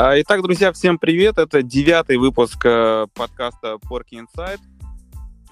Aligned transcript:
А, 0.00 0.14
итак, 0.20 0.42
друзья, 0.42 0.72
всем 0.72 0.96
привет. 0.96 1.38
Это 1.38 1.60
девятый 1.60 2.18
выпуск 2.18 2.64
э, 2.64 3.08
подкаста 3.14 3.78
Porky 3.90 4.24
Inside. 4.24 4.60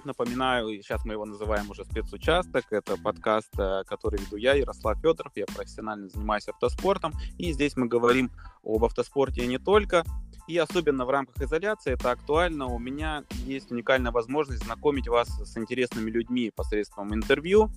Напоминаю, 0.05 0.69
сейчас 0.81 1.03
мы 1.03 1.15
его 1.15 1.25
называем 1.25 1.69
уже 1.69 1.83
спецучасток. 1.83 2.63
Это 2.69 2.95
подкаст, 2.95 3.49
э, 3.59 3.83
который 3.85 4.21
веду 4.21 4.37
я, 4.37 4.53
Ярослав 4.53 5.01
Федоров. 5.01 5.33
Я 5.35 5.47
профессионально 5.47 6.07
занимаюсь 6.07 6.47
автоспортом. 6.47 7.11
И 7.37 7.51
здесь 7.51 7.75
мы 7.75 7.87
говорим 7.87 8.31
об 8.63 8.85
автоспорте 8.85 9.43
и 9.43 9.47
не 9.47 9.57
только. 9.57 10.05
И 10.47 10.57
особенно 10.57 11.05
в 11.05 11.09
рамках 11.09 11.41
изоляции 11.41 11.91
это 11.91 12.11
актуально. 12.11 12.67
У 12.67 12.79
меня 12.79 13.25
есть 13.45 13.69
уникальная 13.69 14.13
возможность 14.13 14.63
знакомить 14.63 15.09
вас 15.09 15.27
с 15.27 15.57
интересными 15.57 16.09
людьми 16.09 16.53
посредством 16.55 17.13
интервью. 17.13 17.69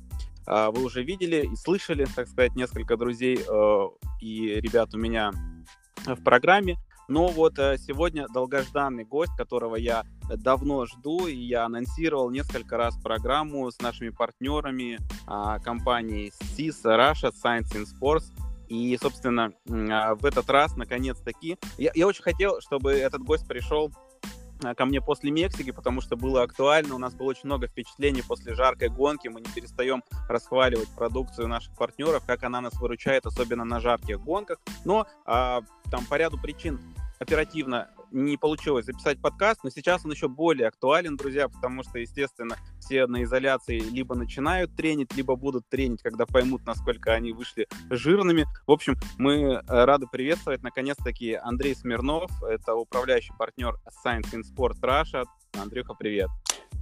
А, 0.47 0.71
вы 0.71 0.85
уже 0.85 1.03
видели 1.03 1.49
и 1.53 1.57
слышали, 1.57 2.07
так 2.15 2.29
сказать, 2.29 2.55
несколько 2.55 2.97
друзей 2.97 3.41
э, 3.45 3.89
и 4.21 4.61
ребят 4.61 4.95
у 4.95 4.99
меня 4.99 5.33
в 6.07 6.23
программе. 6.23 6.77
Но 7.09 7.27
вот 7.27 7.59
э, 7.59 7.77
сегодня 7.77 8.29
долгожданный 8.29 9.05
гость, 9.05 9.33
которого 9.37 9.75
я 9.75 10.05
давно 10.37 10.87
жду, 10.87 11.27
и 11.27 11.35
я 11.35 11.65
анонсировал 11.65 12.31
несколько 12.31 12.77
раз 12.77 12.97
программу 13.03 13.69
с 13.69 13.81
нашими 13.81 14.11
партнерами 14.11 15.01
а, 15.27 15.59
компании 15.59 16.33
CIS 16.57 16.85
Russia 16.85 17.33
Science 17.33 17.75
in 17.75 17.85
Sports. 17.85 18.27
И, 18.69 18.97
собственно, 19.03 19.53
а, 19.69 20.15
в 20.15 20.25
этот 20.25 20.49
раз, 20.49 20.77
наконец-таки, 20.77 21.59
я, 21.79 21.91
я 21.97 22.07
очень 22.07 22.23
хотел, 22.23 22.61
чтобы 22.61 22.93
этот 22.93 23.23
гость 23.23 23.49
пришел 23.49 23.91
ко 24.77 24.85
мне 24.85 25.01
после 25.01 25.31
Мексики, 25.31 25.71
потому 25.71 26.01
что 26.01 26.17
было 26.17 26.43
актуально. 26.43 26.95
У 26.95 26.99
нас 26.99 27.15
было 27.15 27.29
очень 27.29 27.47
много 27.47 27.67
впечатлений 27.67 28.23
после 28.23 28.55
жаркой 28.55 28.89
гонки. 28.89 29.29
Мы 29.29 29.41
не 29.41 29.51
перестаем 29.53 30.03
расхваливать 30.29 30.89
продукцию 30.91 31.49
наших 31.49 31.75
партнеров, 31.77 32.25
как 32.27 32.45
она 32.45 32.61
нас 32.61 32.75
выручает, 32.75 33.27
особенно 33.27 33.65
на 33.65 33.81
жарких 33.81 34.21
гонках. 34.21 34.59
Но 34.85 35.07
а, 35.25 35.63
там 35.91 36.05
по 36.07 36.17
ряду 36.17 36.39
причин 36.39 36.81
оперативно 37.19 37.91
не 38.11 38.37
получилось 38.37 38.87
записать 38.87 39.21
подкаст, 39.21 39.61
но 39.65 39.71
сейчас 39.71 40.05
он 40.05 40.13
еще 40.13 40.29
более 40.29 40.69
актуален, 40.69 41.17
друзья, 41.17 41.49
потому 41.49 41.83
что, 41.83 41.99
естественно, 41.99 42.57
все 42.79 43.07
на 43.07 43.23
изоляции 43.23 43.79
либо 43.79 44.15
начинают 44.15 44.75
тренить, 44.77 45.15
либо 45.17 45.37
будут 45.37 45.69
тренить, 45.69 46.03
когда 46.03 46.27
поймут, 46.27 46.67
насколько 46.67 47.13
они 47.13 47.33
вышли 47.33 47.67
жирными. 47.91 48.47
В 48.67 48.73
общем, 48.73 48.97
мы 49.19 49.35
э, 49.43 49.61
рады 49.67 50.07
приветствовать, 50.11 50.63
наконец-таки, 50.63 51.35
Андрей 51.35 51.75
Смирнов, 51.75 52.31
это 52.43 52.75
управляющий 52.75 53.33
партнер 53.39 53.77
Science 54.05 54.33
in 54.33 54.43
Sport 54.43 54.81
Russia. 54.81 55.25
Андрюха, 55.55 55.95
привет. 55.95 56.29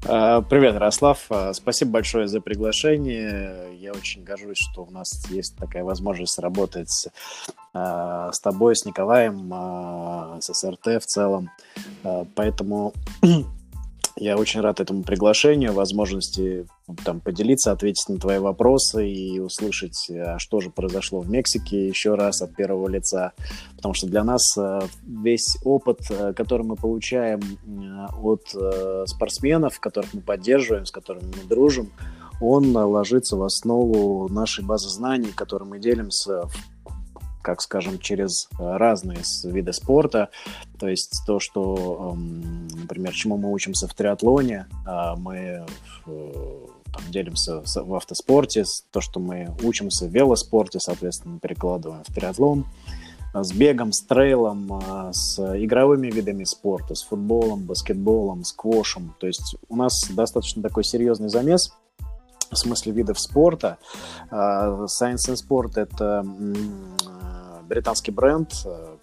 А, 0.07 0.43
привет, 0.43 0.75
Ярослав. 0.75 1.27
А, 1.31 1.53
спасибо 1.53 1.93
большое 1.93 2.29
за 2.29 2.41
приглашение. 2.41 3.77
Я 3.79 3.93
очень 3.93 4.23
горжусь, 4.23 4.59
что 4.59 4.85
у 4.85 4.91
нас 4.91 5.29
есть 5.31 5.57
такая 5.57 5.83
возможность 5.83 6.39
работать 6.39 7.09
а, 7.75 8.31
с 8.33 8.41
тобой, 8.41 8.77
с 8.77 8.85
Николаем, 8.85 9.53
с 10.41 10.53
СРТ 10.53 11.03
в 11.03 11.07
целом. 11.07 11.51
Поэтому 12.35 12.95
я 14.21 14.37
очень 14.37 14.61
рад 14.61 14.81
этому 14.81 15.03
приглашению, 15.03 15.73
возможности 15.73 16.67
там, 17.05 17.21
поделиться, 17.21 17.73
ответить 17.73 18.09
на 18.09 18.19
твои 18.19 18.39
вопросы 18.39 19.09
и 19.09 19.39
услышать, 19.41 20.11
а 20.11 20.39
что 20.39 20.61
же 20.61 20.71
произошло 20.71 21.21
в 21.21 21.31
Мексике 21.31 21.89
еще 21.89 22.15
раз 22.15 22.43
от 22.43 22.55
первого 22.55 22.89
лица. 22.89 23.33
Потому 23.77 23.95
что 23.95 24.07
для 24.07 24.25
нас 24.25 24.43
э, 24.57 24.81
весь 25.07 25.59
опыт, 25.65 26.01
э, 26.11 26.33
который 26.35 26.67
мы 26.67 26.77
получаем 26.77 27.41
э, 27.41 28.13
от 28.23 29.09
спортсменов, 29.09 29.81
которых 29.81 30.15
мы 30.15 30.21
поддерживаем, 30.21 30.87
с 30.87 30.91
которыми 30.91 31.27
мы 31.27 31.49
дружим, 31.49 31.93
он 32.41 32.77
ложится 32.77 33.37
в 33.37 33.43
основу 33.43 34.29
нашей 34.29 34.65
базы 34.65 34.89
знаний, 34.89 35.33
которую 35.35 35.71
мы 35.71 35.79
делимся 35.79 36.43
в 36.43 36.78
как 37.49 37.63
скажем, 37.63 37.99
через 37.99 38.47
э, 38.59 38.77
разные 38.77 39.21
виды 39.45 39.73
спорта. 39.73 40.29
То 40.79 40.87
есть 40.87 41.23
то, 41.27 41.41
что, 41.41 42.13
эм, 42.13 42.69
например, 42.69 43.15
чему 43.15 43.39
мы 43.39 43.51
учимся 43.51 43.89
в 43.89 43.95
триатлоне, 43.95 44.67
а 44.85 45.17
мы 45.17 45.65
э, 46.07 46.67
там, 46.93 47.03
делимся 47.09 47.63
в 47.65 47.95
автоспорте, 47.95 48.65
то, 48.91 49.01
что 49.01 49.19
мы 49.19 49.57
учимся 49.63 50.05
в 50.05 50.11
велоспорте, 50.11 50.79
соответственно, 50.79 51.39
перекладываем 51.39 52.05
в 52.07 52.15
триатлон 52.15 52.67
э, 53.33 53.43
с 53.43 53.51
бегом, 53.53 53.93
с 53.93 54.03
трейлом, 54.03 54.83
с 55.15 55.39
игровыми 55.39 56.11
видами 56.11 56.45
спорта, 56.45 56.95
с 56.95 57.03
футболом, 57.03 57.65
баскетболом, 57.65 58.45
сквошем. 58.45 59.15
То 59.19 59.27
есть 59.27 59.57
у 59.71 59.77
нас 59.77 60.07
достаточно 60.11 60.63
такой 60.63 60.85
серьезный 60.85 61.31
замес 61.31 61.73
в 62.51 62.57
смысле 62.57 62.93
видов 62.93 63.21
спорта. 63.21 63.79
Science 64.31 65.29
and 65.29 65.37
Sport— 65.37 65.73
это 65.77 66.25
британский 67.69 68.11
бренд, 68.11 68.53
э, 68.65 68.97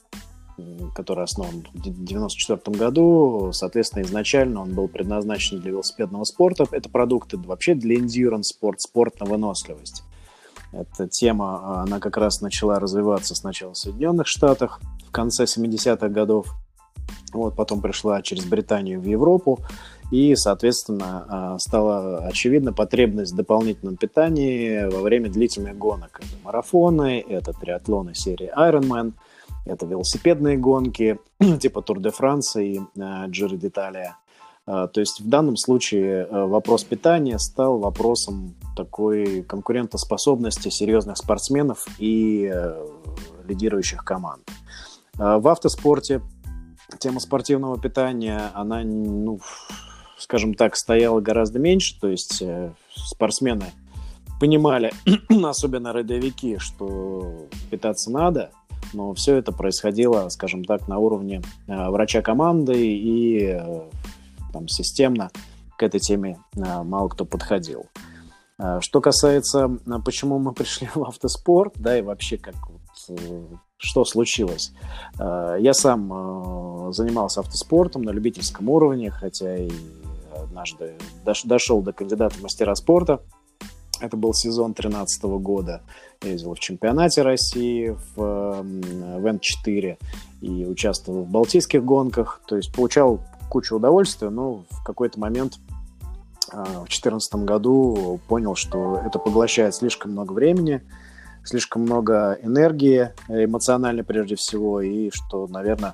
который 0.94 1.24
основан 1.24 1.66
в 1.74 1.80
1994 1.80 2.78
году. 2.78 3.52
Соответственно, 3.54 4.04
изначально 4.04 4.62
он 4.62 4.74
был 4.74 4.88
предназначен 4.88 5.60
для 5.60 5.72
велосипедного 5.72 6.24
спорта. 6.24 6.66
Это 6.72 6.90
продукты 6.90 7.38
вообще 7.38 7.76
для 7.76 7.98
endurance 7.98 8.44
спорт, 8.44 8.82
спорт 8.82 9.20
на 9.20 9.26
выносливость. 9.26 10.04
Эта 10.72 11.08
тема, 11.08 11.82
она 11.84 12.00
как 12.00 12.18
раз 12.18 12.42
начала 12.42 12.80
развиваться 12.80 13.36
сначала 13.36 13.74
в 13.74 13.78
Соединенных 13.78 14.28
Штатах 14.28 14.82
в 15.08 15.12
конце 15.12 15.46
70-х 15.46 16.10
годов. 16.10 16.54
Вот, 17.34 17.56
потом 17.56 17.82
пришла 17.82 18.22
через 18.22 18.46
Британию 18.46 19.00
в 19.00 19.06
Европу. 19.06 19.60
И, 20.12 20.36
соответственно, 20.36 21.56
э, 21.56 21.60
стала 21.60 22.20
очевидна 22.20 22.74
потребность 22.74 23.34
в 23.34 23.36
дополнительном 23.36 23.98
питании 23.98 24.86
во 24.86 25.02
время 25.02 25.30
длительных 25.30 25.78
гонок. 25.78 26.20
Это 26.20 26.44
марафоны, 26.44 27.24
это 27.28 27.54
триатлоны 27.54 28.14
серии 28.14 28.52
Ironman, 28.56 29.14
это 29.66 29.86
велосипедные 29.88 30.58
гонки 30.58 31.18
типа 31.60 31.82
Тур 31.82 32.00
де 32.00 32.12
Франса 32.12 32.62
и 32.62 32.80
Джиро 32.98 33.56
d'Italia. 33.56 34.12
Э, 34.68 34.88
то 34.94 35.00
есть 35.00 35.22
в 35.22 35.28
данном 35.28 35.58
случае 35.58 36.28
э, 36.30 36.46
вопрос 36.46 36.84
питания 36.84 37.40
стал 37.40 37.80
вопросом 37.80 38.54
такой 38.76 39.42
конкурентоспособности 39.42 40.70
серьезных 40.70 41.18
спортсменов 41.18 41.88
и 41.98 42.54
лидирующих 43.48 44.04
команд. 44.04 44.44
В 45.14 45.48
автоспорте 45.48 46.22
тема 47.00 47.20
спортивного 47.20 47.80
питания, 47.80 48.52
она 48.54 48.82
ну, 48.84 49.40
скажем 50.26 50.56
так, 50.56 50.76
стояло 50.76 51.22
гораздо 51.22 51.60
меньше, 51.60 52.00
то 52.00 52.08
есть 52.08 52.42
э, 52.42 52.74
спортсмены 52.96 53.66
понимали, 54.40 54.92
особенно 55.30 55.94
рядовики, 55.94 56.58
что 56.58 57.46
питаться 57.70 58.10
надо, 58.10 58.50
но 58.92 59.14
все 59.14 59.36
это 59.36 59.52
происходило, 59.52 60.28
скажем 60.30 60.66
так, 60.66 60.88
на 60.88 60.98
уровне 60.98 61.44
э, 61.68 61.90
врача 61.92 62.24
команды 62.24 62.74
и 62.76 63.52
э, 63.52 63.82
там 64.52 64.68
системно 64.68 65.30
к 65.78 65.84
этой 65.84 66.00
теме 66.00 66.40
мало 66.56 67.10
кто 67.10 67.26
подходил. 67.26 67.86
Что 68.80 69.02
касается, 69.02 69.78
почему 70.06 70.40
мы 70.40 70.54
пришли 70.56 70.88
в 70.96 71.04
автоспорт, 71.04 71.74
да, 71.76 72.00
и 72.00 72.02
вообще 72.02 72.38
как 72.38 72.56
вот, 72.68 73.20
что 73.78 74.06
случилось. 74.06 74.72
Я 75.20 75.74
сам 75.74 76.94
занимался 76.94 77.42
автоспортом 77.42 78.04
на 78.04 78.12
любительском 78.12 78.70
уровне, 78.70 79.12
хотя 79.12 79.58
и 79.58 79.70
однажды 80.44 80.96
дош, 81.24 81.44
дошел 81.44 81.82
до 81.82 81.94
кандидата 81.94 82.36
мастера 82.42 82.76
спорта. 82.76 83.22
Это 84.02 84.18
был 84.18 84.34
сезон 84.34 84.74
2013 84.74 85.24
года. 85.24 85.82
Я 86.22 86.32
ездил 86.32 86.54
в 86.54 86.60
чемпионате 86.60 87.22
России 87.22 87.96
в, 88.16 88.62
в 88.62 89.26
Н4 89.26 89.98
и 90.42 90.66
участвовал 90.66 91.24
в 91.24 91.30
балтийских 91.30 91.84
гонках. 91.84 92.42
То 92.46 92.58
есть 92.58 92.74
получал 92.74 93.22
кучу 93.50 93.76
удовольствия, 93.76 94.30
но 94.30 94.66
в 94.70 94.84
какой-то 94.84 95.20
момент 95.20 95.60
а, 96.52 96.64
в 96.64 96.88
2014 96.88 97.36
году 97.36 98.20
понял, 98.28 98.56
что 98.56 99.02
это 99.06 99.18
поглощает 99.18 99.76
слишком 99.76 100.12
много 100.12 100.34
времени, 100.34 100.82
слишком 101.44 101.84
много 101.84 102.38
энергии, 102.42 103.12
эмоционально 103.30 104.04
прежде 104.04 104.36
всего, 104.36 104.82
и 104.82 105.10
что, 105.14 105.48
наверное, 105.48 105.94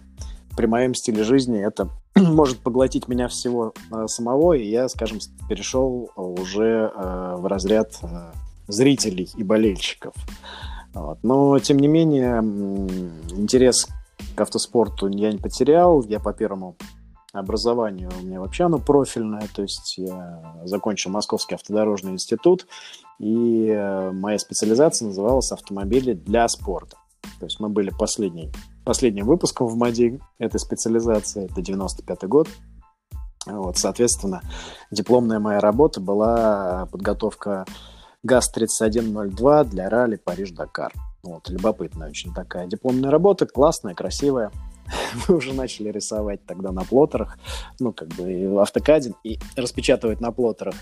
при 0.55 0.65
моем 0.65 0.95
стиле 0.95 1.23
жизни 1.23 1.59
это 1.59 1.89
может 2.15 2.59
поглотить 2.59 3.07
меня 3.07 3.27
всего 3.27 3.73
э, 3.91 4.07
самого, 4.07 4.53
и 4.53 4.67
я, 4.67 4.89
скажем, 4.89 5.19
перешел 5.47 6.11
уже 6.15 6.91
э, 6.93 7.35
в 7.37 7.45
разряд 7.45 7.97
э, 8.01 8.31
зрителей 8.67 9.29
и 9.35 9.43
болельщиков. 9.43 10.13
Вот. 10.93 11.19
Но, 11.23 11.57
тем 11.59 11.79
не 11.79 11.87
менее, 11.87 12.39
интерес 13.31 13.87
к 14.35 14.41
автоспорту 14.41 15.07
я 15.07 15.31
не 15.31 15.37
потерял. 15.37 16.03
Я 16.03 16.19
по 16.19 16.33
первому 16.33 16.75
образованию 17.31 18.11
у 18.21 18.25
меня 18.25 18.41
вообще 18.41 18.65
оно 18.65 18.77
профильное, 18.77 19.47
то 19.55 19.61
есть 19.61 19.97
я 19.97 20.59
закончил 20.65 21.11
Московский 21.11 21.55
автодорожный 21.55 22.11
институт, 22.11 22.67
и 23.19 23.73
моя 24.11 24.37
специализация 24.37 25.07
называлась 25.07 25.53
«Автомобили 25.53 26.11
для 26.11 26.45
спорта». 26.49 26.97
То 27.39 27.45
есть 27.45 27.61
мы 27.61 27.69
были 27.69 27.89
последней 27.89 28.51
последним 28.83 29.25
выпуском 29.25 29.67
в 29.67 29.75
МАДИ 29.75 30.19
этой 30.39 30.59
специализации, 30.59 31.45
это 31.45 31.61
95 31.61 32.23
год. 32.23 32.47
Вот, 33.45 33.77
соответственно, 33.77 34.41
дипломная 34.91 35.39
моя 35.39 35.59
работа 35.59 35.99
была 35.99 36.87
подготовка 36.91 37.65
ГАЗ-3102 38.23 39.65
для 39.65 39.89
ралли 39.89 40.17
Париж-Дакар. 40.17 40.93
Вот, 41.23 41.49
любопытная 41.49 42.09
очень 42.09 42.33
такая 42.33 42.67
дипломная 42.67 43.11
работа, 43.11 43.45
классная, 43.45 43.95
красивая. 43.95 44.51
мы 45.27 45.35
уже 45.35 45.53
начали 45.53 45.89
рисовать 45.89 46.45
тогда 46.45 46.71
на 46.71 46.83
плоттерах, 46.83 47.37
ну, 47.79 47.93
как 47.93 48.09
бы 48.09 48.49
в 48.49 48.59
автокаде 48.59 49.13
и 49.23 49.39
распечатывать 49.55 50.21
на 50.21 50.31
плоттерах. 50.31 50.75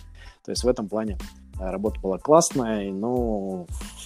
То 0.44 0.52
есть 0.52 0.64
в 0.64 0.68
этом 0.68 0.88
плане 0.88 1.18
работа 1.60 2.00
была 2.00 2.18
классная, 2.18 2.92
но 2.92 3.66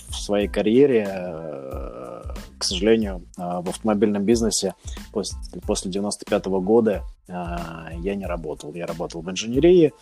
в 0.10 0.16
своей 0.16 0.48
карьере, 0.48 1.08
э, 1.08 2.24
к 2.58 2.64
сожалению, 2.64 3.24
э, 3.38 3.42
в 3.62 3.70
автомобильном 3.70 4.24
бизнесе 4.24 4.74
после 5.12 5.92
95 5.92 6.48
-го 6.48 6.62
года 6.62 7.04
я 7.28 8.16
не 8.16 8.26
работал. 8.26 8.74
Я 8.74 8.86
работал 8.86 9.22
в 9.22 9.32
инженерии, 9.32 9.94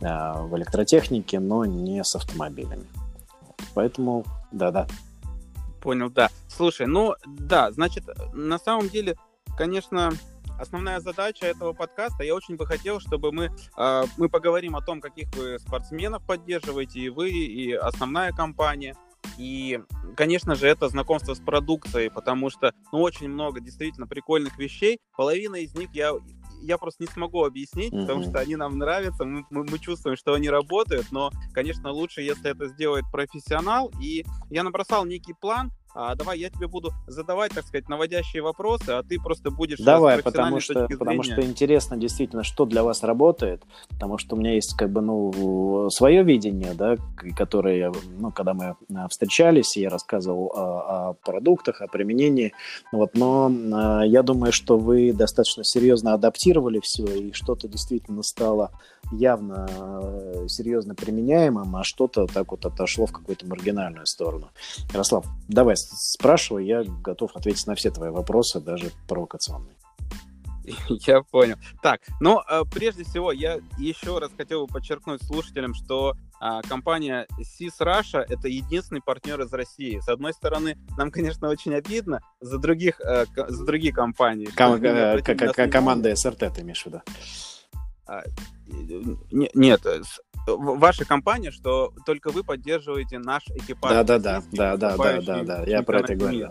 в 0.00 0.56
электротехнике, 0.56 1.38
но 1.38 1.66
не 1.66 2.02
с 2.02 2.16
автомобилями. 2.16 2.86
Поэтому, 3.74 4.24
да-да. 4.50 4.86
Понял, 5.82 6.10
да. 6.10 6.30
Слушай, 6.48 6.86
ну, 6.86 7.14
да, 7.26 7.70
значит, 7.72 8.04
на 8.32 8.58
самом 8.58 8.88
деле, 8.88 9.16
конечно, 9.56 10.12
основная 10.62 11.00
задача 11.00 11.46
этого 11.46 11.72
подкаста, 11.72 12.24
я 12.24 12.34
очень 12.34 12.56
бы 12.56 12.66
хотел, 12.66 13.00
чтобы 13.00 13.32
мы, 13.32 13.50
э, 13.76 14.04
мы 14.16 14.28
поговорим 14.28 14.76
о 14.76 14.80
том, 14.80 15.00
каких 15.00 15.28
вы 15.34 15.58
спортсменов 15.58 16.24
поддерживаете, 16.24 17.00
и 17.00 17.08
вы, 17.08 17.30
и 17.30 17.72
основная 17.72 18.32
компания. 18.32 18.96
И, 19.38 19.80
конечно 20.16 20.54
же, 20.54 20.66
это 20.66 20.88
знакомство 20.88 21.34
с 21.34 21.40
продукцией, 21.40 22.10
потому 22.10 22.50
что, 22.50 22.72
ну, 22.92 23.00
очень 23.00 23.28
много 23.28 23.60
действительно 23.60 24.06
прикольных 24.06 24.58
вещей. 24.58 24.98
Половина 25.16 25.56
из 25.56 25.74
них 25.74 25.90
я 25.94 26.12
я 26.64 26.78
просто 26.78 27.02
не 27.02 27.08
смогу 27.08 27.44
объяснить, 27.44 27.92
mm-hmm. 27.92 28.00
потому 28.02 28.22
что 28.22 28.38
они 28.38 28.54
нам 28.54 28.78
нравятся, 28.78 29.24
мы, 29.24 29.44
мы, 29.50 29.64
мы 29.64 29.78
чувствуем, 29.80 30.16
что 30.16 30.34
они 30.34 30.48
работают, 30.48 31.08
но, 31.10 31.32
конечно, 31.52 31.90
лучше, 31.90 32.22
если 32.22 32.52
это 32.52 32.68
сделает 32.68 33.04
профессионал. 33.10 33.90
И 34.00 34.24
я 34.48 34.62
набросал 34.62 35.04
некий 35.04 35.34
план, 35.34 35.72
а, 35.94 36.14
давай 36.14 36.38
я 36.38 36.50
тебе 36.50 36.68
буду 36.68 36.92
задавать, 37.06 37.52
так 37.52 37.64
сказать, 37.64 37.88
наводящие 37.88 38.42
вопросы, 38.42 38.90
а 38.90 39.02
ты 39.02 39.18
просто 39.20 39.50
будешь... 39.50 39.78
Давай, 39.78 40.22
потому 40.22 40.60
что, 40.60 40.86
потому 40.88 41.22
что 41.22 41.42
интересно 41.42 41.96
действительно, 41.96 42.44
что 42.44 42.64
для 42.64 42.82
вас 42.82 43.02
работает, 43.02 43.62
потому 43.88 44.18
что 44.18 44.36
у 44.36 44.38
меня 44.38 44.54
есть 44.54 44.74
как 44.76 44.90
бы, 44.90 45.00
ну, 45.00 45.90
свое 45.90 46.22
видение, 46.22 46.72
да, 46.74 46.96
которое, 47.36 47.92
ну, 48.18 48.30
когда 48.30 48.54
мы 48.54 48.76
а, 48.94 49.08
встречались, 49.08 49.76
я 49.76 49.90
рассказывал 49.90 50.52
о, 50.54 51.10
о 51.10 51.12
продуктах, 51.14 51.82
о 51.82 51.88
применении, 51.88 52.52
вот, 52.90 53.14
но 53.14 53.50
а, 53.72 54.02
я 54.02 54.22
думаю, 54.22 54.52
что 54.52 54.78
вы 54.78 55.12
достаточно 55.12 55.64
серьезно 55.64 56.14
адаптировали 56.14 56.80
все, 56.82 57.04
и 57.04 57.32
что-то 57.32 57.68
действительно 57.68 58.22
стало 58.22 58.70
явно 59.10 59.66
э, 59.68 60.46
серьезно 60.48 60.94
применяемым, 60.94 61.74
а 61.76 61.84
что-то 61.84 62.26
так 62.26 62.50
вот 62.50 62.64
отошло 62.64 63.06
в 63.06 63.12
какую-то 63.12 63.46
маргинальную 63.46 64.06
сторону. 64.06 64.50
Ярослав, 64.92 65.26
давай 65.48 65.76
спрашивай, 65.76 66.66
я 66.66 66.84
готов 66.84 67.36
ответить 67.36 67.66
на 67.66 67.74
все 67.74 67.90
твои 67.90 68.10
вопросы, 68.10 68.60
даже 68.60 68.90
провокационные. 69.08 69.76
Я 70.88 71.22
понял. 71.22 71.56
Так, 71.82 72.00
ну, 72.20 72.40
э, 72.48 72.62
прежде 72.72 73.04
всего, 73.04 73.32
я 73.32 73.58
еще 73.78 74.18
раз 74.18 74.30
хотел 74.36 74.66
бы 74.66 74.72
подчеркнуть 74.74 75.22
слушателям, 75.24 75.74
что 75.74 76.14
а, 76.40 76.60
компания 76.62 77.26
SIS 77.38 77.80
Russia— 77.80 78.24
это 78.28 78.48
единственный 78.48 79.00
партнер 79.00 79.40
из 79.40 79.52
России. 79.52 80.00
С 80.00 80.08
одной 80.08 80.32
стороны, 80.32 80.76
нам, 80.96 81.12
конечно, 81.12 81.48
очень 81.48 81.72
обидно 81.74 82.20
за 82.40 82.58
других, 82.58 83.00
э, 83.00 83.26
за 83.48 83.64
другие 83.64 83.92
компании. 83.92 84.46
Ком- 84.46 84.80
команда 85.70 86.14
СРТ, 86.16 86.52
ты 86.52 86.62
имеешь 86.62 86.82
в 86.82 86.86
виду? 86.86 87.02
А, 88.06 88.22
нет, 88.66 89.86
ваша 90.46 91.04
компания, 91.04 91.50
что 91.50 91.92
только 92.04 92.30
вы 92.30 92.42
поддерживаете 92.44 93.18
наш 93.18 93.46
экипаж. 93.48 93.92
Да, 93.92 94.04
да, 94.04 94.18
да, 94.18 94.42
да, 94.52 94.76
да, 94.76 94.96
да, 94.96 95.20
да, 95.20 95.42
да, 95.42 95.64
я 95.64 95.82
про 95.82 96.00
это 96.00 96.14
говорю. 96.14 96.50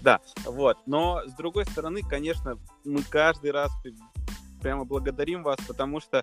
Да, 0.00 0.20
вот. 0.44 0.78
Но 0.86 1.22
с 1.26 1.32
другой 1.32 1.66
стороны, 1.66 2.02
конечно, 2.02 2.56
мы 2.84 3.02
каждый 3.02 3.50
раз 3.50 3.70
прямо 4.60 4.84
благодарим 4.84 5.42
вас, 5.42 5.58
потому 5.66 6.00
что 6.00 6.22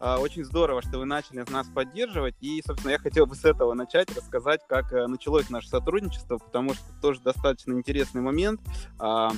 э, 0.00 0.16
очень 0.16 0.44
здорово, 0.44 0.82
что 0.82 0.98
вы 0.98 1.06
начали 1.06 1.44
нас 1.50 1.66
поддерживать. 1.68 2.34
И, 2.40 2.62
собственно, 2.64 2.92
я 2.92 2.98
хотел 2.98 3.26
бы 3.26 3.34
с 3.34 3.44
этого 3.44 3.74
начать, 3.74 4.14
рассказать, 4.16 4.60
как 4.68 4.92
э, 4.92 5.06
началось 5.06 5.50
наше 5.50 5.68
сотрудничество, 5.68 6.38
потому 6.38 6.74
что 6.74 6.84
тоже 7.00 7.20
достаточно 7.20 7.72
интересный 7.72 8.22
момент. 8.22 8.60
Э, 9.00 9.28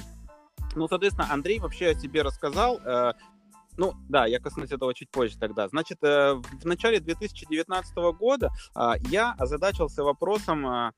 ну, 0.75 0.87
соответственно, 0.89 1.29
Андрей 1.31 1.59
вообще 1.59 1.89
о 1.89 1.95
себе 1.95 2.23
рассказал. 2.23 2.79
Ну, 3.79 3.95
да, 4.09 4.27
я 4.27 4.41
коснусь 4.41 4.73
этого 4.73 4.93
чуть 4.93 5.09
позже 5.09 5.39
тогда. 5.39 5.69
Значит, 5.69 5.99
э, 6.03 6.35
в 6.35 6.65
начале 6.65 6.99
2019 6.99 7.97
года 8.19 8.51
а, 8.75 8.97
я 9.09 9.35
озадачился 9.39 10.03
вопросом 10.03 10.67
а, 10.67 10.93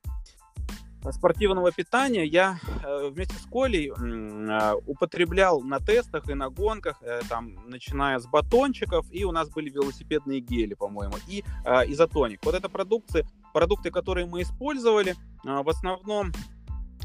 спортивного 1.11 1.71
питания 1.71 2.25
я 2.25 2.59
э, 2.83 3.09
вместе 3.09 3.35
с 3.35 3.45
Колей 3.45 3.91
а, 3.91 4.75
употреблял 4.87 5.61
на 5.61 5.79
тестах 5.79 6.27
и 6.27 6.33
на 6.33 6.49
гонках, 6.49 6.97
э, 7.03 7.21
там, 7.29 7.55
начиная 7.67 8.17
с 8.17 8.25
батончиков, 8.25 9.05
и 9.11 9.25
у 9.25 9.31
нас 9.31 9.49
были 9.49 9.69
велосипедные 9.69 10.39
гели, 10.39 10.73
по-моему, 10.73 11.15
и 11.27 11.43
изотоник. 11.87 12.39
Вот 12.43 12.55
это 12.55 12.67
продукты, 12.67 13.27
продукты, 13.53 13.91
которые 13.91 14.25
мы 14.25 14.41
использовали, 14.41 15.15
в 15.43 15.69
основном 15.69 16.31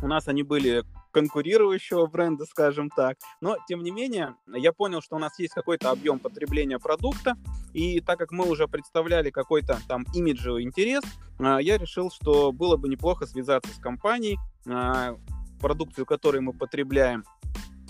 у 0.03 0.07
нас 0.07 0.27
они 0.29 0.43
были 0.43 0.85
конкурирующего 1.17 2.05
бренда, 2.09 2.45
скажем 2.45 2.91
так. 2.91 3.17
Но, 3.41 3.57
тем 3.67 3.83
не 3.83 3.91
менее, 3.91 4.37
я 4.55 4.75
понял, 4.75 5.01
что 5.01 5.17
у 5.17 5.19
нас 5.19 5.39
есть 5.39 5.55
какой-то 5.55 5.91
объем 5.91 6.19
потребления 6.19 6.79
продукта, 6.79 7.39
и 7.73 8.03
так 8.03 8.19
как 8.19 8.33
мы 8.33 8.47
уже 8.47 8.69
представляли 8.69 9.31
какой-то 9.31 9.79
там 9.89 10.05
имиджевый 10.13 10.63
интерес, 10.63 11.03
а, 11.39 11.57
я 11.59 11.79
решил, 11.79 12.11
что 12.11 12.53
было 12.53 12.77
бы 12.77 12.91
неплохо 12.91 13.25
связаться 13.25 13.73
с 13.73 13.79
компанией, 13.79 14.37
а, 14.69 15.17
продукцию 15.59 16.05
которой 16.05 16.43
мы 16.43 16.53
потребляем, 16.53 17.25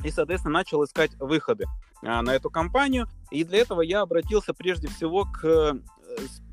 и, 0.04 0.10
соответственно, 0.12 0.54
начал 0.54 0.84
искать 0.84 1.10
выходы 1.18 1.64
а, 2.04 2.22
на 2.22 2.32
эту 2.32 2.48
компанию. 2.48 3.08
И 3.32 3.42
для 3.42 3.58
этого 3.58 3.80
я 3.80 4.02
обратился 4.02 4.54
прежде 4.54 4.86
всего 4.86 5.24
к 5.24 5.76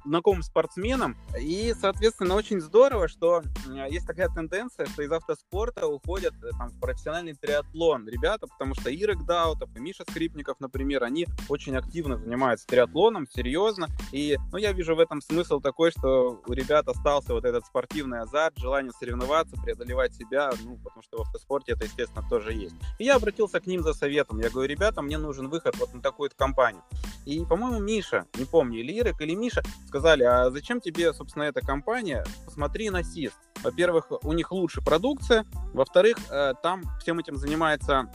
знакомым 0.05 0.43
спортсменам. 0.43 1.17
И, 1.39 1.73
соответственно, 1.79 2.35
очень 2.35 2.59
здорово, 2.59 3.07
что 3.07 3.41
есть 3.89 4.07
такая 4.07 4.29
тенденция, 4.29 4.85
что 4.85 5.01
из 5.01 5.11
автоспорта 5.11 5.87
уходят 5.87 6.33
э, 6.43 6.49
там, 6.57 6.69
в 6.69 6.79
профессиональный 6.79 7.33
триатлон 7.33 8.07
ребята, 8.07 8.47
потому 8.47 8.75
что 8.75 8.93
Ирек 8.93 9.23
Даутов 9.25 9.69
и 9.75 9.79
Миша 9.79 10.03
Скрипников, 10.09 10.59
например, 10.59 11.03
они 11.03 11.27
очень 11.49 11.75
активно 11.75 12.17
занимаются 12.17 12.67
триатлоном, 12.67 13.27
серьезно. 13.27 13.87
И 14.11 14.37
ну, 14.51 14.57
я 14.57 14.71
вижу 14.73 14.95
в 14.95 14.99
этом 14.99 15.21
смысл 15.21 15.59
такой, 15.59 15.91
что 15.91 16.41
у 16.45 16.53
ребят 16.53 16.87
остался 16.87 17.33
вот 17.33 17.45
этот 17.45 17.65
спортивный 17.65 18.21
азарт, 18.21 18.57
желание 18.57 18.91
соревноваться, 18.91 19.55
преодолевать 19.61 20.13
себя, 20.13 20.51
ну, 20.63 20.77
потому 20.77 21.01
что 21.03 21.17
в 21.17 21.21
автоспорте 21.21 21.73
это, 21.73 21.85
естественно, 21.85 22.25
тоже 22.29 22.53
есть. 22.53 22.75
И 22.99 23.05
я 23.05 23.15
обратился 23.15 23.59
к 23.59 23.67
ним 23.67 23.83
за 23.83 23.93
советом. 23.93 24.39
Я 24.39 24.49
говорю, 24.49 24.69
ребята, 24.69 25.01
мне 25.01 25.17
нужен 25.17 25.49
выход 25.49 25.75
вот 25.77 25.93
на 25.93 26.01
такую-то 26.01 26.35
компанию. 26.35 26.83
И, 27.25 27.43
по-моему, 27.45 27.79
Миша, 27.79 28.25
не 28.37 28.45
помню, 28.45 28.79
или 28.79 28.99
Ирек, 28.99 29.21
или 29.21 29.33
Миша, 29.33 29.63
сказали, 29.93 30.23
а 30.23 30.49
зачем 30.49 30.81
тебе, 30.81 31.13
собственно, 31.13 31.43
эта 31.43 31.61
компания? 31.61 32.25
Посмотри 32.45 32.89
на 32.89 33.03
СИС. 33.03 33.31
Во-первых, 33.63 34.11
у 34.23 34.33
них 34.33 34.51
лучше 34.51 34.81
продукция. 34.81 35.45
Во-вторых, 35.71 36.17
э, 36.31 36.53
там 36.63 36.81
всем 36.99 37.19
этим 37.19 37.35
занимается 37.35 38.09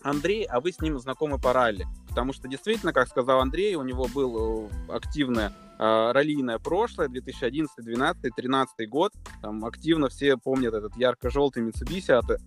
Андрей, 0.00 0.44
а 0.44 0.60
вы 0.60 0.72
с 0.72 0.80
ним 0.80 0.98
знакомы 0.98 1.38
по 1.38 1.52
ралли. 1.52 1.86
Потому 2.08 2.32
что 2.32 2.48
действительно, 2.48 2.94
как 2.94 3.08
сказал 3.08 3.40
Андрей, 3.40 3.74
у 3.74 3.82
него 3.82 4.06
был 4.06 4.70
э, 4.70 4.90
активное 4.90 5.52
э, 5.78 6.12
раллийное 6.12 6.58
прошлое, 6.58 7.08
2011, 7.08 7.76
2012, 7.76 8.22
2013 8.22 8.88
год. 8.88 9.12
Там 9.42 9.66
активно 9.66 10.08
все 10.08 10.38
помнят 10.38 10.72
этот 10.72 10.96
ярко-желтый 10.96 11.62
Mitsubishi 11.62 12.12
от 12.12 12.40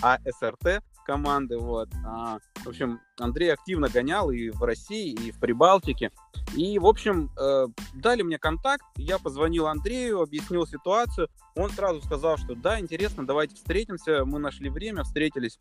АСРТ, 0.00 0.80
команды. 1.06 1.58
Вот. 1.58 1.88
А, 2.04 2.38
в 2.64 2.68
общем, 2.68 3.00
Андрей 3.18 3.52
активно 3.52 3.88
гонял 3.88 4.30
и 4.30 4.50
в 4.50 4.62
России, 4.62 5.12
и 5.12 5.30
в 5.30 5.38
Прибалтике. 5.38 6.10
И, 6.56 6.78
в 6.78 6.86
общем, 6.86 7.30
э, 7.38 7.66
дали 7.94 8.22
мне 8.22 8.38
контакт, 8.38 8.84
я 8.96 9.18
позвонил 9.18 9.66
Андрею, 9.66 10.20
объяснил 10.20 10.66
ситуацию. 10.66 11.28
Он 11.54 11.70
сразу 11.70 12.02
сказал, 12.02 12.36
что 12.36 12.54
да, 12.54 12.80
интересно, 12.80 13.26
давайте 13.26 13.54
встретимся. 13.54 14.24
Мы 14.24 14.38
нашли 14.38 14.68
время, 14.68 15.04
встретились 15.04 15.56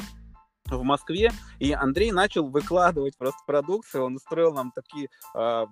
в 0.66 0.82
Москве, 0.82 1.32
и 1.60 1.72
Андрей 1.74 2.12
начал 2.12 2.48
выкладывать 2.48 3.16
просто 3.18 3.40
продукцию, 3.46 4.06
он 4.06 4.16
устроил 4.16 4.52
нам 4.52 4.72
такие 4.72 5.10
э, 5.36 5.66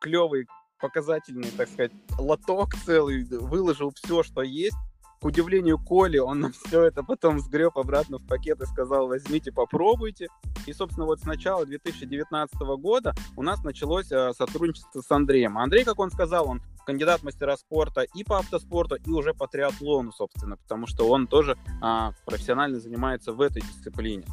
клевые 0.00 0.46
показательный, 0.80 1.50
так 1.56 1.68
сказать, 1.68 1.92
лоток 2.18 2.74
целый, 2.84 3.24
выложил 3.24 3.92
все, 3.94 4.22
что 4.22 4.42
есть, 4.42 4.76
к 5.20 5.24
удивлению 5.24 5.78
Коли, 5.78 6.18
он 6.18 6.40
нам 6.40 6.52
все 6.66 6.84
это 6.84 7.02
потом 7.02 7.40
сгреб 7.40 7.78
обратно 7.78 8.18
в 8.18 8.26
пакет 8.26 8.60
и 8.60 8.66
сказал, 8.66 9.08
возьмите, 9.08 9.52
попробуйте. 9.52 10.28
И, 10.66 10.72
собственно, 10.72 11.06
вот 11.06 11.20
с 11.20 11.24
начала 11.24 11.64
2019 11.64 12.56
года 12.78 13.14
у 13.36 13.42
нас 13.42 13.62
началось 13.62 14.10
э, 14.10 14.32
сотрудничество 14.32 15.00
с 15.00 15.10
Андреем. 15.10 15.58
Андрей, 15.58 15.84
как 15.84 15.98
он 15.98 16.10
сказал, 16.10 16.48
он 16.48 16.62
кандидат 16.86 17.22
мастера 17.22 17.56
спорта 17.56 18.02
и 18.02 18.24
по 18.24 18.38
автоспорту, 18.38 18.96
и 18.96 19.10
уже 19.10 19.34
по 19.34 19.46
триатлону, 19.48 20.12
собственно, 20.12 20.56
потому 20.56 20.86
что 20.86 21.08
он 21.08 21.26
тоже 21.26 21.58
а, 21.82 22.12
профессионально 22.24 22.78
занимается 22.78 23.32
в 23.32 23.40
этой 23.40 23.60
дисциплине. 23.60 24.24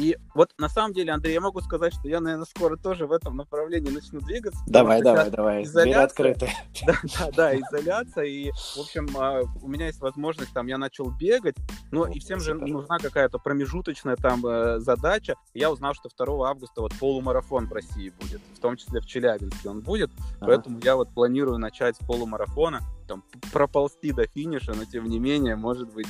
И 0.00 0.16
вот 0.34 0.50
на 0.56 0.70
самом 0.70 0.94
деле, 0.94 1.12
Андрей, 1.12 1.34
я 1.34 1.42
могу 1.42 1.60
сказать, 1.60 1.92
что 1.92 2.08
я, 2.08 2.20
наверное, 2.20 2.46
скоро 2.46 2.78
тоже 2.78 3.06
в 3.06 3.12
этом 3.12 3.36
направлении 3.36 3.90
начну 3.90 4.20
двигаться. 4.20 4.58
Давай, 4.66 5.02
давай, 5.02 5.30
давай. 5.30 5.62
Изоляция, 5.62 6.04
открыты. 6.04 6.48
Да, 6.86 6.94
да, 7.02 7.30
да, 7.36 7.56
изоляция. 7.56 8.24
И, 8.24 8.50
в 8.50 8.80
общем, 8.80 9.08
а, 9.18 9.42
у 9.60 9.68
меня 9.68 9.88
есть 9.88 10.00
возможность, 10.00 10.54
там, 10.54 10.68
я 10.68 10.78
начал 10.78 11.10
бегать, 11.10 11.56
но 11.92 12.06
и 12.06 12.18
всем 12.18 12.40
же 12.40 12.54
нужна 12.54 12.98
какая-то 12.98 13.38
промежуточная 13.38 14.16
там 14.16 14.44
э, 14.46 14.78
задача. 14.78 15.34
Я 15.52 15.70
узнал, 15.70 15.92
что 15.92 16.08
2 16.08 16.48
августа 16.48 16.80
вот 16.80 16.94
полумарафон 16.98 17.66
в 17.66 17.72
России 17.72 18.10
будет, 18.20 18.40
в 18.56 18.60
том 18.60 18.76
числе 18.76 19.00
в 19.00 19.06
Челябинске 19.06 19.68
он 19.68 19.80
будет, 19.82 20.10
поэтому 20.40 20.80
я 20.82 20.96
вот 20.96 21.12
планирую 21.12 21.58
начать 21.58 21.96
с 21.96 21.98
полумарафона, 21.98 22.80
там, 23.06 23.22
проползти 23.52 24.12
до 24.12 24.26
финиша, 24.26 24.72
но 24.72 24.86
тем 24.86 25.06
не 25.08 25.18
менее, 25.18 25.56
может 25.56 25.92
быть, 25.92 26.08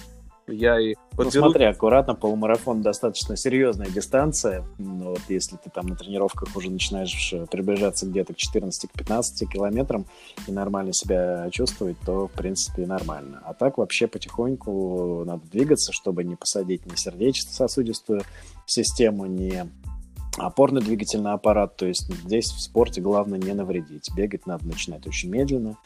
я 0.50 0.80
и. 0.80 0.94
Ну, 1.16 1.30
смотри, 1.30 1.64
аккуратно, 1.64 2.14
полумарафон 2.14 2.82
достаточно 2.82 3.36
серьезная 3.36 3.88
дистанция. 3.88 4.64
Ну, 4.78 5.10
вот 5.10 5.20
если 5.28 5.56
ты 5.56 5.70
там 5.70 5.86
на 5.86 5.96
тренировках 5.96 6.56
уже 6.56 6.70
начинаешь 6.70 7.34
приближаться 7.50 8.06
где-то 8.06 8.34
к 8.34 8.36
14-15 8.36 9.46
километрам 9.52 10.06
и 10.46 10.52
нормально 10.52 10.92
себя 10.92 11.48
чувствовать, 11.50 11.96
то, 12.04 12.26
в 12.28 12.32
принципе, 12.32 12.86
нормально. 12.86 13.42
А 13.44 13.54
так 13.54 13.78
вообще 13.78 14.06
потихоньку 14.06 15.24
надо 15.26 15.42
двигаться, 15.50 15.92
чтобы 15.92 16.24
не 16.24 16.36
посадить 16.36 16.86
ни 16.86 16.94
сердечно-сосудистую 16.94 18.22
систему, 18.66 19.26
ни 19.26 19.68
опорно-двигательный 20.38 21.32
аппарат. 21.32 21.76
То 21.76 21.86
есть 21.86 22.12
здесь 22.24 22.50
в 22.50 22.60
спорте 22.60 23.00
главное 23.00 23.38
не 23.38 23.52
навредить. 23.52 24.08
Бегать 24.14 24.46
надо 24.46 24.66
начинать 24.66 25.06
очень 25.06 25.28
медленно, 25.28 25.76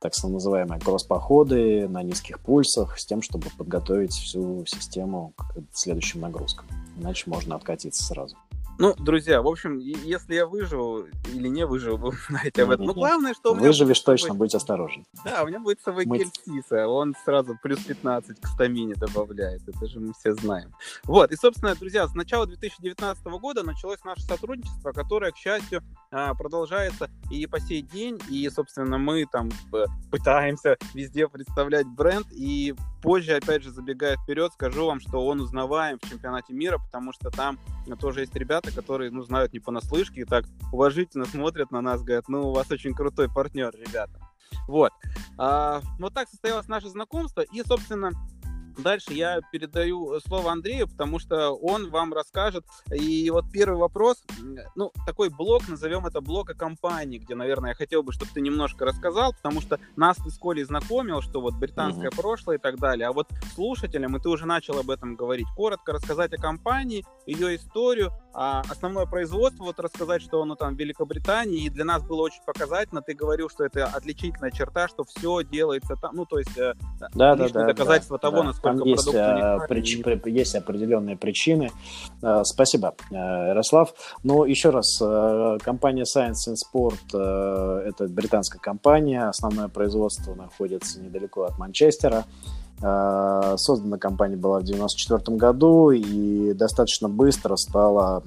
так 0.00 0.14
называемые 0.22 0.80
кросс-походы 0.80 1.88
на 1.88 2.02
низких 2.02 2.40
пульсах, 2.40 2.98
с 2.98 3.06
тем, 3.06 3.22
чтобы 3.22 3.48
подготовить 3.56 4.12
всю 4.12 4.64
систему 4.66 5.32
к 5.36 5.54
следующим 5.72 6.20
нагрузкам. 6.20 6.66
Иначе 6.96 7.24
можно 7.28 7.56
откатиться 7.56 8.04
сразу. 8.04 8.36
Ну, 8.80 8.94
друзья, 8.94 9.42
в 9.42 9.48
общем, 9.48 9.78
если 9.78 10.36
я 10.36 10.46
выживу 10.46 11.06
или 11.34 11.48
не 11.48 11.66
выживу, 11.66 11.96
вы 12.10 12.16
знаете 12.28 12.62
об 12.62 12.70
этом. 12.70 12.86
Ну, 12.86 12.94
главное, 12.94 13.34
что 13.34 13.52
у 13.52 13.56
меня 13.56 13.66
Выживешь 13.66 14.00
точно, 14.00 14.34
будь 14.34 14.54
осторожен. 14.54 15.04
Да, 15.24 15.42
у 15.42 15.48
меня 15.48 15.58
будет 15.58 15.80
с 15.80 15.82
собой 15.82 16.06
мы... 16.06 16.18
Кельсиса, 16.18 16.86
он 16.86 17.16
сразу 17.24 17.58
плюс 17.60 17.80
15 17.80 18.40
к 18.40 18.46
стамине 18.46 18.94
добавляет, 18.94 19.68
это 19.68 19.86
же 19.88 19.98
мы 19.98 20.12
все 20.12 20.32
знаем. 20.34 20.72
Вот, 21.02 21.32
и, 21.32 21.36
собственно, 21.36 21.74
друзья, 21.74 22.06
с 22.06 22.14
начала 22.14 22.46
2019 22.46 23.24
года 23.24 23.64
началось 23.64 24.02
наше 24.04 24.22
сотрудничество, 24.22 24.92
которое, 24.92 25.32
к 25.32 25.36
счастью, 25.36 25.82
а, 26.12 26.34
продолжается 26.34 27.10
и 27.32 27.46
по 27.46 27.58
сей 27.58 27.82
день, 27.82 28.20
и, 28.30 28.48
собственно, 28.48 28.96
мы 28.96 29.26
там 29.26 29.50
э, 29.72 29.86
пытаемся 30.10 30.76
везде 30.94 31.26
представлять 31.28 31.86
бренд, 31.86 32.26
и 32.30 32.74
позже, 33.02 33.34
опять 33.34 33.62
же, 33.62 33.70
забегая 33.70 34.16
вперед, 34.16 34.52
скажу 34.52 34.86
вам, 34.86 35.00
что 35.00 35.26
он 35.26 35.40
узнаваем 35.40 35.98
в 36.00 36.08
чемпионате 36.08 36.52
мира, 36.52 36.78
потому 36.78 37.12
что 37.12 37.30
там 37.30 37.58
тоже 38.00 38.20
есть 38.20 38.34
ребята, 38.34 38.67
ребята, 38.68 38.80
которые, 38.80 39.10
ну, 39.10 39.22
знают 39.22 39.52
не 39.52 39.60
понаслышке 39.60 40.22
и 40.22 40.24
так 40.24 40.44
уважительно 40.72 41.24
смотрят 41.24 41.70
на 41.70 41.80
нас, 41.80 42.02
говорят, 42.02 42.28
ну, 42.28 42.48
у 42.48 42.52
вас 42.52 42.70
очень 42.70 42.94
крутой 42.94 43.28
партнер, 43.28 43.72
ребята. 43.74 44.20
Вот. 44.66 44.92
А, 45.36 45.80
вот 45.98 46.14
так 46.14 46.28
состоялось 46.28 46.68
наше 46.68 46.88
знакомство. 46.88 47.40
И, 47.40 47.62
собственно, 47.62 48.12
Дальше 48.78 49.12
я 49.12 49.40
передаю 49.50 50.14
э, 50.14 50.20
слово 50.26 50.52
Андрею, 50.52 50.86
потому 50.88 51.18
что 51.18 51.50
он 51.50 51.90
вам 51.90 52.14
расскажет. 52.14 52.64
И 52.92 53.28
вот 53.30 53.46
первый 53.52 53.76
вопрос, 53.76 54.22
ну, 54.76 54.92
такой 55.04 55.30
блок, 55.30 55.68
назовем 55.68 56.06
это 56.06 56.20
блок 56.20 56.50
о 56.50 56.54
компании, 56.54 57.18
где, 57.18 57.34
наверное, 57.34 57.70
я 57.70 57.74
хотел 57.74 58.04
бы, 58.04 58.12
чтобы 58.12 58.30
ты 58.32 58.40
немножко 58.40 58.84
рассказал, 58.84 59.32
потому 59.32 59.60
что 59.60 59.80
нас 59.96 60.16
ты 60.16 60.30
с 60.30 60.38
Колей 60.38 60.62
знакомил, 60.62 61.22
что 61.22 61.40
вот 61.40 61.54
британское 61.54 62.10
mm-hmm. 62.10 62.16
прошлое 62.16 62.56
и 62.56 62.60
так 62.60 62.78
далее. 62.78 63.08
А 63.08 63.12
вот 63.12 63.28
слушателям, 63.54 64.16
и 64.16 64.20
ты 64.20 64.28
уже 64.28 64.46
начал 64.46 64.78
об 64.78 64.90
этом 64.90 65.16
говорить, 65.16 65.48
коротко 65.56 65.92
рассказать 65.92 66.32
о 66.32 66.36
компании, 66.36 67.04
ее 67.26 67.56
историю, 67.56 68.12
а 68.32 68.62
основное 68.70 69.06
производство, 69.06 69.64
вот 69.64 69.80
рассказать, 69.80 70.22
что 70.22 70.40
оно 70.42 70.54
там 70.54 70.76
в 70.76 70.78
Великобритании, 70.78 71.64
и 71.64 71.70
для 71.70 71.84
нас 71.84 72.04
было 72.04 72.22
очень 72.22 72.42
показательно. 72.46 73.02
Ты 73.02 73.14
говорил, 73.14 73.50
что 73.50 73.64
это 73.64 73.86
отличительная 73.86 74.52
черта, 74.52 74.86
что 74.86 75.02
все 75.02 75.42
делается 75.42 75.96
там, 75.96 76.14
ну, 76.14 76.24
то 76.24 76.38
есть 76.38 76.56
э, 76.56 76.74
да, 77.00 77.34
да, 77.34 77.48
да, 77.48 77.66
доказательство 77.66 78.18
да, 78.18 78.22
того, 78.22 78.38
да. 78.38 78.44
насколько 78.44 78.67
там 78.76 78.82
есть, 78.84 79.14
а, 79.14 79.58
прич... 79.68 79.98
есть 80.26 80.54
определенные 80.54 81.16
причины. 81.16 81.70
А, 82.22 82.44
спасибо, 82.44 82.94
э, 83.10 83.14
Ярослав. 83.14 83.94
Но 84.22 84.44
еще 84.44 84.70
раз, 84.70 84.98
компания 85.62 86.04
Science 86.04 86.48
and 86.48 86.56
Sport 86.56 86.98
это 87.88 88.08
британская 88.08 88.58
компания, 88.58 89.28
основное 89.28 89.68
производство 89.68 90.34
находится 90.34 91.00
недалеко 91.00 91.44
от 91.44 91.58
Манчестера. 91.58 92.24
Создана 92.80 93.98
компания 93.98 94.36
была 94.36 94.60
в 94.60 94.62
1994 94.62 95.36
году 95.36 95.90
и 95.90 96.52
достаточно 96.54 97.08
быстро 97.08 97.56
стала 97.56 98.22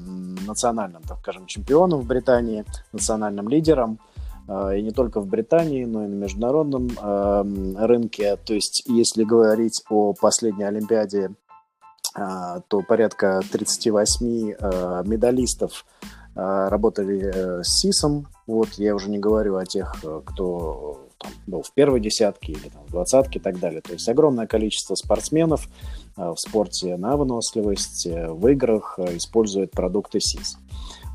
национальным, 0.45 1.01
так 1.03 1.19
скажем, 1.19 1.45
чемпионом 1.45 2.01
в 2.01 2.05
Британии, 2.05 2.65
национальным 2.91 3.47
лидером– 3.47 3.99
и 4.47 4.81
не 4.81 4.91
только 4.91 5.21
в 5.21 5.27
Британии, 5.27 5.85
но 5.85 6.03
и 6.03 6.07
на 6.07 6.15
международном 6.15 6.89
рынке. 7.77 8.35
То 8.37 8.53
есть, 8.53 8.83
если 8.87 9.23
говорить 9.23 9.83
о 9.89 10.13
последней 10.13 10.65
Олимпиаде, 10.65 11.31
а, 12.13 12.59
то 12.67 12.81
порядка 12.81 13.41
38 13.51 14.53
а, 14.59 15.03
медалистов 15.03 15.85
работали 16.33 17.19
э, 17.25 17.61
с 17.61 17.81
СИСом. 17.81 18.29
Вот, 18.47 18.69
я 18.77 18.95
уже 18.95 19.09
не 19.09 19.19
говорю 19.19 19.57
о 19.57 19.65
тех, 19.65 19.93
э, 20.01 20.21
кто 20.23 21.09
там, 21.17 21.29
был 21.45 21.61
в 21.61 21.73
первой 21.73 21.99
десятке 21.99 22.53
или 22.53 22.69
там, 22.69 22.85
в 22.85 22.91
двадцатке 22.91 23.39
и 23.39 23.41
так 23.41 23.59
далее. 23.59 23.81
То 23.81 23.91
есть 23.91 24.07
огромное 24.07 24.47
количество 24.47 24.95
спортсменов 24.95 25.67
в 26.15 26.37
спорте 26.37 26.95
на 26.95 27.17
выносливость, 27.17 28.07
э, 28.07 28.31
в 28.31 28.47
играх 28.47 28.97
используют 28.97 29.71
продукты 29.71 30.21
СИС. 30.21 30.57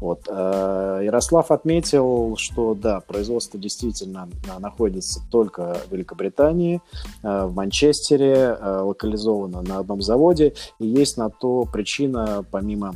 Вот. 0.00 0.29
Э, 0.29 1.00
Ярослав 1.05 1.50
отметил, 1.50 2.37
что 2.37 2.75
да, 2.75 3.00
производство 3.00 3.59
действительно 3.59 4.29
э, 4.47 4.59
находится 4.59 5.21
только 5.31 5.81
в 5.88 5.93
Великобритании, 5.93 6.83
э, 7.23 7.47
в 7.47 7.55
Манчестере, 7.55 8.57
локализовано 8.61 9.62
на 9.62 9.79
одном 9.79 10.03
заводе, 10.03 10.55
и 10.79 10.87
есть 10.87 11.17
на 11.17 11.31
то 11.31 11.65
причина, 11.65 12.45
помимо 12.50 12.95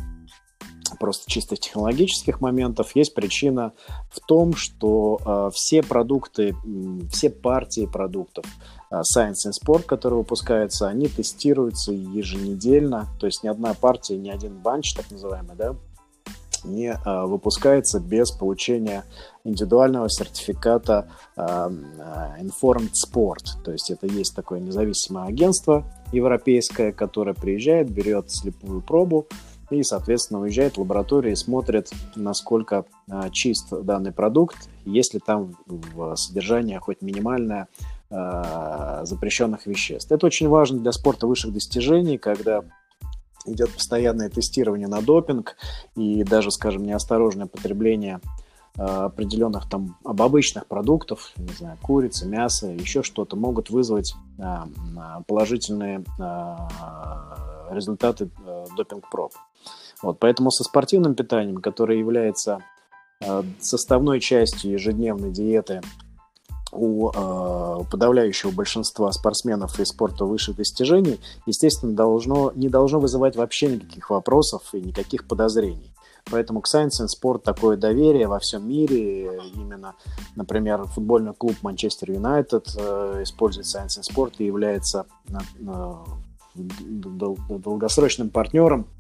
просто 0.99 1.31
чисто 1.31 1.57
технологических 1.57 2.41
моментов, 2.41 2.95
есть 2.97 3.15
причина 3.15 3.73
в 4.11 4.21
том, 4.21 4.55
что 4.55 5.51
все 5.55 5.83
продукты, 5.83 6.55
все 7.11 7.31
партии 7.31 7.87
продуктов, 7.87 8.45
Science 8.93 9.47
and 9.47 9.53
Sport, 9.53 9.85
которые 9.85 10.19
выпускаются, 10.19 10.89
они 10.89 11.07
тестируются 11.07 11.93
еженедельно, 11.93 13.07
то 13.21 13.27
есть 13.27 13.45
ни 13.45 13.49
одна 13.49 13.73
партия, 13.75 14.17
ни 14.17 14.29
один 14.29 14.59
банч, 14.59 14.95
так 14.95 15.11
называемый, 15.13 15.55
да, 15.57 15.77
не 16.65 16.93
а, 16.93 17.27
выпускается 17.27 18.01
без 18.01 18.31
получения 18.31 19.05
индивидуального 19.45 20.09
сертификата 20.09 21.09
а, 21.37 21.71
Informed 22.41 22.93
Sport. 22.93 23.63
То 23.65 23.73
есть 23.73 23.91
это 23.91 24.07
есть 24.07 24.35
такое 24.35 24.61
независимое 24.61 25.25
агентство 25.27 25.85
европейское, 26.13 26.93
которое 26.93 27.35
приезжает, 27.35 27.91
берет 27.91 28.31
слепую 28.31 28.83
пробу 28.83 29.27
и, 29.71 29.83
соответственно, 29.83 30.41
уезжает 30.41 30.77
в 30.77 30.81
лабораторию 30.81 31.33
и 31.33 31.37
смотрит, 31.37 31.91
насколько 32.17 32.85
чист 33.31 33.69
данный 33.71 34.11
продукт, 34.11 34.69
есть 34.85 35.15
ли 35.15 35.21
там 35.25 35.55
в 35.67 36.17
содержании 36.17 36.77
хоть 36.79 37.03
минимальное 37.03 37.69
запрещенных 38.11 39.67
веществ. 39.67 40.11
Это 40.11 40.27
очень 40.27 40.49
важно 40.49 40.81
для 40.81 40.91
спорта 40.91 41.29
высших 41.29 41.53
достижений, 41.53 42.19
когда 42.19 42.65
идет 43.47 43.73
постоянное 43.73 44.29
тестирование 44.29 44.89
на 44.89 45.01
допинг 45.01 45.57
и 45.97 46.25
даже, 46.25 46.51
скажем, 46.51 46.85
неосторожное 46.85 47.47
потребление 47.47 48.21
э, 48.77 48.83
определенных 48.83 49.69
там 49.69 49.97
обычных 50.05 50.67
продуктов, 50.67 51.33
не 51.37 51.53
знаю, 51.55 51.79
курицы, 51.83 52.27
мясо, 52.27 52.69
еще 52.69 53.03
что-то, 53.03 53.37
могут 53.37 53.71
вызвать 53.71 54.15
э, 54.39 54.43
положительные 55.27 56.05
э, 56.19 56.57
результаты 57.71 58.31
допинг-проб. 58.77 59.33
Вот, 60.03 60.19
поэтому 60.19 60.51
со 60.51 60.65
спортивным 60.65 61.15
питанием, 61.15 61.59
которое 61.59 61.99
является 61.99 62.61
составной 63.61 64.19
частью 64.19 64.73
ежедневной 64.73 65.31
диеты 65.31 65.83
у 66.73 67.11
э, 67.11 67.85
подавляющего 67.91 68.51
большинства 68.51 69.11
спортсменов 69.13 69.79
и 69.81 69.85
спорта 69.85 70.25
высших 70.25 70.57
достижений, 70.57 71.21
естественно, 71.47 71.95
должно, 71.95 72.53
не 72.55 72.69
должно 72.69 73.01
вызывать 73.01 73.37
вообще 73.37 73.69
никаких 73.69 74.11
вопросов 74.11 74.63
и 74.73 74.81
никаких 74.81 75.27
подозрений. 75.27 75.93
Поэтому 76.31 76.61
к 76.61 76.67
Science 76.67 77.01
and 77.03 77.09
Sport 77.09 77.41
такое 77.43 77.77
доверие 77.77 78.29
во 78.29 78.39
всем 78.39 78.69
мире. 78.69 79.41
Именно, 79.55 79.95
например, 80.37 80.85
футбольный 80.85 81.35
клуб 81.35 81.57
Манчестер 81.63 82.13
Юнайтед 82.13 82.69
э, 82.77 83.23
использует 83.23 83.67
Science 83.67 83.99
and 83.99 84.09
Sport 84.09 84.35
и 84.39 84.45
является 84.45 85.07
э, 85.29 85.95
долгосрочным 86.45 88.31
партнером 88.31 88.87
Э, 88.87 89.00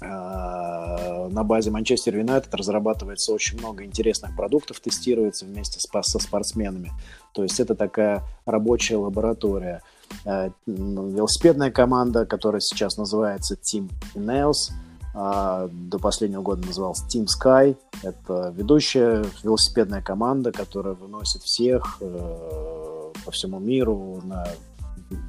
на 0.00 1.42
базе 1.42 1.70
Манчестер 1.70 2.16
Юнайтед 2.18 2.54
разрабатывается 2.54 3.32
очень 3.32 3.58
много 3.58 3.84
интересных 3.84 4.36
продуктов, 4.36 4.80
тестируется 4.80 5.46
вместе 5.46 5.80
с, 5.80 5.88
со 6.02 6.18
спортсменами. 6.18 6.92
То 7.32 7.42
есть 7.42 7.60
это 7.60 7.74
такая 7.74 8.22
рабочая 8.44 8.96
лаборатория. 8.96 9.82
Э, 10.24 10.50
велосипедная 10.66 11.70
команда, 11.70 12.26
которая 12.26 12.60
сейчас 12.60 12.96
называется 12.96 13.54
Team 13.54 13.90
Ineos, 14.14 14.72
а, 15.18 15.68
до 15.72 15.98
последнего 15.98 16.42
года 16.42 16.66
назывался 16.66 17.04
Team 17.06 17.26
Sky. 17.26 17.76
Это 18.02 18.52
ведущая 18.54 19.24
велосипедная 19.42 20.02
команда, 20.02 20.52
которая 20.52 20.92
выносит 20.92 21.42
всех 21.42 21.96
э, 22.02 23.12
по 23.24 23.30
всему 23.30 23.58
миру 23.58 24.20
на 24.24 24.46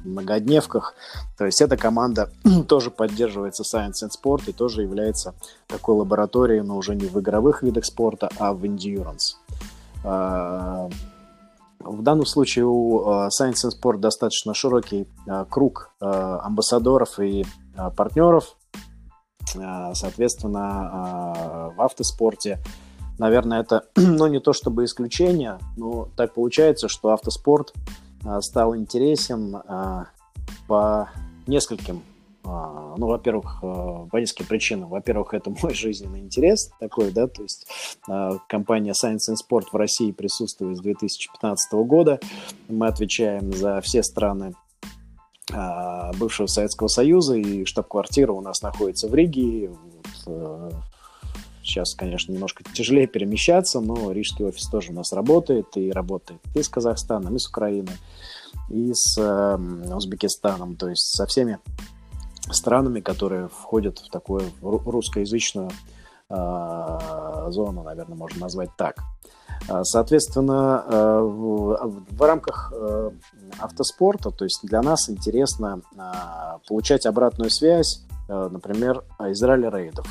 многодневках. 0.04 0.94
То 1.36 1.46
есть 1.46 1.60
эта 1.60 1.76
команда 1.76 2.30
тоже 2.68 2.90
поддерживается 2.90 3.62
Science 3.62 4.04
and 4.04 4.10
Sport 4.10 4.42
и 4.46 4.52
тоже 4.52 4.82
является 4.82 5.34
такой 5.66 5.96
лабораторией, 5.96 6.62
но 6.62 6.76
уже 6.76 6.94
не 6.94 7.06
в 7.06 7.18
игровых 7.18 7.62
видах 7.62 7.84
спорта, 7.84 8.28
а 8.38 8.52
в 8.52 8.64
endurance. 8.64 9.36
А, 10.04 10.88
в 11.80 12.02
данном 12.02 12.26
случае 12.26 12.66
у 12.66 13.08
а, 13.08 13.28
Science 13.28 13.66
and 13.66 13.72
Sport 13.80 13.98
достаточно 13.98 14.54
широкий 14.54 15.06
а, 15.26 15.44
круг 15.44 15.90
амбассадоров 16.00 17.18
и 17.20 17.44
партнеров. 17.96 18.56
Соответственно, 19.94 21.72
в 21.74 21.80
автоспорте, 21.80 22.58
наверное, 23.18 23.60
это 23.60 23.84
ну, 23.96 24.26
не 24.26 24.40
то 24.40 24.52
чтобы 24.52 24.84
исключение, 24.84 25.58
но 25.76 26.08
так 26.16 26.34
получается, 26.34 26.88
что 26.88 27.10
автоспорт 27.10 27.72
стал 28.40 28.76
интересен 28.76 29.56
по 30.66 31.08
нескольким 31.46 32.02
а, 32.44 32.94
ну, 32.96 33.08
во-первых, 33.08 33.58
э, 33.62 34.06
по 34.10 34.16
нескольким 34.16 34.46
причинам. 34.46 34.88
Во-первых, 34.88 35.34
это 35.34 35.50
мой 35.62 35.74
жизненный 35.74 36.20
интерес 36.20 36.70
такой, 36.80 37.10
да, 37.10 37.26
то 37.26 37.42
есть 37.42 37.66
компания 38.48 38.92
Science 38.92 39.28
and 39.30 39.36
Sport 39.36 39.66
в 39.70 39.76
России 39.76 40.12
присутствует 40.12 40.78
с 40.78 40.80
2015 40.80 41.72
года. 41.84 42.20
Мы 42.68 42.86
отвечаем 42.86 43.52
за 43.52 43.80
все 43.82 44.02
страны 44.02 44.54
бывшего 46.18 46.46
Советского 46.46 46.88
Союза, 46.88 47.36
и 47.36 47.64
штаб-квартира 47.64 48.32
у 48.32 48.42
нас 48.42 48.60
находится 48.62 49.08
в 49.08 49.14
Риге. 49.14 49.70
Э, 50.26 50.70
сейчас, 51.68 51.94
конечно, 51.94 52.32
немножко 52.32 52.64
тяжелее 52.72 53.06
перемещаться, 53.06 53.80
но 53.80 54.10
рижский 54.12 54.44
офис 54.44 54.66
тоже 54.68 54.92
у 54.92 54.94
нас 54.94 55.12
работает, 55.12 55.76
и 55.76 55.92
работает 55.92 56.40
и 56.54 56.62
с 56.62 56.68
Казахстаном, 56.68 57.36
и 57.36 57.38
с 57.38 57.46
Украиной, 57.46 57.96
и 58.70 58.92
с 58.94 59.18
э, 59.18 59.94
Узбекистаном, 59.94 60.76
то 60.76 60.88
есть 60.88 61.14
со 61.14 61.26
всеми 61.26 61.58
странами, 62.50 63.00
которые 63.00 63.48
входят 63.48 63.98
в 63.98 64.10
такую 64.10 64.42
русскоязычную 64.62 65.70
э, 66.30 67.46
зону, 67.50 67.82
наверное, 67.82 68.16
можно 68.16 68.40
назвать 68.40 68.70
так. 68.76 68.96
А, 69.68 69.84
соответственно, 69.84 70.84
э, 70.86 71.20
в, 71.20 72.22
рамках 72.22 72.72
э, 72.74 73.10
автоспорта, 73.58 74.30
то 74.30 74.44
есть 74.44 74.60
для 74.62 74.80
нас 74.80 75.10
интересно 75.10 75.82
э, 75.94 76.58
получать 76.66 77.04
обратную 77.04 77.50
связь, 77.50 78.02
э, 78.28 78.48
например, 78.50 79.04
из 79.20 79.42
ралли-рейдов. 79.42 80.06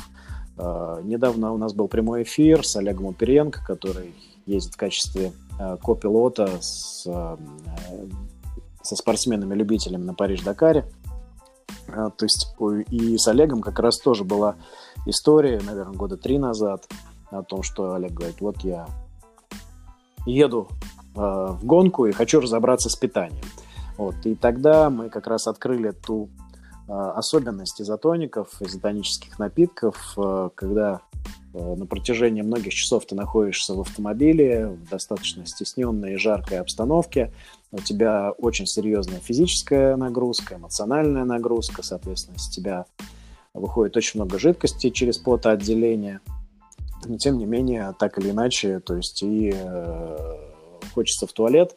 Э, 0.58 1.00
недавно 1.04 1.52
у 1.52 1.56
нас 1.56 1.72
был 1.72 1.88
прямой 1.88 2.24
эфир 2.24 2.66
с 2.66 2.76
Олегом 2.76 3.06
Уперенко, 3.06 3.64
который 3.64 4.14
ездит 4.46 4.74
в 4.74 4.76
качестве 4.76 5.32
э, 5.58 5.76
копилота 5.82 6.60
с, 6.60 7.06
э, 7.06 7.36
со 8.82 8.96
спортсменами-любителями 8.96 10.04
на 10.04 10.14
Париж-Дакаре. 10.14 10.84
А, 11.88 12.10
то 12.10 12.24
есть 12.24 12.54
и 12.90 13.16
с 13.16 13.28
Олегом 13.28 13.62
как 13.62 13.78
раз 13.78 13.98
тоже 13.98 14.24
была 14.24 14.56
история, 15.06 15.60
наверное, 15.64 15.96
года 15.96 16.16
три 16.16 16.38
назад, 16.38 16.86
о 17.30 17.42
том, 17.42 17.62
что 17.62 17.94
Олег 17.94 18.12
говорит, 18.12 18.40
вот 18.40 18.58
я 18.62 18.86
еду 20.26 20.68
в 21.14 21.60
гонку 21.62 22.06
и 22.06 22.12
хочу 22.12 22.40
разобраться 22.40 22.88
с 22.88 22.96
питанием. 22.96 23.44
Вот, 23.96 24.14
и 24.24 24.34
тогда 24.34 24.88
мы 24.88 25.08
как 25.10 25.26
раз 25.26 25.46
открыли 25.46 25.90
ту 25.90 26.28
особенность 26.88 27.80
изотоников, 27.82 28.60
изотонических 28.60 29.38
напитков, 29.38 30.14
э, 30.16 30.50
когда 30.54 31.00
э, 31.52 31.74
на 31.74 31.86
протяжении 31.86 32.42
многих 32.42 32.72
часов 32.72 33.04
ты 33.04 33.14
находишься 33.14 33.74
в 33.74 33.80
автомобиле 33.80 34.68
в 34.68 34.88
достаточно 34.88 35.46
стесненной 35.46 36.14
и 36.14 36.16
жаркой 36.16 36.60
обстановке, 36.60 37.32
у 37.72 37.78
тебя 37.78 38.32
очень 38.32 38.66
серьезная 38.66 39.20
физическая 39.20 39.96
нагрузка, 39.96 40.56
эмоциональная 40.56 41.24
нагрузка, 41.24 41.82
соответственно, 41.82 42.38
с 42.38 42.48
тебя 42.48 42.86
выходит 43.52 43.96
очень 43.96 44.20
много 44.20 44.38
жидкости 44.38 44.90
через 44.90 45.18
потоотделение. 45.18 46.20
Но 47.04 47.18
тем 47.18 47.38
не 47.38 47.44
менее, 47.44 47.94
так 47.98 48.18
или 48.18 48.30
иначе, 48.30 48.80
то 48.80 48.96
есть 48.96 49.22
и 49.22 49.52
э, 49.54 50.36
хочется 50.94 51.26
в 51.26 51.32
туалет. 51.32 51.76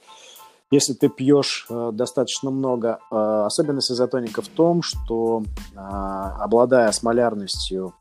Если 0.71 0.93
ты 0.93 1.09
пьешь 1.09 1.67
э, 1.69 1.89
достаточно 1.93 2.49
много, 2.49 2.99
э, 3.11 3.43
особенность 3.45 3.91
изотоника 3.91 4.41
в 4.41 4.47
том, 4.47 4.81
что 4.81 5.43
э, 5.73 5.77
обладая 5.77 6.89
смолярностью 6.93 7.93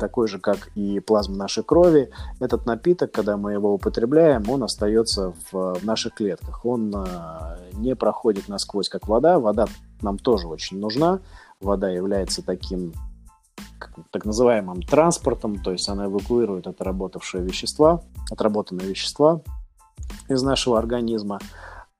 такой 0.00 0.26
же, 0.26 0.38
как 0.38 0.68
и 0.74 1.00
плазма 1.00 1.36
нашей 1.36 1.62
крови. 1.62 2.10
Этот 2.40 2.66
напиток, 2.66 3.12
когда 3.12 3.36
мы 3.36 3.52
его 3.52 3.72
употребляем, 3.74 4.48
он 4.48 4.62
остается 4.62 5.32
в, 5.52 5.78
наших 5.82 6.14
клетках. 6.14 6.66
Он 6.66 6.92
не 7.72 7.94
проходит 7.94 8.48
насквозь, 8.48 8.90
как 8.90 9.06
вода. 9.08 9.38
Вода 9.38 9.66
нам 10.02 10.18
тоже 10.18 10.48
очень 10.48 10.80
нужна. 10.80 11.20
Вода 11.60 11.88
является 11.88 12.42
таким 12.42 12.92
так 14.10 14.24
называемым 14.26 14.82
транспортом, 14.82 15.62
то 15.62 15.72
есть 15.72 15.88
она 15.88 16.06
эвакуирует 16.06 16.66
отработавшие 16.66 17.42
вещества, 17.42 18.02
отработанные 18.30 18.88
вещества 18.88 19.40
из 20.28 20.42
нашего 20.42 20.78
организма. 20.78 21.38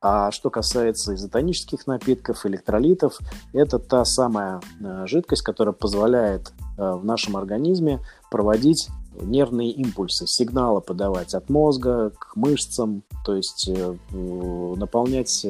А 0.01 0.31
что 0.31 0.51
касается 0.51 1.15
изотонических 1.15 1.87
напитков, 1.87 2.47
электролитов, 2.47 3.19
это 3.53 3.79
та 3.79 4.05
самая 4.05 4.61
э, 4.81 5.07
жидкость, 5.07 5.43
которая 5.43 5.73
позволяет 5.73 6.53
Э, 6.79 6.93
в 6.93 7.05
нашем 7.05 7.37
организме 7.37 8.01
проводить 8.31 8.89
нервные 9.19 9.71
импульсы, 9.71 10.27
сигналы 10.27 10.83
подавать 10.83 11.35
от 11.35 11.49
мозга 11.49 12.11
к 12.11 12.37
мышцам, 12.37 13.03
то 13.25 13.35
есть 13.35 13.69
э, 13.69 13.97
наполнять 14.11 15.47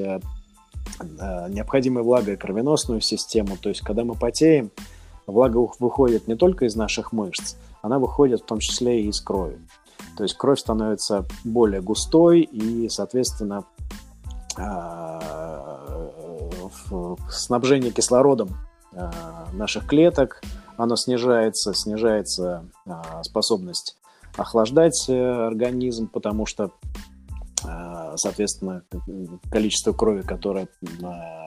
необходимой 1.48 2.04
влагой 2.04 2.36
кровеносную 2.36 3.00
систему. 3.00 3.56
То 3.60 3.70
есть, 3.70 3.80
когда 3.80 4.04
мы 4.04 4.14
потеем, 4.14 4.70
влага 5.26 5.58
выходит 5.80 6.28
не 6.28 6.36
только 6.36 6.66
из 6.66 6.76
наших 6.76 7.12
мышц, 7.12 7.56
она 7.82 7.98
выходит 7.98 8.42
в 8.42 8.44
том 8.44 8.60
числе 8.60 9.02
и 9.02 9.08
из 9.08 9.20
крови. 9.20 9.58
То 10.16 10.22
есть 10.22 10.36
кровь 10.36 10.58
становится 10.58 11.24
более 11.44 11.82
густой 11.82 12.40
и, 12.40 12.88
соответственно, 12.88 13.64
снабжение 17.30 17.92
кислородом 17.92 18.56
наших 19.52 19.86
клеток. 19.86 20.42
Оно 20.78 20.96
снижается, 20.96 21.74
снижается 21.74 22.64
а, 22.86 23.22
способность 23.22 23.96
охлаждать 24.36 25.06
э, 25.08 25.46
организм, 25.46 26.08
потому 26.08 26.46
что, 26.46 26.70
а, 27.64 28.16
соответственно, 28.16 28.82
количество 29.50 29.92
крови, 29.92 30.22
которое 30.22 30.68
а, 31.02 31.45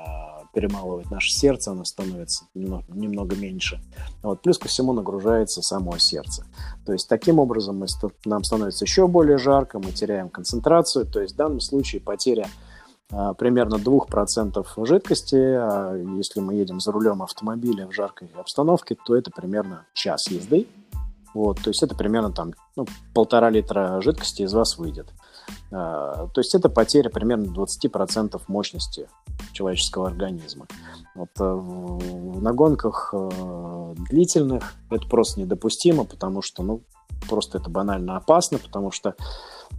перемалывает 0.53 1.11
наше 1.11 1.31
сердце, 1.31 1.71
оно 1.71 1.85
становится 1.85 2.45
немного, 2.53 2.85
немного 2.89 3.35
меньше. 3.35 3.81
Вот. 4.23 4.41
Плюс 4.41 4.57
ко 4.57 4.67
всему 4.67 4.93
нагружается 4.93 5.61
само 5.61 5.97
сердце. 5.97 6.45
То 6.85 6.93
есть 6.93 7.07
таким 7.07 7.39
образом 7.39 7.77
мы, 7.77 7.87
нам 8.25 8.43
становится 8.43 8.85
еще 8.85 9.07
более 9.07 9.37
жарко, 9.37 9.79
мы 9.79 9.91
теряем 9.91 10.29
концентрацию. 10.29 11.05
То 11.05 11.21
есть 11.21 11.33
в 11.33 11.37
данном 11.37 11.59
случае 11.59 12.01
потеря 12.01 12.47
а, 13.11 13.33
примерно 13.33 13.75
2% 13.75 14.85
жидкости. 14.85 15.35
А 15.35 15.95
если 15.95 16.39
мы 16.39 16.55
едем 16.55 16.79
за 16.79 16.91
рулем 16.91 17.23
автомобиля 17.23 17.87
в 17.87 17.93
жаркой 17.93 18.29
обстановке, 18.35 18.95
то 19.05 19.15
это 19.15 19.31
примерно 19.31 19.85
час 19.93 20.29
езды. 20.29 20.67
Вот, 21.33 21.61
то 21.61 21.69
есть 21.69 21.83
это 21.83 21.95
примерно 21.95 22.31
там 22.31 22.53
ну, 22.75 22.87
полтора 23.13 23.49
литра 23.49 24.01
жидкости 24.01 24.41
из 24.41 24.53
вас 24.53 24.77
выйдет. 24.77 25.13
А, 25.71 26.27
то 26.27 26.41
есть 26.41 26.55
это 26.55 26.69
потеря 26.69 27.09
примерно 27.09 27.45
20% 27.45 28.41
мощности 28.47 29.07
человеческого 29.53 30.07
организма. 30.07 30.67
Вот, 31.15 31.29
э, 31.39 32.39
на 32.39 32.53
гонках 32.53 33.13
э, 33.13 33.95
длительных 34.09 34.75
это 34.89 35.07
просто 35.07 35.41
недопустимо, 35.41 36.05
потому 36.05 36.41
что 36.41 36.63
ну, 36.63 36.81
просто 37.29 37.57
это 37.57 37.69
банально 37.69 38.17
опасно, 38.17 38.57
потому 38.57 38.91
что 38.91 39.15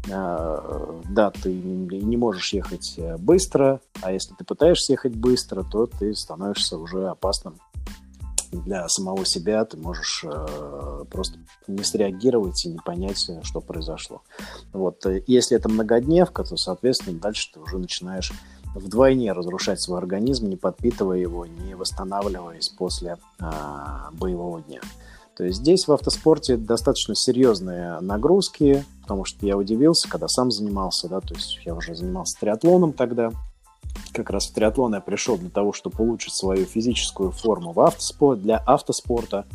да, 0.07 1.31
ты 1.43 1.53
не 1.53 2.17
можешь 2.17 2.55
ехать 2.55 2.95
э, 2.97 3.19
быстро, 3.19 3.81
а 4.01 4.13
если 4.13 4.35
ты 4.35 4.45
пытаешься 4.45 4.93
ехать 4.93 5.15
быстро, 5.15 5.63
то 5.63 5.87
ты 5.87 6.15
становишься 6.15 6.79
уже 6.79 7.09
опасным 7.09 7.57
для 8.53 8.89
самого 8.89 9.25
себя, 9.25 9.65
ты 9.65 9.77
можешь 9.77 10.25
э, 10.25 11.05
просто 11.11 11.39
не 11.67 11.85
среагировать 11.85 12.65
и 12.65 12.69
не 12.71 12.79
понять, 12.79 13.29
э, 13.29 13.41
что 13.43 13.61
произошло. 13.61 14.23
Вот. 14.73 15.07
Если 15.27 15.57
это 15.57 15.69
многодневка, 15.69 16.45
то, 16.45 16.57
соответственно, 16.57 17.19
дальше 17.19 17.53
ты 17.53 17.61
уже 17.61 17.79
начинаешь 17.79 18.33
вдвойне 18.75 19.33
разрушать 19.33 19.81
свой 19.81 19.99
организм, 19.99 20.49
не 20.49 20.57
подпитывая 20.57 21.19
его, 21.19 21.47
не 21.47 21.75
восстанавливаясь 21.75 22.69
после 22.69 23.19
э, 23.39 23.51
боевого 24.13 24.63
дня. 24.63 24.81
То 25.37 25.45
есть 25.45 25.61
здесь 25.61 25.89
в 25.89 25.93
автоспорте 25.93 26.57
достаточно 26.57 27.15
серьезные 27.15 28.01
нагрузки, 28.01 28.85
потому 29.03 29.25
что 29.25 29.47
я 29.47 29.57
удивился, 29.57 30.09
когда 30.09 30.29
сам 30.29 30.51
занимался, 30.51 31.09
да, 31.09 31.21
то 31.21 31.35
есть 31.35 31.61
я 31.65 31.75
уже 31.75 31.95
занимался 31.95 32.39
триатлоном 32.39 32.93
тогда. 32.93 33.33
Как 34.13 34.31
раз 34.31 34.49
в 34.49 34.53
триатлон 34.55 34.95
я 34.95 35.01
пришел 35.01 35.37
для 35.39 35.51
того, 35.51 35.73
чтобы 35.73 36.03
улучшить 36.03 36.35
свою 36.35 36.67
физическую 36.67 37.31
форму 37.31 37.73
в 37.73 37.81
автоспорт, 37.81 38.43
для 38.43 38.59
автоспорта. 38.59 39.47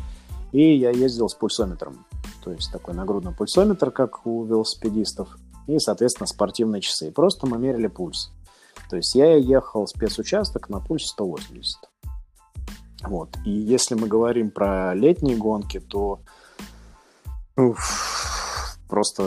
И 0.52 0.76
я 0.76 0.90
ездил 0.90 1.28
с 1.28 1.34
пульсометром. 1.34 2.06
То 2.42 2.52
есть 2.52 2.72
такой 2.72 2.94
нагрудный 2.94 3.32
пульсометр, 3.32 3.90
как 3.90 4.26
у 4.26 4.44
велосипедистов. 4.44 5.36
И, 5.66 5.78
соответственно, 5.78 6.26
спортивные 6.26 6.80
часы. 6.80 7.10
Просто 7.10 7.46
мы 7.46 7.58
мерили 7.58 7.88
пульс. 7.88 8.30
То 8.88 8.96
есть 8.96 9.14
я 9.14 9.34
ехал 9.34 9.86
спецучасток 9.86 10.68
на 10.68 10.80
пульсе 10.80 11.08
180. 11.08 11.78
Вот. 13.02 13.36
И 13.44 13.50
если 13.50 13.94
мы 13.94 14.06
говорим 14.08 14.50
про 14.50 14.94
летние 14.94 15.36
гонки, 15.36 15.80
то 15.80 16.20
уф, 17.56 18.15
просто, 18.88 19.22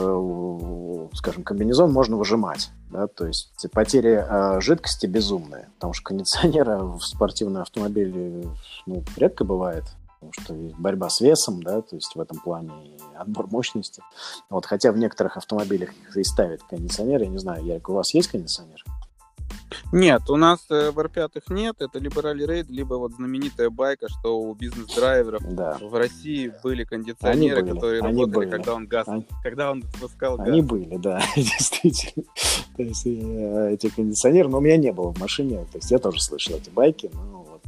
скажем, 1.14 1.42
комбинезон 1.42 1.92
можно 1.92 2.16
выжимать. 2.16 2.70
Да? 2.90 3.06
То 3.06 3.26
есть 3.26 3.52
потери 3.72 4.24
э, 4.26 4.60
жидкости 4.60 5.06
безумные, 5.06 5.68
потому 5.74 5.92
что 5.92 6.04
кондиционера 6.04 6.78
в 6.78 7.00
спортивном 7.02 7.62
автомобиле 7.62 8.48
ну, 8.86 9.04
редко 9.16 9.44
бывает 9.44 9.84
потому 10.20 10.32
что 10.32 10.54
борьба 10.78 11.08
с 11.08 11.20
весом, 11.20 11.62
да, 11.62 11.80
то 11.80 11.96
есть 11.96 12.14
в 12.14 12.20
этом 12.20 12.38
плане 12.40 12.72
отбор 13.16 13.46
мощности. 13.50 14.02
Вот, 14.50 14.66
хотя 14.66 14.92
в 14.92 14.98
некоторых 14.98 15.38
автомобилях 15.38 15.90
и 16.14 16.24
ставят 16.24 16.62
кондиционер, 16.64 17.22
я 17.22 17.28
не 17.28 17.38
знаю, 17.38 17.64
Ярик, 17.64 17.88
у 17.88 17.94
вас 17.94 18.12
есть 18.12 18.28
кондиционер? 18.28 18.84
Нет, 19.92 20.28
у 20.28 20.36
нас 20.36 20.66
э, 20.70 20.90
в 20.90 20.98
R5 20.98 21.42
нет. 21.50 21.76
Это 21.80 21.98
либо 21.98 22.22
ралли 22.22 22.44
рейд, 22.44 22.68
либо 22.70 22.94
вот 22.94 23.12
знаменитая 23.12 23.70
байка, 23.70 24.08
что 24.08 24.40
у 24.40 24.54
бизнес-драйверов 24.54 25.42
да. 25.54 25.78
в 25.80 25.94
России 25.94 26.52
были 26.62 26.84
кондиционеры, 26.84 27.62
были, 27.62 27.74
которые 27.74 28.02
работали, 28.02 28.34
были. 28.34 28.50
когда 28.50 28.74
он 28.74 28.86
газ, 28.86 29.08
они... 29.08 29.26
когда 29.42 29.70
он 29.70 29.82
спускал 29.96 30.36
газ. 30.36 30.48
Они 30.48 30.62
были, 30.62 30.96
да, 30.96 31.20
действительно. 31.36 32.24
То 32.76 32.82
есть 32.82 33.06
э, 33.06 33.70
эти 33.72 33.88
кондиционеры, 33.88 34.48
но 34.48 34.58
у 34.58 34.60
меня 34.60 34.76
не 34.76 34.92
было 34.92 35.12
в 35.12 35.18
машине, 35.18 35.58
то 35.70 35.78
есть 35.78 35.90
я 35.90 35.98
тоже 35.98 36.20
слышал 36.20 36.56
эти 36.56 36.70
байки, 36.70 37.10
но 37.12 37.46
вот 37.48 37.62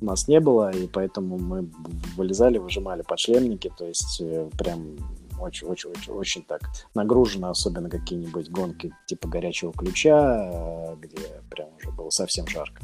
у 0.00 0.04
нас 0.04 0.28
не 0.28 0.40
было, 0.40 0.70
и 0.70 0.86
поэтому 0.86 1.38
мы 1.38 1.68
вылезали, 2.16 2.58
выжимали 2.58 3.02
подшлемники, 3.02 3.72
то 3.76 3.86
есть 3.86 4.20
э, 4.20 4.48
прям 4.58 4.96
очень-очень-очень 5.40 6.42
так 6.42 6.62
нагружено, 6.94 7.50
особенно 7.50 7.88
какие-нибудь 7.90 8.50
гонки 8.50 8.92
типа 9.06 9.28
горячего 9.28 9.72
ключа, 9.72 10.50
э, 10.52 10.96
где 11.00 11.42
прям 11.50 11.68
уже 11.76 11.90
было 11.90 12.10
совсем 12.10 12.46
жарко. 12.46 12.82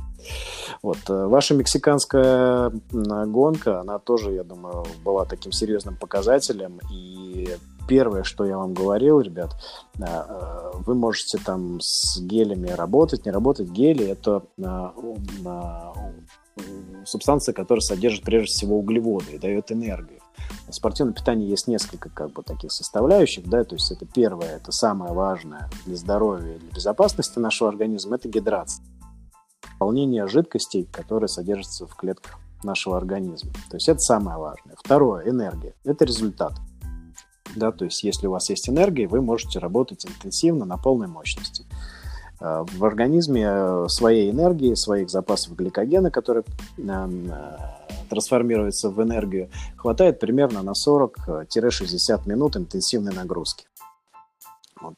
Вот. 0.83 0.99
Э, 1.09 1.27
ваша 1.27 1.55
мексиканская 1.55 2.73
гонка, 2.91 3.81
она 3.81 3.99
тоже, 3.99 4.33
я 4.33 4.45
думаю, 4.45 4.87
была 5.05 5.25
таким 5.25 5.53
серьезным 5.53 5.97
показателем. 5.97 6.81
И 6.93 7.49
первое, 7.89 8.23
что 8.23 8.45
я 8.45 8.57
вам 8.57 8.75
говорил, 8.75 9.21
ребят, 9.21 9.55
э, 9.99 10.73
вы 10.87 10.95
можете 10.95 11.39
там 11.39 11.81
с 11.81 12.21
гелями 12.21 12.69
работать, 12.69 13.27
не 13.27 13.33
работать. 13.33 13.69
Гели– 13.71 14.07
это 14.09 14.43
субстанция, 17.05 17.53
которая 17.53 17.81
содержит 17.81 18.25
прежде 18.25 18.53
всего 18.53 18.79
углеводы 18.79 19.33
и 19.33 19.39
дает 19.39 19.73
энергию. 19.73 20.22
В 20.69 20.73
спортивном 20.73 21.15
питании 21.15 21.49
есть 21.49 21.69
несколько 21.69 22.09
как 22.09 22.33
бы 22.33 22.43
таких 22.43 22.73
составляющих, 22.73 23.49
да, 23.49 23.65
то 23.65 23.75
есть 23.75 23.91
это 23.91 24.07
первое, 24.07 24.57
это 24.57 24.73
самое 24.73 25.13
важное 25.13 25.69
для 25.85 25.97
здоровья 25.97 26.59
для 26.59 26.71
безопасности 26.71 27.39
нашего 27.39 27.69
организма, 27.69 28.17
это 28.17 28.29
гидрация. 28.29 28.85
Выполнение 29.75 30.27
жидкостей, 30.29 30.89
которые 30.93 31.29
содержатся 31.29 31.87
в 31.87 31.95
клетках 31.97 32.39
нашего 32.63 32.97
организма. 32.97 33.53
То 33.69 33.77
есть 33.77 33.89
это 33.89 33.99
самое 33.99 34.39
важное. 34.39 34.77
Второе, 34.77 35.29
энергия. 35.29 35.75
Это 35.85 36.05
результат. 36.05 36.53
Да, 37.57 37.73
то 37.73 37.85
есть 37.85 38.03
если 38.03 38.27
у 38.27 38.31
вас 38.31 38.49
есть 38.49 38.69
энергия, 38.69 39.07
вы 39.07 39.21
можете 39.21 39.59
работать 39.59 40.07
интенсивно 40.07 40.65
на 40.65 40.79
полной 40.79 41.09
мощности. 41.09 41.67
Э, 42.41 42.65
в 42.67 42.85
организме 42.85 43.45
э, 43.47 43.85
своей 43.89 44.31
энергии, 44.31 44.75
своих 44.75 45.11
запасов 45.11 45.55
гликогена, 45.55 46.11
которые 46.11 46.45
э, 48.13 48.15
трансформируются 48.15 48.91
в 48.91 49.03
энергию, 49.03 49.51
хватает 49.77 50.21
примерно 50.21 50.63
на 50.63 50.73
40-60 50.73 52.29
минут 52.29 52.57
интенсивной 52.57 53.13
нагрузки. 53.13 53.67
Вот, 54.81 54.97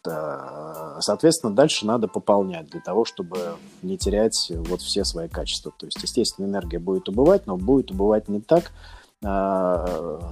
соответственно, 1.00 1.54
дальше 1.54 1.84
надо 1.84 2.08
пополнять 2.08 2.70
для 2.70 2.80
того, 2.80 3.04
чтобы 3.04 3.56
не 3.82 3.98
терять 3.98 4.50
вот 4.50 4.80
все 4.80 5.04
свои 5.04 5.28
качества. 5.28 5.74
То 5.76 5.84
есть, 5.84 6.02
естественно, 6.02 6.46
энергия 6.46 6.78
будет 6.78 7.10
убывать, 7.10 7.46
но 7.46 7.58
будет 7.58 7.90
убывать 7.90 8.26
не 8.28 8.40
так 8.40 8.72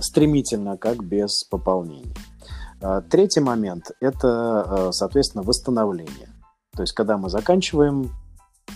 стремительно, 0.00 0.78
как 0.78 1.04
без 1.04 1.44
пополнения. 1.44 2.14
Третий 3.10 3.40
момент– 3.40 3.90
это, 4.00 4.88
соответственно, 4.90 5.42
восстановление. 5.42 6.32
То 6.74 6.82
есть, 6.82 6.94
когда 6.94 7.18
мы 7.18 7.28
заканчиваем 7.28 8.04
э, 8.04 8.08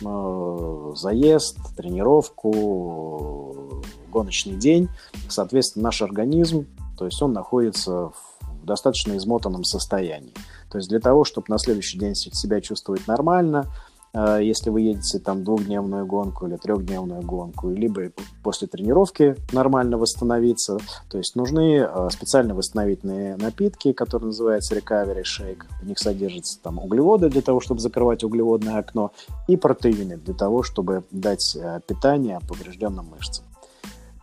заезд, 0.01 1.59
тренировку, 1.77 3.83
гоночный 4.13 4.57
день, 4.57 4.89
соответственно, 5.29 5.85
наш 5.85 6.03
организм, 6.03 6.67
то 6.99 7.07
есть 7.07 7.21
он 7.23 7.33
находится 7.33 8.11
в 8.11 8.65
достаточно 8.65 9.17
измотанном 9.17 9.65
состоянии. 9.65 10.35
То 10.71 10.79
есть 10.79 10.89
для 10.89 11.01
того, 11.01 11.25
чтобы 11.25 11.47
на 11.49 11.59
следующий 11.59 11.99
день 11.99 12.15
себя 12.15 12.61
чувствовать 12.61 13.07
нормально, 13.07 13.67
Э, 13.67 13.96
если 14.15 14.71
вы 14.71 14.81
едете 14.81 15.19
там 15.19 15.45
двухдневную 15.45 16.07
гонку 16.07 16.47
или 16.47 16.57
трехдневную 16.57 17.21
гонку, 17.21 17.69
либо 17.69 18.13
после 18.43 18.67
тренировки 18.67 19.37
нормально 19.53 19.99
восстановиться. 19.99 20.79
То 21.11 21.19
есть 21.19 21.37
нужны 21.37 21.87
э, 21.87 22.09
специально 22.11 22.55
восстановительные 22.55 23.37
напитки, 23.37 23.93
которые 23.93 24.29
называются 24.29 24.75
Recovery 24.75 25.23
Shake. 25.23 25.65
В 25.83 25.87
них 25.87 25.99
содержатся 25.99 26.59
там 26.63 26.79
углеводы 26.79 27.29
для 27.29 27.43
того, 27.43 27.61
чтобы 27.61 27.81
закрывать 27.81 28.25
углеводное 28.25 28.79
окно, 28.79 29.13
и 29.49 29.57
протеины 29.57 30.17
для 30.17 30.33
того, 30.35 30.63
чтобы 30.63 31.05
дать 31.11 31.55
э, 31.55 31.81
питание 31.87 32.41
поврежденным 32.49 33.07
мышцам. 33.11 33.45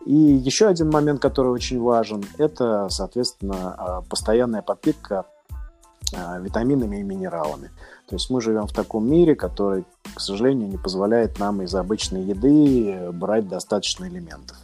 И 0.06 0.14
еще 0.14 0.66
один 0.66 0.90
момент, 0.90 1.20
который 1.22 1.52
очень 1.52 1.80
важен, 1.80 2.24
это, 2.36 2.88
соответственно, 2.90 4.02
постоянная 4.10 4.60
подпитка 4.60 5.24
витаминами 6.40 6.98
и 6.98 7.02
минералами. 7.02 7.70
То 8.08 8.16
есть 8.16 8.28
мы 8.30 8.40
живем 8.40 8.66
в 8.66 8.72
таком 8.72 9.08
мире, 9.08 9.34
который, 9.34 9.84
к 10.14 10.20
сожалению, 10.20 10.68
не 10.68 10.76
позволяет 10.76 11.38
нам 11.38 11.62
из 11.62 11.74
обычной 11.74 12.22
еды 12.22 13.10
брать 13.12 13.48
достаточно 13.48 14.06
элементов, 14.06 14.58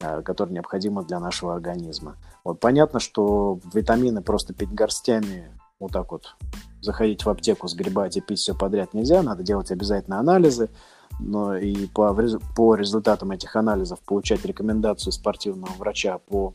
э, 0.00 0.22
которые 0.22 0.54
необходимы 0.54 1.04
для 1.04 1.18
нашего 1.18 1.54
организма. 1.54 2.16
Вот 2.44 2.60
понятно, 2.60 3.00
что 3.00 3.58
витамины 3.74 4.22
просто 4.22 4.54
пить 4.54 4.72
горстями, 4.72 5.50
вот 5.80 5.92
так 5.92 6.12
вот 6.12 6.36
заходить 6.80 7.24
в 7.24 7.30
аптеку, 7.30 7.66
сгребать 7.66 8.16
и 8.16 8.20
пить 8.20 8.38
все 8.38 8.54
подряд 8.54 8.94
нельзя, 8.94 9.22
надо 9.22 9.42
делать 9.42 9.72
обязательно 9.72 10.20
анализы, 10.20 10.70
но 11.18 11.56
и 11.56 11.86
по, 11.86 12.14
по 12.54 12.74
результатам 12.76 13.32
этих 13.32 13.56
анализов 13.56 14.00
получать 14.00 14.44
рекомендацию 14.44 15.12
спортивного 15.12 15.72
врача 15.78 16.18
по 16.18 16.54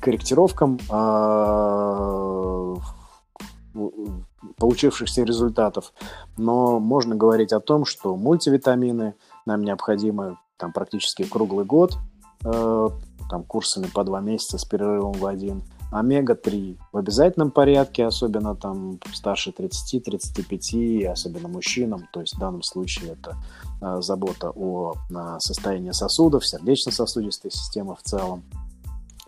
корректировкам 0.00 0.78
э, 0.90 2.74
получившихся 4.56 5.22
результатов. 5.22 5.92
Но 6.36 6.80
можно 6.80 7.14
говорить 7.14 7.52
о 7.52 7.60
том, 7.60 7.84
что 7.84 8.16
мультивитамины 8.16 9.14
нам 9.46 9.62
необходимы 9.62 10.36
там, 10.56 10.72
практически 10.72 11.24
круглый 11.24 11.64
год, 11.64 11.96
э, 12.44 12.88
там, 13.28 13.44
курсами 13.44 13.86
по 13.92 14.04
два 14.04 14.20
месяца 14.20 14.58
с 14.58 14.64
перерывом 14.64 15.12
в 15.12 15.26
один. 15.26 15.62
Омега-3 15.92 16.78
в 16.92 16.96
обязательном 16.96 17.50
порядке, 17.50 18.06
особенно 18.06 18.54
там 18.54 19.00
старше 19.12 19.50
30-35, 19.50 21.06
особенно 21.06 21.48
мужчинам. 21.48 22.08
То 22.12 22.20
есть 22.20 22.36
в 22.36 22.38
данном 22.38 22.62
случае 22.62 23.12
это 23.12 23.36
э, 23.82 24.00
забота 24.00 24.50
о 24.50 24.94
э, 24.94 25.36
состоянии 25.40 25.90
сосудов, 25.90 26.46
сердечно-сосудистой 26.46 27.50
системы 27.50 27.96
в 27.96 28.02
целом. 28.02 28.44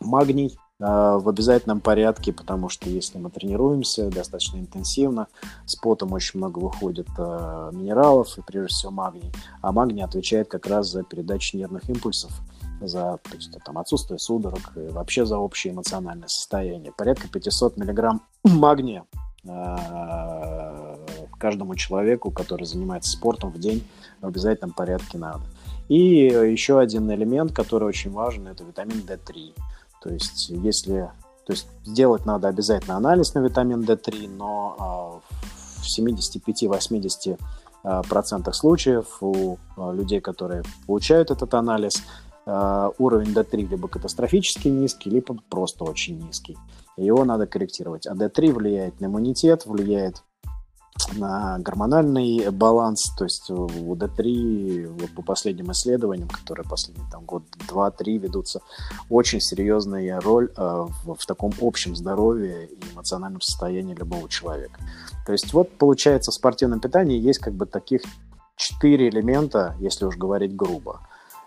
Магний 0.01 0.57
в 0.83 1.29
обязательном 1.29 1.81
порядке, 1.81 2.33
потому 2.33 2.69
что 2.69 2.91
если 2.91 3.19
мы 3.19 3.31
тренируемся 3.31 4.11
достаточно 4.11 4.59
интенсивно, 4.59 5.29
с 5.65 5.77
потом 5.77 6.13
очень 6.13 6.39
много 6.39 6.59
выходит 6.59 7.07
э, 7.17 7.71
минералов 7.73 8.37
и 8.37 8.43
прежде 8.43 8.75
всего 8.75 8.91
магний. 8.91 9.33
А 9.61 9.71
магний 9.71 10.03
отвечает 10.03 10.49
как 10.49 10.67
раз 10.67 10.91
за 10.91 11.05
передачу 11.05 11.57
нервных 11.57 11.89
импульсов, 11.89 12.33
за 12.81 13.19
то 13.23 13.37
есть, 13.37 13.57
там, 13.65 13.79
отсутствие 13.79 14.19
судорог 14.19 14.73
и 14.75 14.89
вообще 14.89 15.25
за 15.25 15.39
общее 15.39 15.73
эмоциональное 15.73 16.27
состояние. 16.27 16.91
Порядка 16.91 17.29
500 17.29 17.77
миллиграмм 17.77 18.23
магния 18.45 19.05
э, 19.45 20.97
каждому 21.39 21.77
человеку, 21.77 22.33
который 22.33 22.67
занимается 22.67 23.13
спортом 23.13 23.53
в 23.53 23.59
день 23.61 23.87
в 24.21 24.27
обязательном 24.27 24.73
порядке 24.73 25.17
надо. 25.17 25.43
И 25.89 26.27
еще 26.27 26.81
один 26.81 27.11
элемент, 27.13 27.53
который 27.53 27.87
очень 27.87 28.11
важен, 28.11 28.49
это 28.49 28.65
витамин 28.65 29.05
D3. 29.07 29.53
То 30.03 30.11
есть, 30.11 30.49
если 30.51 31.11
то 31.45 31.53
есть 31.53 31.67
сделать 31.85 32.25
надо 32.25 32.49
обязательно 32.49 32.97
анализ 32.97 33.35
на 33.35 33.41
витамин 33.41 33.81
D3, 33.83 34.29
но 34.29 35.23
э, 35.25 35.83
в 35.83 35.99
75-80% 35.99 37.39
э, 37.85 38.03
процентах 38.09 38.55
случаев 38.55 39.19
у 39.21 39.57
э, 39.77 39.93
людей, 39.93 40.21
которые 40.21 40.63
получают 40.87 41.31
этот 41.31 41.55
анализ, 41.55 42.03
уровень 42.45 43.33
D3 43.33 43.69
либо 43.69 43.87
катастрофически 43.87 44.67
низкий, 44.67 45.11
либо 45.11 45.37
просто 45.49 45.85
очень 45.85 46.19
низкий. 46.19 46.59
Его 46.97 47.25
надо 47.25 47.47
корректировать. 47.47 48.05
А 48.09 48.15
D3 48.15 48.53
влияет 48.53 49.01
на 49.01 49.07
иммунитет, 49.07 49.65
влияет 49.65 50.25
гормональный 51.19 52.51
баланс, 52.51 53.13
то 53.17 53.25
есть 53.25 53.51
у 53.51 53.67
D3 53.95 54.87
вот 54.89 55.11
по 55.15 55.23
последним 55.23 55.73
исследованиям, 55.73 56.29
которые 56.29 56.67
последние 56.69 57.09
там 57.11 57.25
год, 57.25 57.43
два, 57.69 57.91
три 57.91 58.19
ведутся, 58.19 58.61
очень 59.11 59.41
серьезная 59.41 60.21
роль 60.21 60.51
э, 60.57 60.87
в, 61.05 61.15
в 61.15 61.27
таком 61.27 61.53
общем 61.61 61.97
здоровье 61.97 62.67
и 62.67 62.95
эмоциональном 62.95 63.41
состоянии 63.41 63.95
любого 63.95 64.29
человека. 64.29 64.81
То 65.27 65.33
есть 65.33 65.53
вот 65.53 65.71
получается 65.79 66.31
в 66.31 66.35
спортивном 66.35 66.81
питании 66.81 67.19
есть 67.19 67.41
как 67.41 67.55
бы 67.55 67.67
таких 67.67 68.03
четыре 68.57 69.09
элемента, 69.09 69.75
если 69.81 70.05
уж 70.05 70.17
говорить 70.17 70.55
грубо. 70.55 71.01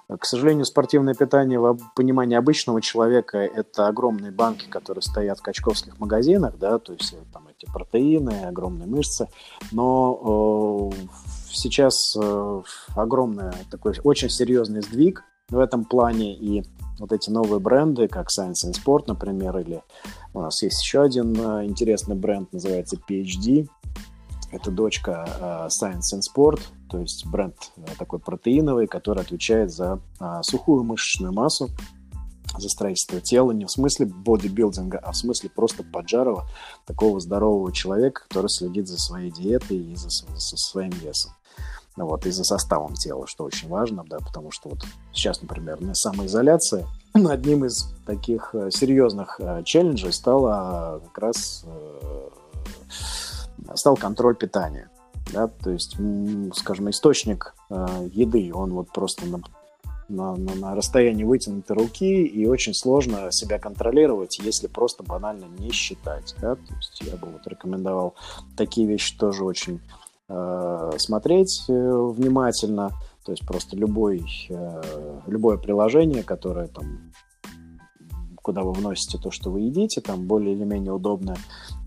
К 0.07 0.23
сожалению, 0.23 0.65
спортивное 0.65 1.15
питание 1.15 1.59
в 1.59 1.79
понимании 1.95 2.37
обычного 2.37 2.79
человека– 2.79 3.37
это 3.39 3.87
огромные 3.87 4.31
банки, 4.31 4.67
которые 4.69 5.01
стоят 5.01 5.39
в 5.39 5.41
качковских 5.41 5.99
магазинах, 5.99 6.57
да, 6.59 6.77
то 6.77 6.93
есть 6.93 7.15
там 7.33 7.47
эти 7.47 7.65
протеины, 7.71 8.45
огромные 8.45 8.87
мышцы. 8.87 9.27
Но 9.71 10.91
э, 10.93 11.05
сейчас 11.49 12.15
э, 12.21 12.61
огромный 12.95 13.51
такой 13.71 13.95
очень 14.03 14.29
серьезный 14.29 14.81
сдвиг 14.81 15.23
в 15.49 15.57
этом 15.57 15.85
плане, 15.85 16.35
и 16.35 16.63
вот 16.99 17.11
эти 17.11 17.29
новые 17.29 17.59
бренды, 17.59 18.07
как 18.07 18.27
Science 18.27 18.65
and 18.65 18.73
Sport, 18.73 19.05
например, 19.07 19.57
или 19.57 19.81
у 20.33 20.41
нас 20.41 20.61
есть 20.61 20.81
еще 20.83 21.01
один 21.01 21.35
э, 21.35 21.65
интересный 21.65 22.15
бренд, 22.15 22.53
называется 22.53 22.97
PhD, 23.09 23.67
это 24.55 24.71
дочка 24.71 25.27
э, 25.39 25.67
Science 25.67 26.13
and 26.13 26.21
Sport, 26.21 26.61
то 26.89 26.99
есть 26.99 27.25
бренд 27.25 27.55
э, 27.77 27.81
такой 27.97 28.19
протеиновый, 28.19 28.87
который 28.87 29.21
отвечает 29.21 29.71
за 29.71 29.99
э, 30.19 30.39
сухую 30.43 30.83
мышечную 30.83 31.33
массу, 31.33 31.69
за 32.57 32.69
строительство 32.69 33.19
тела, 33.19 33.51
не 33.51 33.65
в 33.65 33.71
смысле 33.71 34.05
бодибилдинга, 34.05 34.97
а 34.99 35.11
в 35.11 35.17
смысле 35.17 35.49
просто 35.49 35.83
поджарого, 35.83 36.47
такого 36.85 37.19
здорового 37.19 37.71
человека, 37.73 38.23
который 38.27 38.49
следит 38.49 38.87
за 38.87 38.97
своей 38.97 39.29
диетой 39.29 39.77
и 39.77 39.95
за, 39.95 40.09
за 40.09 40.57
своим 40.57 40.91
весом. 40.91 41.33
Ну 41.97 42.07
вот, 42.07 42.25
и 42.25 42.31
за 42.31 42.43
составом 42.43 42.93
тела, 42.93 43.25
что 43.27 43.45
очень 43.45 43.69
важно, 43.69 44.03
да, 44.07 44.19
потому 44.19 44.51
что 44.51 44.69
вот 44.69 44.79
сейчас, 45.13 45.41
например, 45.41 45.81
на 45.81 45.95
самоизоляции 45.95 46.85
одним 47.13 47.65
из 47.65 47.89
таких 48.05 48.53
серьезных 48.69 49.39
челленджей 49.65 50.13
стало 50.13 51.01
как 51.05 51.17
раз 51.17 51.65
стал 53.75 53.95
контроль 53.95 54.35
питания. 54.35 54.89
Да, 55.33 55.47
то 55.47 55.71
есть, 55.71 55.97
скажем, 56.53 56.89
источник 56.89 57.55
э, 57.71 58.09
еды, 58.13 58.51
он 58.53 58.73
вот 58.73 58.91
просто 58.91 59.25
на, 59.25 59.41
на, 60.07 60.35
на, 60.35 60.55
на 60.55 60.75
расстоянии 60.75 61.23
вытянутой 61.23 61.75
руки, 61.75 62.25
и 62.25 62.45
очень 62.45 62.75
сложно 62.75 63.31
себя 63.31 63.57
контролировать, 63.57 64.37
если 64.37 64.67
просто 64.67 65.03
банально 65.03 65.45
не 65.57 65.71
считать. 65.71 66.35
Да? 66.39 66.55
То 66.55 66.75
есть 66.75 67.01
я 67.01 67.17
бы 67.17 67.27
вот 67.27 67.47
рекомендовал 67.47 68.13
такие 68.55 68.87
вещи 68.87 69.17
тоже 69.17 69.43
очень 69.43 69.81
э, 70.29 70.91
смотреть 70.97 71.65
э, 71.69 71.73
внимательно. 71.73 72.91
То 73.25 73.31
есть 73.31 73.45
просто 73.47 73.75
любой, 73.75 74.23
э, 74.49 75.19
любое 75.25 75.57
приложение, 75.57 76.21
которое 76.21 76.67
там 76.67 77.11
куда 78.45 78.61
вы 78.61 78.73
вносите 78.73 79.17
то, 79.17 79.31
что 79.31 79.49
вы 79.49 79.61
едите, 79.61 80.01
там 80.01 80.27
более 80.27 80.53
или 80.53 80.63
менее 80.63 80.93
удобное, 80.93 81.35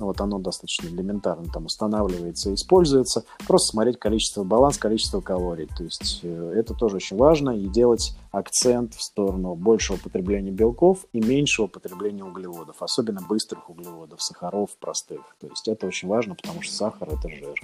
вот 0.00 0.20
оно 0.20 0.40
достаточно 0.40 0.88
элементарно 0.88 1.46
там 1.52 1.66
устанавливается 1.66 2.50
и 2.50 2.54
используется. 2.54 3.24
Просто 3.46 3.70
смотреть 3.70 4.00
количество, 4.00 4.42
баланс, 4.42 4.76
количество 4.76 5.20
калорий. 5.20 5.68
То 5.76 5.84
есть 5.84 6.18
э, 6.24 6.52
это 6.56 6.74
тоже 6.74 6.96
очень 6.96 7.16
важно 7.16 7.50
и 7.50 7.68
делать 7.68 8.16
акцент 8.32 8.94
в 8.94 9.02
сторону 9.04 9.54
большего 9.54 9.98
потребления 9.98 10.50
белков 10.50 11.06
и 11.12 11.20
меньшего 11.20 11.68
потребления 11.68 12.24
углеводов, 12.24 12.82
особенно 12.82 13.20
быстрых 13.22 13.70
углеводов, 13.70 14.20
сахаров 14.20 14.70
простых. 14.80 15.36
То 15.40 15.46
есть 15.46 15.68
это 15.68 15.86
очень 15.86 16.08
важно, 16.08 16.34
потому 16.34 16.60
что 16.62 16.74
сахар– 16.74 17.08
это 17.12 17.28
жир 17.28 17.54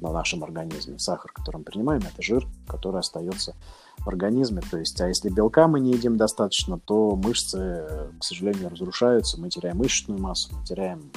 на 0.00 0.12
нашем 0.12 0.44
организме. 0.44 0.98
Сахар, 0.98 1.32
который 1.32 1.58
мы 1.58 1.64
принимаем, 1.64 2.02
это 2.02 2.22
жир, 2.22 2.46
который 2.66 3.00
остается 3.00 3.54
в 3.98 4.08
организме. 4.08 4.62
То 4.70 4.78
есть, 4.78 5.00
а 5.00 5.08
если 5.08 5.30
белка 5.30 5.68
мы 5.68 5.80
не 5.80 5.92
едим 5.92 6.16
достаточно, 6.16 6.78
то 6.78 7.16
мышцы, 7.16 7.86
к 8.18 8.24
сожалению, 8.24 8.70
разрушаются, 8.70 9.40
мы 9.40 9.48
теряем 9.48 9.78
мышечную 9.78 10.20
массу, 10.20 10.54
мы 10.56 10.64
теряем 10.64 11.10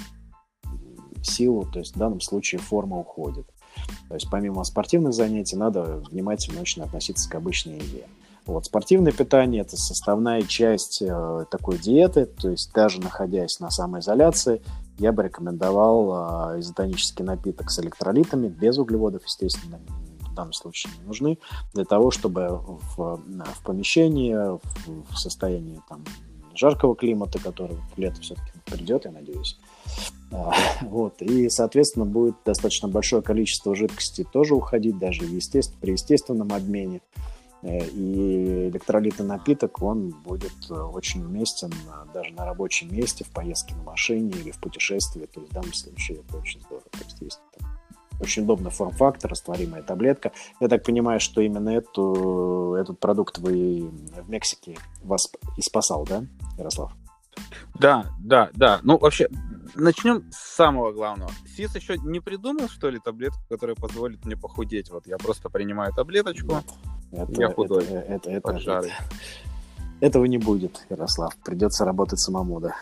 силу, 1.23 1.65
то 1.71 1.79
есть 1.79 1.95
в 1.95 1.99
данном 1.99 2.21
случае 2.21 2.59
форма 2.59 2.99
уходит. 2.99 3.47
То 4.07 4.15
есть 4.15 4.29
помимо 4.29 4.63
спортивных 4.63 5.13
занятий 5.13 5.55
надо 5.55 6.01
внимательно 6.09 6.61
очень 6.61 6.81
относиться 6.81 7.29
к 7.29 7.35
обычной 7.35 7.75
еде. 7.75 8.07
Вот, 8.45 8.65
спортивное 8.65 9.11
питание– 9.11 9.61
это 9.63 9.75
составная 9.75 10.41
часть 10.41 11.01
э, 11.01 11.45
такой 11.51 11.77
диеты, 11.77 12.25
то 12.25 12.49
есть 12.49 12.71
даже 12.73 13.01
находясь 13.01 13.59
на 13.59 13.69
самоизоляции, 13.69 14.61
я 14.97 15.11
бы 15.11 15.23
рекомендовал 15.23 16.55
э, 16.55 16.59
изотонический 16.59 17.23
напиток 17.23 17.69
с 17.69 17.79
электролитами, 17.79 18.47
без 18.47 18.77
углеводов, 18.77 19.23
естественно, 19.25 19.79
в 20.19 20.33
данном 20.33 20.53
случае 20.53 20.93
не 20.99 21.05
нужны, 21.05 21.37
для 21.73 21.85
того, 21.85 22.11
чтобы 22.11 22.61
в, 22.95 22.97
в 22.97 23.63
помещении, 23.63 24.33
в, 24.33 24.61
в 25.11 25.17
состоянии 25.17 25.81
там, 25.89 26.03
жаркого 26.55 26.95
климата, 26.95 27.39
который 27.39 27.77
лето 27.95 28.21
все-таки 28.21 28.51
придет, 28.65 29.05
я 29.05 29.11
надеюсь, 29.11 29.57
а, 30.31 30.53
вот, 30.81 31.21
и, 31.21 31.49
соответственно, 31.49 32.05
будет 32.05 32.35
достаточно 32.45 32.87
большое 32.87 33.21
количество 33.21 33.75
жидкости 33.75 34.23
тоже 34.23 34.55
уходить, 34.55 34.97
даже 34.97 35.23
естественно, 35.25 35.79
при 35.79 35.91
естественном 35.91 36.51
обмене. 36.53 37.01
Э, 37.63 37.85
и 37.85 38.69
электролитный 38.69 39.25
напиток, 39.25 39.81
он 39.81 40.09
будет 40.09 40.53
э, 40.69 40.73
очень 40.73 41.23
уместен 41.23 41.71
даже 42.13 42.33
на 42.33 42.45
рабочем 42.45 42.93
месте, 42.93 43.23
в 43.23 43.29
поездке 43.29 43.75
на 43.75 43.83
машине 43.83 44.31
или 44.31 44.51
в 44.51 44.59
путешествии. 44.59 45.25
То 45.25 45.39
есть 45.39 45.51
в 45.51 45.55
данном 45.55 45.73
случае 45.73 46.19
это 46.19 46.37
очень 46.37 46.61
здорово. 46.61 46.85
То 46.91 47.03
есть 47.03 47.21
есть 47.21 47.41
очень 48.19 48.43
удобный 48.43 48.71
форм-фактор, 48.71 49.31
растворимая 49.31 49.83
таблетка. 49.83 50.31
Я 50.59 50.67
так 50.67 50.83
понимаю, 50.83 51.19
что 51.19 51.41
именно 51.41 51.69
эту, 51.69 52.75
этот 52.79 52.99
продукт 52.99 53.37
вы 53.37 53.91
в 53.91 54.29
Мексике 54.29 54.75
вас 55.03 55.31
и 55.55 55.61
спасал, 55.61 56.05
да, 56.05 56.23
Ярослав? 56.57 56.91
Да, 57.79 58.05
да, 58.19 58.49
да. 58.53 58.79
Ну, 58.83 58.97
вообще, 58.97 59.27
начнем 59.75 60.23
с 60.31 60.55
самого 60.55 60.91
главного. 60.91 61.31
СИС 61.55 61.75
еще 61.75 61.97
не 61.97 62.19
придумал, 62.19 62.69
что 62.69 62.89
ли, 62.89 62.99
таблетку, 62.99 63.39
которая 63.49 63.75
позволит 63.75 64.25
мне 64.25 64.35
похудеть. 64.35 64.89
Вот 64.89 65.07
я 65.07 65.17
просто 65.17 65.49
принимаю 65.49 65.93
таблеточку, 65.93 66.55
Нет. 66.55 66.65
Это, 67.11 67.41
Я 67.41 67.49
худой. 67.49 67.85
Это, 67.85 68.29
это, 68.29 68.51
это, 68.51 68.51
это, 68.51 68.91
этого 70.01 70.25
не 70.25 70.37
будет, 70.37 70.85
Ярослав. 70.89 71.35
Придется 71.43 71.85
работать 71.85 72.19
самому, 72.19 72.59
да. 72.59 72.75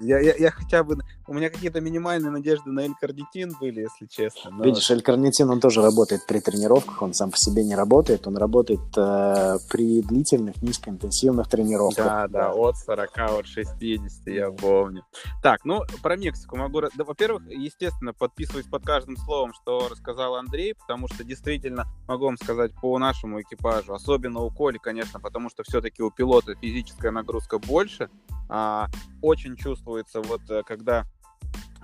Я, 0.00 0.20
я, 0.20 0.34
я 0.36 0.50
хотя 0.50 0.84
бы... 0.84 0.98
У 1.28 1.34
меня 1.34 1.50
какие-то 1.50 1.82
минимальные 1.82 2.30
надежды 2.30 2.70
на 2.70 2.80
L-карнитин 2.86 3.54
были, 3.60 3.80
если 3.82 4.06
честно. 4.06 4.50
Но... 4.50 4.64
Видишь, 4.64 4.90
L-карнитин, 4.90 5.50
он 5.50 5.60
тоже 5.60 5.82
работает 5.82 6.26
при 6.26 6.40
тренировках, 6.40 7.02
он 7.02 7.12
сам 7.12 7.30
по 7.30 7.36
себе 7.36 7.64
не 7.64 7.74
работает, 7.74 8.26
он 8.26 8.38
работает 8.38 8.80
э, 8.96 9.58
при 9.70 10.00
длительных, 10.00 10.62
низкоинтенсивных 10.62 11.46
тренировках. 11.48 12.06
Да, 12.06 12.28
да, 12.28 12.52
от 12.54 12.78
40, 12.78 13.18
от 13.18 13.46
60, 13.46 14.26
я 14.28 14.50
помню. 14.50 15.04
Так, 15.42 15.66
ну, 15.66 15.82
про 16.02 16.16
Мексику 16.16 16.56
могу... 16.56 16.80
Да, 16.80 17.04
во-первых, 17.04 17.42
естественно, 17.50 18.14
подписываюсь 18.14 18.66
под 18.66 18.86
каждым 18.86 19.18
словом, 19.18 19.52
что 19.52 19.86
рассказал 19.90 20.36
Андрей, 20.36 20.74
потому 20.74 21.08
что 21.08 21.24
действительно, 21.24 21.84
могу 22.06 22.24
вам 22.24 22.38
сказать, 22.38 22.72
по 22.80 22.98
нашему 22.98 23.42
экипажу, 23.42 23.92
особенно 23.92 24.40
у 24.40 24.50
Коли, 24.50 24.78
конечно, 24.78 25.20
потому 25.20 25.50
что 25.50 25.62
все-таки 25.62 26.02
у 26.02 26.10
пилота 26.10 26.54
физическая 26.54 27.10
нагрузка 27.10 27.58
больше, 27.58 28.08
а, 28.48 28.86
очень 29.20 29.56
чувствуется 29.56 30.22
вот 30.22 30.40
э, 30.48 30.62
когда 30.62 31.04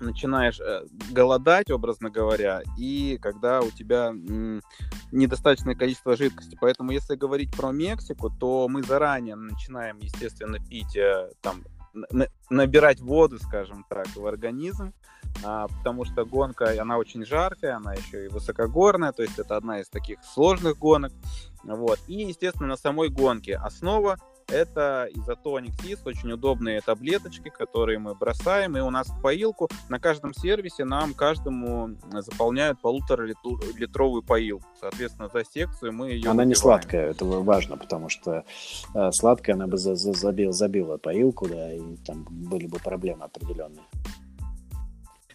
начинаешь 0.00 0.61
э, 0.61 0.85
голодать, 1.11 1.70
образно 1.70 2.11
говоря, 2.11 2.62
и 2.76 3.18
когда 3.20 3.61
у 3.61 3.70
тебя 3.70 4.12
недостаточное 5.12 5.74
количество 5.74 6.16
жидкости. 6.16 6.59
Поэтому, 6.61 6.90
если 6.90 7.14
говорить 7.14 7.54
про 7.57 7.70
Мексику, 7.70 8.30
то 8.30 8.68
мы 8.68 8.83
заранее 8.83 9.37
начинаем, 9.37 9.98
естественно, 9.98 10.59
пить, 10.59 10.96
э, 10.96 11.30
там, 11.40 11.62
набирать 12.50 13.00
воду, 13.00 13.38
скажем 13.38 13.85
так, 13.88 14.07
в 14.16 14.26
организм, 14.26 14.92
а, 15.44 15.68
потому 15.68 16.04
что 16.04 16.24
гонка, 16.24 16.80
она 16.80 16.98
очень 16.98 17.24
жаркая, 17.24 17.76
она 17.76 17.94
еще 17.94 18.24
и 18.24 18.28
высокогорная, 18.28 19.12
то 19.12 19.22
есть 19.22 19.38
это 19.38 19.57
одна 19.57 19.80
из 19.80 19.88
таких 19.88 20.18
сложных 20.24 20.78
гонок. 20.78 21.12
Вот. 21.62 21.98
И, 22.09 22.22
естественно, 22.24 22.68
на 22.68 22.76
самой 22.76 23.09
гонке 23.09 23.57
основа 23.57 24.16
это 24.48 25.09
изотоник 25.14 25.72
СИС, 25.83 26.00
очень 26.04 26.33
удобные 26.33 26.80
таблеточки, 26.80 27.48
которые 27.48 27.98
мы 27.98 28.14
бросаем, 28.14 28.76
и 28.76 28.80
у 28.80 28.90
нас 28.90 29.09
в 29.09 29.20
поилку 29.20 29.68
на 29.88 29.98
каждом 29.98 30.35
сервисе 30.35 30.85
нам 30.85 31.14
каждому 31.14 31.96
заполняют 32.12 32.80
полутора 32.80 33.24
литровую 33.24 34.22
поилку. 34.22 34.66
Соответственно, 34.80 35.28
за 35.33 35.44
секцию 35.44 35.92
мы 35.92 36.11
ее 36.11 36.22
Она 36.22 36.30
выпиваем. 36.30 36.48
не 36.48 36.54
сладкая, 36.54 37.11
это 37.11 37.24
важно, 37.24 37.76
потому 37.76 38.09
что 38.09 38.44
э, 38.94 39.12
сладкая 39.12 39.57
она 39.57 39.66
бы 39.66 39.76
за, 39.76 39.94
за, 39.94 40.12
забила, 40.12 40.52
забила 40.52 40.96
поилку, 40.96 41.48
да, 41.48 41.72
и 41.72 41.96
там 42.07 42.26
были 42.28 42.66
бы 42.66 42.78
проблемы 42.78 43.24
определенные. 43.24 43.85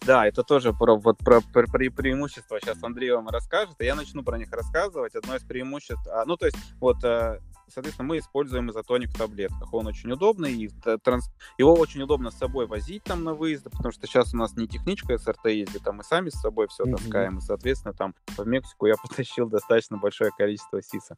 Да, 0.06 0.26
это 0.26 0.42
тоже 0.42 0.72
про, 0.72 0.96
вот, 0.96 1.18
про, 1.18 1.40
про, 1.40 1.66
про 1.66 1.90
преимущества 1.90 2.58
сейчас 2.60 2.82
Андрей 2.82 3.12
вам 3.12 3.28
расскажет, 3.28 3.76
и 3.80 3.84
я 3.84 3.94
начну 3.94 4.22
про 4.22 4.38
них 4.38 4.50
рассказывать. 4.50 5.14
Одно 5.14 5.36
из 5.36 5.42
преимуществ, 5.42 6.06
а, 6.08 6.24
ну, 6.24 6.36
то 6.36 6.46
есть, 6.46 6.56
вот, 6.80 7.04
э, 7.04 7.38
соответственно, 7.70 8.08
мы 8.08 8.18
используем 8.18 8.70
изотоник 8.70 9.10
в 9.10 9.18
таблетках. 9.18 9.72
Он 9.72 9.86
очень 9.86 10.10
удобный, 10.12 10.52
и 10.52 10.70
транс... 11.02 11.30
его 11.58 11.74
очень 11.74 12.02
удобно 12.02 12.30
с 12.30 12.38
собой 12.38 12.66
возить 12.66 13.04
там 13.04 13.24
на 13.24 13.34
выезды, 13.34 13.70
потому 13.70 13.92
что 13.92 14.06
сейчас 14.06 14.34
у 14.34 14.36
нас 14.36 14.56
не 14.56 14.66
техничка 14.66 15.16
СРТ 15.16 15.46
ездит, 15.46 15.86
а 15.86 15.92
мы 15.92 16.04
сами 16.04 16.30
с 16.30 16.40
собой 16.40 16.68
все 16.68 16.84
mm-hmm. 16.84 16.96
таскаем, 16.96 17.38
и, 17.38 17.40
соответственно, 17.40 17.94
там 17.94 18.14
в 18.36 18.46
Мексику 18.46 18.86
я 18.86 18.94
потащил 19.02 19.48
достаточно 19.48 19.96
большое 19.96 20.30
количество 20.36 20.82
сиса. 20.82 21.16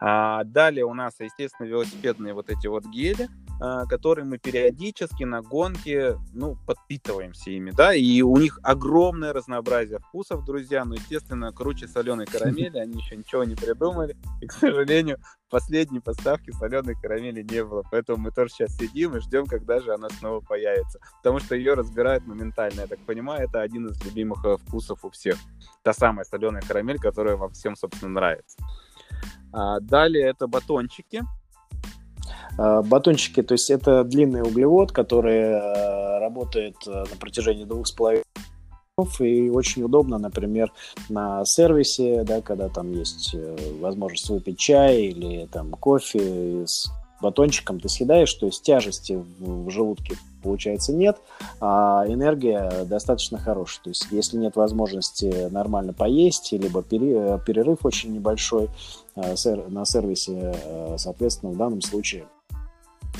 А, 0.00 0.44
далее 0.44 0.84
у 0.84 0.94
нас, 0.94 1.14
естественно, 1.20 1.66
велосипедные 1.66 2.34
вот 2.34 2.50
эти 2.50 2.66
вот 2.66 2.84
гели, 2.86 3.28
а, 3.60 3.86
которые 3.86 4.24
мы 4.24 4.38
периодически 4.38 5.24
на 5.24 5.42
гонке, 5.42 6.18
ну, 6.32 6.56
подпитываемся 6.66 7.50
ими, 7.50 7.70
да, 7.70 7.94
и 7.94 8.22
у 8.22 8.36
них 8.36 8.58
огромное 8.62 9.32
разнообразие 9.32 9.98
вкусов, 9.98 10.44
друзья, 10.44 10.84
но, 10.84 10.94
естественно, 10.94 11.52
круче 11.52 11.88
соленой 11.88 12.26
карамели, 12.34 12.78
они 12.78 13.00
еще 13.00 13.16
ничего 13.16 13.44
не 13.44 13.54
придумали, 13.54 14.16
и, 14.40 14.46
к 14.46 14.52
сожалению, 14.52 15.18
последней 15.54 16.00
поставки 16.00 16.50
соленой 16.50 16.96
карамели 17.00 17.46
не 17.48 17.62
было, 17.62 17.84
поэтому 17.88 18.18
мы 18.18 18.32
тоже 18.32 18.50
сейчас 18.50 18.76
сидим 18.76 19.16
и 19.16 19.20
ждем, 19.20 19.46
когда 19.46 19.80
же 19.80 19.94
она 19.94 20.08
снова 20.08 20.40
появится, 20.40 20.98
потому 21.18 21.38
что 21.38 21.54
ее 21.54 21.74
разбирают 21.74 22.26
моментально, 22.26 22.80
я 22.80 22.86
так 22.88 22.98
понимаю, 23.06 23.44
это 23.44 23.60
один 23.60 23.86
из 23.86 24.04
любимых 24.04 24.44
э, 24.44 24.56
вкусов 24.56 25.04
у 25.04 25.10
всех, 25.10 25.36
та 25.84 25.92
самая 25.92 26.24
соленая 26.24 26.60
карамель, 26.60 26.98
которая 26.98 27.36
вам 27.36 27.52
всем, 27.52 27.76
собственно, 27.76 28.10
нравится. 28.10 28.58
А 29.52 29.78
далее 29.78 30.26
это 30.26 30.48
батончики, 30.48 31.22
а, 32.58 32.82
батончики, 32.82 33.40
то 33.40 33.54
есть 33.54 33.70
это 33.70 34.02
длинный 34.02 34.42
углевод, 34.42 34.90
который 34.90 35.38
э, 35.38 36.18
работает 36.18 36.74
э, 36.88 36.90
на 36.90 37.16
протяжении 37.20 37.64
двух 37.64 37.86
с 37.86 37.92
половиной 37.92 38.24
и 39.18 39.50
очень 39.50 39.82
удобно, 39.82 40.18
например, 40.18 40.72
на 41.08 41.44
сервисе, 41.44 42.22
да, 42.22 42.40
когда 42.40 42.68
там 42.68 42.92
есть 42.92 43.34
э, 43.34 43.56
возможность 43.80 44.28
выпить 44.28 44.56
чай 44.56 45.06
или 45.06 45.46
там 45.46 45.72
кофе 45.72 46.64
с 46.64 46.92
батончиком 47.20 47.80
ты 47.80 47.88
съедаешь, 47.88 48.32
то 48.34 48.46
есть 48.46 48.62
тяжести 48.62 49.14
в, 49.14 49.64
в 49.66 49.70
желудке 49.70 50.16
получается 50.44 50.92
нет, 50.92 51.16
а 51.60 52.04
энергия 52.06 52.84
достаточно 52.84 53.36
хорошая. 53.36 53.82
То 53.82 53.90
есть 53.90 54.06
если 54.12 54.36
нет 54.36 54.54
возможности 54.54 55.48
нормально 55.50 55.92
поесть, 55.92 56.52
либо 56.52 56.82
перерыв 56.82 57.84
очень 57.84 58.12
небольшой 58.12 58.68
на 59.16 59.84
сервисе, 59.86 60.54
соответственно, 60.98 61.50
в 61.52 61.56
данном 61.56 61.80
случае 61.80 62.26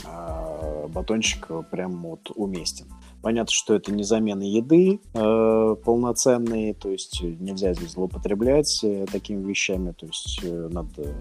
а, 0.05 0.87
батончик 0.89 1.49
прям 1.71 2.03
вот 2.03 2.31
уместен. 2.37 2.87
Понятно, 3.25 3.53
что 3.55 3.75
это 3.75 3.91
не 3.91 4.03
замена 4.03 4.43
еды 4.43 5.01
э, 5.15 5.77
полноценной, 5.83 6.75
то 6.75 6.91
есть 6.91 7.23
нельзя 7.23 7.73
здесь 7.73 7.93
злоупотреблять 7.93 8.81
э, 8.85 9.07
такими 9.11 9.43
вещами, 9.43 9.93
то 9.93 10.05
есть 10.05 10.41
э, 10.43 10.69
надо 10.71 11.15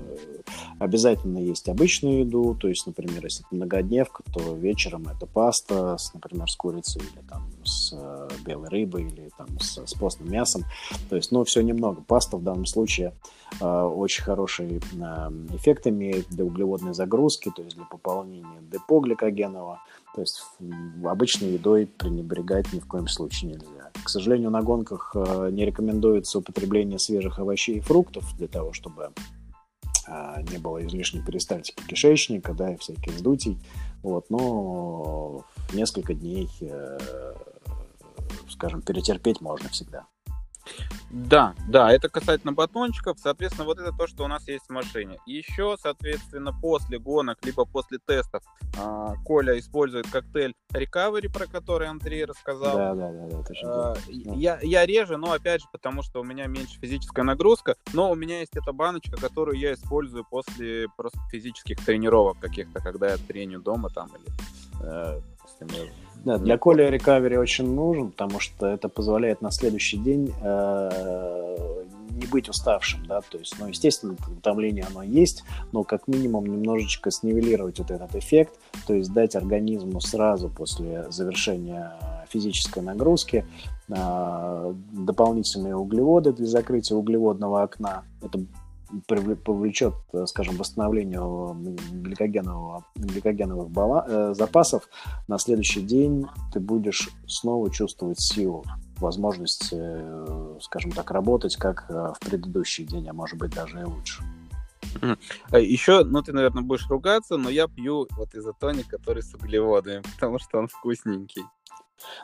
обязательно 0.80 1.38
есть 1.38 1.70
обычную 1.70 2.26
еду, 2.26 2.58
то 2.60 2.68
есть, 2.68 2.86
например, 2.88 3.24
если 3.24 3.46
это 3.46 3.56
многодневка, 3.56 4.22
то 4.34 4.54
вечером 4.54 5.08
это 5.08 5.26
паста, 5.26 5.98
с, 5.98 6.14
например, 6.14 6.52
с 6.52 6.58
курицей 6.58 7.02
или 7.02 7.26
там 7.26 7.50
с 7.64 7.94
э, 7.94 8.28
белой 8.46 8.68
рыбой 8.68 9.04
или 9.04 9.30
там 9.38 9.48
с, 9.62 9.78
с 9.86 9.94
постным 9.94 10.30
мясом, 10.30 10.66
то 11.10 11.16
есть, 11.16 11.32
ну, 11.32 11.46
все 11.46 11.62
немного. 11.62 12.02
Паста 12.02 12.36
в 12.36 12.44
данном 12.44 12.66
случае 12.66 13.14
э, 13.62 13.66
очень 13.66 14.26
хороший 14.26 14.80
э, 14.80 14.80
эффект 15.56 15.88
имеет 15.88 16.28
для 16.28 16.44
углеводной 16.44 16.94
загрузки, 16.94 17.50
то 17.56 17.62
есть 17.62 17.78
для 17.78 17.86
пополнения 17.86 18.60
депо 18.70 19.00
гликогенного, 19.00 19.80
то 20.14 20.22
есть 20.22 20.44
обычной 21.04 21.54
едой 21.54 21.88
пренебрегать 21.88 22.72
ни 22.72 22.80
в 22.80 22.88
коем 22.88 23.08
случае 23.08 23.52
нельзя. 23.52 23.92
К 24.04 24.10
сожалению, 24.10 24.52
на 24.52 24.62
гонках 24.62 25.12
э, 25.16 25.50
не 25.52 25.66
рекомендуется 25.66 26.40
употребление 26.40 27.00
свежих 27.00 27.40
овощей 27.40 27.78
и 27.78 27.82
фруктов 27.82 28.36
для 28.38 28.48
того, 28.48 28.74
чтобы 28.74 29.12
э, 30.08 30.44
не 30.52 30.60
было 30.60 30.86
излишней 30.86 31.24
перистальтики 31.24 31.84
кишечника, 31.88 32.54
да, 32.54 32.74
и 32.74 32.78
всяких 32.78 33.14
вздутий. 33.14 33.58
Вот, 34.04 34.30
но 34.30 35.46
несколько 35.74 36.14
дней, 36.14 36.50
э, 36.62 37.00
скажем, 38.50 38.82
перетерпеть 38.82 39.42
можно 39.42 39.70
всегда. 39.70 40.06
Да, 41.10 41.54
да, 41.68 41.92
это 41.92 42.10
касательно 42.10 42.54
батончиков. 42.54 43.20
Соответственно, 43.20 43.66
вот 43.66 43.80
это 43.80 43.92
то, 43.92 44.08
что 44.08 44.24
у 44.24 44.28
нас 44.28 44.48
есть 44.48 44.66
в 44.66 44.72
машине. 44.72 45.20
Еще, 45.28 45.76
соответственно, 45.80 46.52
после 46.54 46.98
гонок, 46.98 47.38
либо 47.44 47.66
после 47.66 48.00
тестов, 48.00 48.44
а, 48.80 49.14
Коля 49.24 49.60
использует 49.60 50.10
коктейль 50.10 50.56
Recovery, 50.72 51.32
про 51.32 51.46
который 51.46 51.88
Андрей 51.88 52.26
рассказал. 52.26 52.76
Да, 52.76 52.96
да, 52.96 53.12
да, 53.12 53.28
да, 53.28 53.44
точно. 53.44 53.92
А, 53.92 53.96
я, 54.08 54.60
я 54.64 54.86
реже, 54.88 55.18
но 55.18 55.34
опять 55.34 55.62
же, 55.62 55.68
потому 55.72 56.02
что 56.02 56.22
у 56.22 56.24
меня 56.24 56.48
меньше 56.48 56.80
физическая 56.80 57.24
нагрузка, 57.24 57.76
но 57.94 58.10
у 58.10 58.16
меня 58.16 58.40
есть 58.40 58.56
эта 58.56 58.74
баночка, 58.74 59.16
которую 59.16 59.60
я 59.60 59.74
использую 59.74 60.26
после 60.26 60.88
просто 60.98 61.20
физических 61.32 61.84
тренировок 61.86 62.40
каких-то, 62.40 62.80
когда 62.80 63.12
я 63.12 63.18
треню 63.18 63.60
дома 63.60 63.90
там 63.90 64.10
или 64.16 64.26
э, 64.84 65.22
да, 66.26 66.38
для 66.38 66.58
Коли 66.58 66.84
рекавери 66.84 67.36
очень 67.36 67.74
нужен, 67.74 68.12
потому 68.12 68.40
что 68.40 68.68
это 68.68 68.88
позволяет 68.88 69.42
на 69.42 69.52
следующий 69.52 69.98
день 69.98 70.34
э, 70.42 71.84
не 72.12 72.26
быть 72.28 72.48
уставшим, 72.48 73.06
да, 73.08 73.20
то 73.22 73.38
есть, 73.38 73.56
ну, 73.60 73.68
естественно, 73.68 74.16
утомление 74.28 74.86
оно 74.90 75.04
есть, 75.04 75.44
но 75.74 75.84
как 75.84 76.08
минимум 76.08 76.46
немножечко 76.46 77.12
снивелировать 77.12 77.80
вот 77.80 77.92
этот 77.92 78.16
эффект, 78.16 78.54
то 78.88 78.94
есть 78.94 79.12
дать 79.12 79.36
организму 79.36 80.00
сразу 80.00 80.50
после 80.50 81.12
завершения 81.12 81.92
физической 82.30 82.82
нагрузки 82.82 83.46
э, 83.90 84.74
дополнительные 84.94 85.76
углеводы 85.76 86.32
для 86.32 86.48
закрытия 86.48 86.96
углеводного 86.96 87.64
окна. 87.64 88.04
Это 88.22 88.40
повлечет, 89.44 89.94
э, 90.14 90.26
скажем, 90.26 90.58
восстановлению 90.58 91.56
гликогенового, 91.92 92.86
гликогеновых 92.96 93.70
бала, 93.70 94.06
э, 94.08 94.34
запасов, 94.34 94.90
на 95.28 95.38
следующий 95.38 95.82
день 95.82 96.26
ты 96.54 96.60
будешь 96.60 97.10
снова 97.28 97.70
чувствовать 97.72 98.20
силу, 98.20 98.64
возможность, 98.98 99.70
э, 99.72 100.58
скажем 100.62 100.92
так, 100.92 101.12
работать 101.12 101.56
как 101.56 101.90
в 101.90 102.18
предыдущий 102.22 102.86
день, 102.86 103.10
а 103.10 103.14
может 103.14 103.38
быть 103.38 103.54
даже 103.54 103.82
и 103.82 103.84
лучше. 103.84 104.24
Еще, 105.52 106.04
ну 106.04 106.22
ты, 106.22 106.34
наверное, 106.34 106.64
будешь 106.64 106.88
ругаться, 106.88 107.38
но 107.38 107.50
я 107.50 107.68
пью 107.68 108.08
вот 108.12 108.36
изотоник, 108.36 108.88
который 108.88 109.24
с 109.24 109.34
углеводами, 109.34 110.04
потому 110.16 110.40
что 110.40 110.60
он 110.60 110.68
вкусненький. 110.68 111.44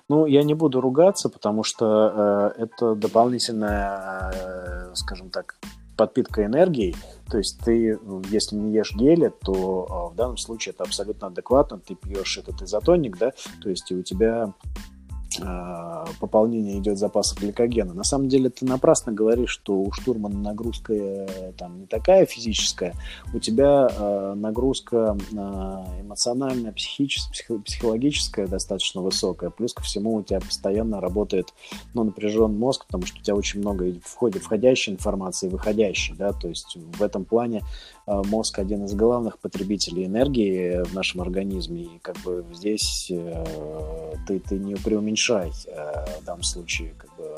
Ну, 0.07 0.25
я 0.25 0.43
не 0.43 0.53
буду 0.53 0.81
ругаться, 0.81 1.29
потому 1.29 1.63
что 1.63 2.53
э, 2.57 2.63
это 2.63 2.95
дополнительная, 2.95 4.31
э, 4.33 4.95
скажем 4.95 5.29
так, 5.29 5.57
подпитка 5.99 6.45
энергией. 6.45 6.95
То 7.29 7.39
есть 7.39 7.59
ты, 7.59 7.99
если 8.29 8.55
не 8.55 8.73
ешь 8.73 8.95
гели, 8.95 9.33
то 9.43 9.85
а, 9.89 10.07
в 10.07 10.15
данном 10.15 10.37
случае 10.37 10.71
это 10.73 10.85
абсолютно 10.85 11.27
адекватно. 11.27 11.77
Ты 11.77 11.95
пьешь 11.95 12.37
этот 12.37 12.61
изотоник, 12.61 13.17
да, 13.17 13.33
то 13.61 13.69
есть 13.69 13.91
у 13.91 14.01
тебя 14.01 14.53
пополнение 16.19 16.79
идет 16.79 16.97
запасов 16.97 17.39
гликогена. 17.39 17.93
На 17.93 18.03
самом 18.03 18.29
деле 18.29 18.49
ты 18.49 18.65
напрасно 18.65 19.11
говоришь, 19.11 19.51
что 19.51 19.79
у 19.79 19.91
штурмана 19.91 20.37
нагрузка 20.37 20.93
э, 20.93 21.51
там 21.57 21.81
не 21.81 21.85
такая 21.85 22.25
физическая, 22.25 22.93
у 23.33 23.39
тебя 23.39 23.87
э, 23.89 24.33
нагрузка 24.35 25.17
э, 25.31 25.35
эмоциональная, 26.01 26.71
психическая, 26.71 27.59
психологическая 27.59 28.47
достаточно 28.47 29.01
высокая. 29.01 29.49
Плюс 29.49 29.73
ко 29.73 29.83
всему 29.83 30.15
у 30.15 30.23
тебя 30.23 30.39
постоянно 30.39 31.01
работает 31.01 31.53
ну, 31.93 32.03
напряжен 32.03 32.57
мозг, 32.57 32.85
потому 32.85 33.05
что 33.05 33.19
у 33.19 33.23
тебя 33.23 33.35
очень 33.35 33.59
много 33.59 33.93
входит 34.03 34.43
входящей 34.43 34.93
информации 34.93 35.47
выходящей. 35.47 36.15
Да? 36.15 36.33
То 36.33 36.47
есть 36.47 36.77
в 36.77 37.01
этом 37.03 37.25
плане 37.25 37.59
э, 37.59 37.61
мозг 38.27 38.59
один 38.59 38.85
из 38.85 38.93
главных 38.93 39.39
потребителей 39.39 40.05
энергии 40.05 40.83
в 40.83 40.93
нашем 40.93 41.21
организме. 41.21 41.83
И 41.83 41.99
как 42.01 42.17
бы 42.17 42.45
здесь 42.53 43.11
э, 43.11 44.13
ты, 44.27 44.39
ты 44.39 44.57
не 44.57 44.75
преуменьшаешь 44.75 45.09
уменьшай 45.09 45.51
э, 45.67 46.19
в 46.21 46.25
данном 46.25 46.43
случае 46.43 46.93
как 46.97 47.15
бы, 47.17 47.35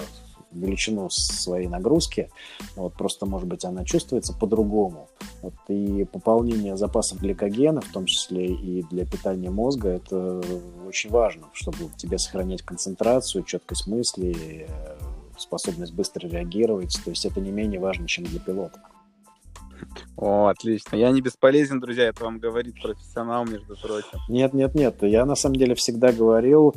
величину 0.52 1.10
своей 1.10 1.68
нагрузки. 1.68 2.30
Вот, 2.76 2.94
просто, 2.94 3.26
может 3.26 3.48
быть, 3.48 3.64
она 3.64 3.86
чувствуется 3.86 4.34
по-другому. 4.34 5.10
Вот, 5.42 5.54
и 5.70 6.04
пополнение 6.06 6.76
запасов 6.76 7.20
гликогена, 7.20 7.82
в 7.82 7.92
том 7.92 8.06
числе 8.06 8.48
и 8.48 8.84
для 8.84 9.06
питания 9.06 9.50
мозга, 9.50 9.90
это 9.90 10.42
очень 10.88 11.10
важно, 11.10 11.48
чтобы 11.54 11.78
тебе 11.98 12.18
сохранять 12.18 12.62
концентрацию, 12.64 13.44
четкость 13.44 13.88
мысли, 13.88 14.68
э, 14.68 14.98
способность 15.38 15.94
быстро 15.94 16.28
реагировать. 16.28 17.00
То 17.04 17.12
есть 17.12 17.26
это 17.26 17.40
не 17.40 17.52
менее 17.52 17.80
важно, 17.80 18.08
чем 18.08 18.26
для 18.26 18.40
пилота. 18.40 18.82
О, 20.18 20.48
отлично. 20.48 20.96
Я 20.96 21.12
не 21.12 21.22
бесполезен, 21.22 21.80
друзья, 21.80 22.06
это 22.06 22.24
вам 22.24 22.40
говорит 22.40 22.82
профессионал, 22.82 23.46
между 23.46 23.76
прочим. 23.76 24.20
Нет, 24.30 24.54
нет, 24.54 24.76
нет. 24.76 25.02
Я 25.02 25.26
на 25.26 25.36
самом 25.36 25.56
деле 25.56 25.76
всегда 25.76 26.12
говорил, 26.12 26.76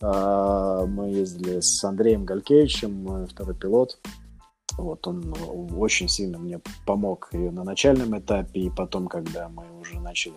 а, 0.00 0.86
мы 0.86 1.10
ездили 1.10 1.60
с 1.60 1.82
Андреем 1.84 2.24
Галькевичем, 2.24 2.92
мой 2.92 3.26
второй 3.26 3.54
пилот. 3.54 3.98
Вот 4.78 5.06
он 5.06 5.34
очень 5.76 6.08
сильно 6.08 6.38
мне 6.38 6.60
помог 6.84 7.28
и 7.32 7.38
на 7.38 7.64
начальном 7.64 8.18
этапе, 8.18 8.60
и 8.60 8.70
потом, 8.70 9.08
когда 9.08 9.48
мы 9.48 9.64
уже 9.90 10.00
начали 10.00 10.34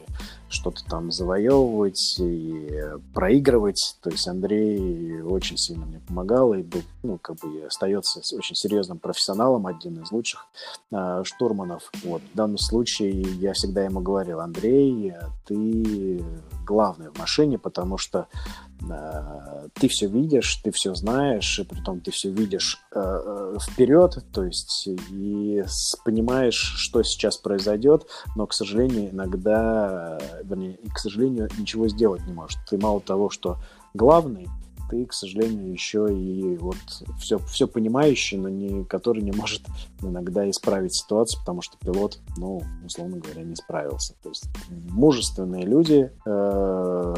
что-то 0.50 0.84
там 0.86 1.12
завоевывать 1.12 2.16
и 2.20 2.70
проигрывать. 3.14 3.98
То 4.02 4.10
есть 4.10 4.28
Андрей 4.28 5.22
очень 5.22 5.58
сильно 5.58 5.86
мне 5.86 6.00
помогал 6.00 6.54
и 6.54 6.64
был, 6.64 6.82
ну, 7.04 7.18
как 7.18 7.38
бы 7.38 7.66
остается 7.66 8.20
очень 8.36 8.56
серьезным 8.56 9.00
профессионалом, 9.00 9.68
один 9.68 10.02
из 10.02 10.12
лучших 10.12 10.46
э, 10.92 11.24
штурманов. 11.24 11.92
Вот. 12.04 12.22
В 12.34 12.36
данном 12.36 12.58
случае 12.58 13.22
я 13.40 13.54
всегда 13.54 13.84
ему 13.84 14.02
говорил, 14.02 14.40
Андрей, 14.40 15.14
ты 15.46 16.24
главный 16.70 17.10
в 17.10 17.18
машине, 17.18 17.58
потому 17.58 17.98
что 17.98 18.28
э, 18.88 19.68
ты 19.74 19.88
все 19.88 20.08
видишь, 20.08 20.58
ты 20.64 20.72
все 20.72 20.94
знаешь, 20.94 21.60
и 21.60 21.64
при 21.64 21.82
том 21.82 22.00
ты 22.00 22.12
все 22.12 22.30
видишь 22.30 22.78
э, 22.94 23.00
э, 23.02 23.58
вперед, 23.60 24.24
то 24.32 24.44
есть 24.44 24.88
и 25.10 25.64
понимаешь, 26.06 26.76
что 26.78 27.02
сейчас 27.02 27.38
произойдет, 27.38 28.06
но, 28.36 28.46
к 28.46 28.54
сожалению, 28.54 29.10
иногда, 29.10 29.39
вернее, 29.44 30.78
к 30.94 31.00
сожалению, 31.00 31.50
ничего 31.58 31.88
сделать 31.88 32.26
не 32.26 32.34
можешь. 32.34 32.58
Ты 32.70 32.78
мало 32.78 33.02
того, 33.02 33.30
что 33.30 33.58
главный, 33.94 34.48
ты, 34.90 35.06
к 35.06 35.14
сожалению, 35.14 35.72
еще 35.72 36.08
и 36.12 36.58
вот 36.58 36.78
все, 37.20 37.38
все 37.38 37.68
понимающий, 37.68 38.38
но 38.38 38.50
не, 38.50 38.84
который 38.86 39.22
не 39.22 39.32
может 39.32 39.62
иногда 40.02 40.50
исправить 40.50 40.96
ситуацию, 40.96 41.40
потому 41.42 41.62
что 41.62 41.78
пилот, 41.78 42.20
ну, 42.38 42.62
условно 42.84 43.18
говоря, 43.18 43.44
не 43.44 43.56
справился. 43.56 44.16
То 44.24 44.30
есть 44.30 44.46
мужественные 44.90 45.66
люди, 45.66 46.12
э, 46.26 47.16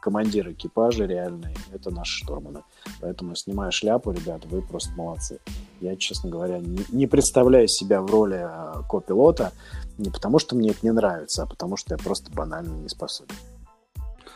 командир 0.00 0.50
экипажа 0.52 1.06
реальный, 1.06 1.56
это 1.72 1.90
наши 1.90 2.18
штурманы. 2.24 2.62
Поэтому, 3.00 3.34
снимая 3.34 3.70
шляпу, 3.70 4.10
ребята, 4.10 4.46
вы 4.48 4.62
просто 4.62 4.92
молодцы. 4.92 5.40
Я, 5.80 5.96
честно 5.96 6.30
говоря, 6.30 6.58
не, 6.58 6.80
не 6.90 7.06
представляю 7.06 7.68
себя 7.68 8.02
в 8.02 8.10
роли 8.10 8.40
э, 8.40 8.82
копилота 8.88 9.52
не 9.98 10.10
потому, 10.10 10.38
что 10.38 10.56
мне 10.56 10.70
это 10.70 10.80
не 10.82 10.92
нравится, 10.92 11.42
а 11.42 11.46
потому, 11.46 11.76
что 11.76 11.94
я 11.94 11.98
просто 11.98 12.30
банально 12.32 12.74
не 12.74 12.88
способен. 12.88 13.34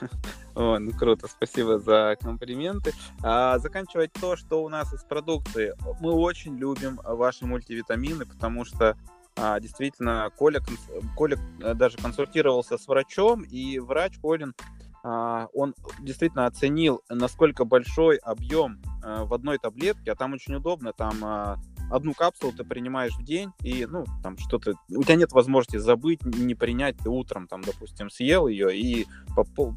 О, 0.55 0.79
ну 0.79 0.91
круто, 0.93 1.29
спасибо 1.29 1.79
за 1.79 2.17
комплименты. 2.21 2.93
А, 3.23 3.59
заканчивать 3.59 4.13
то, 4.13 4.37
что 4.37 4.63
у 4.65 4.69
нас 4.69 4.93
из 4.93 5.03
продукции. 5.05 5.75
Мы 6.01 6.13
очень 6.13 6.57
любим 6.57 7.01
ваши 7.05 7.47
мультивитамины, 7.47 8.27
потому 8.27 8.65
что 8.65 8.97
а, 9.37 9.59
действительно 9.61 10.31
Коля, 10.37 10.61
Коля 11.17 11.39
э, 11.61 11.75
даже 11.75 11.97
консультировался 11.97 12.77
с 12.77 12.87
врачом, 12.87 13.43
и 13.43 13.79
врач 13.79 14.19
Колин 14.21 14.55
а, 15.05 15.49
он 15.53 15.75
действительно 16.01 16.47
оценил, 16.47 17.03
насколько 17.09 17.65
большой 17.65 18.17
объем 18.19 18.81
а, 19.03 19.25
в 19.25 19.35
одной 19.35 19.59
таблетке, 19.59 20.13
а 20.13 20.15
там 20.15 20.35
очень 20.35 20.55
удобно, 20.55 20.93
там 20.93 21.25
а, 21.25 21.57
одну 21.93 22.15
капсулу 22.15 22.53
ты 22.53 22.65
принимаешь 22.65 23.13
в 23.15 23.25
день, 23.25 23.51
и, 23.63 23.87
ну, 23.87 24.05
там 24.23 24.39
что-то... 24.39 24.75
У 24.91 25.03
тебя 25.03 25.17
нет 25.17 25.33
возможности 25.33 25.77
забыть, 25.77 26.25
не 26.25 26.55
принять, 26.55 26.97
ты 26.99 27.09
утром, 27.09 27.47
там, 27.47 27.63
допустим, 27.63 28.11
съел 28.11 28.47
ее 28.49 28.77
и 28.77 29.07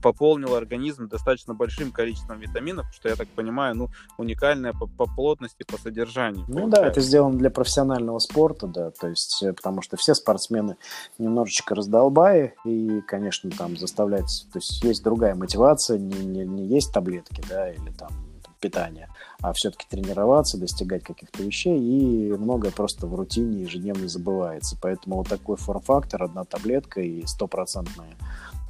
пополнил 0.01 0.55
организм 0.55 1.07
достаточно 1.07 1.53
большим 1.53 1.91
количеством 1.91 2.39
витаминов, 2.39 2.87
что, 2.93 3.09
я 3.09 3.15
так 3.15 3.27
понимаю, 3.29 3.75
ну, 3.75 3.89
уникальная 4.17 4.73
по, 4.73 4.87
по 4.87 5.05
плотности, 5.05 5.63
по 5.63 5.77
содержанию. 5.77 6.45
Ну 6.47 6.53
получается. 6.53 6.81
да, 6.81 6.87
это 6.87 7.01
сделано 7.01 7.37
для 7.37 7.49
профессионального 7.49 8.19
спорта, 8.19 8.67
да, 8.67 8.91
то 8.91 9.07
есть, 9.07 9.43
э, 9.43 9.53
потому 9.53 9.81
что 9.81 9.97
все 9.97 10.13
спортсмены 10.13 10.77
немножечко 11.17 11.75
раздолбаи, 11.75 12.53
и, 12.65 13.01
конечно, 13.01 13.49
там 13.51 13.77
заставлять, 13.77 14.47
то 14.51 14.59
есть 14.59 14.83
есть 14.83 15.03
другая 15.03 15.35
мотивация, 15.35 15.97
не, 15.97 16.25
не, 16.25 16.45
не 16.45 16.65
есть 16.67 16.93
таблетки, 16.93 17.43
да, 17.49 17.71
или 17.71 17.91
там 17.91 18.09
питания, 18.65 19.09
а 19.41 19.53
все-таки 19.53 19.85
тренироваться, 19.87 20.57
достигать 20.57 21.03
каких-то 21.03 21.43
вещей, 21.43 21.77
и 21.79 22.31
многое 22.33 22.71
просто 22.71 23.05
в 23.05 23.13
рутине 23.13 23.61
ежедневно 23.61 24.07
забывается. 24.07 24.75
Поэтому 24.81 25.17
вот 25.17 25.29
такой 25.29 25.57
форм-фактор, 25.57 26.23
одна 26.23 26.43
таблетка 26.43 27.01
и 27.01 27.25
стопроцентное 27.25 28.15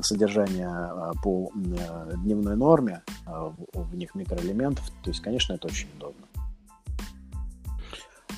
содержание 0.01 0.67
а, 0.67 1.13
по 1.23 1.49
э, 1.55 2.11
дневной 2.17 2.57
норме, 2.57 3.01
а, 3.25 3.53
в 3.73 3.95
них 3.95 4.13
микроэлементов, 4.15 4.89
то 5.01 5.09
есть, 5.09 5.21
конечно, 5.21 5.53
это 5.53 5.67
очень 5.67 5.87
удобно. 5.95 6.25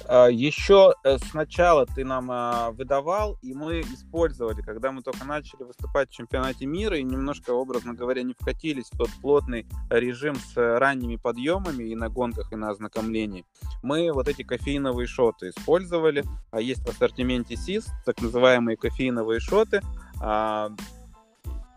А, 0.08 0.28
Еще 0.28 0.93
э, 1.03 1.18
сначала 1.18 1.86
ты 1.86 2.05
нам 2.05 2.30
а, 2.32 2.72
выдавал, 2.72 3.38
и 3.41 3.53
мы 3.53 3.82
использовали, 3.82 4.62
когда 4.62 4.91
мы 4.91 5.01
только 5.01 5.26
начали 5.26 5.64
выступать 5.64 6.10
в 6.10 6.14
чемпионате 6.14 6.66
мира 6.66 6.97
и 6.97 7.03
немножко, 7.03 7.51
образно 7.51 7.93
говоря, 7.93 8.24
не 8.24 8.34
вкатились 8.34 8.89
в 8.91 8.97
тот 8.97 9.10
плотный 9.22 9.68
режим 9.89 10.36
с 10.36 10.55
ранними 10.55 11.18
подъемами 11.18 11.84
и 11.84 11.95
на 11.95 12.10
гонках, 12.10 12.53
и 12.53 12.55
на 12.55 12.70
ознакомлении. 12.70 13.45
Мы 13.84 14.12
вот 14.14 14.28
эти 14.28 14.43
кофеиновые 14.43 15.08
шоты 15.08 15.49
использовали. 15.49 16.24
А 16.51 16.62
есть 16.62 16.82
в 16.86 16.89
ассортименте 16.89 17.58
СИС, 17.58 17.88
так 18.05 18.22
называемые 18.22 18.78
кофеиновые 18.78 19.39
шоты. 19.39 19.82
А, 20.22 20.70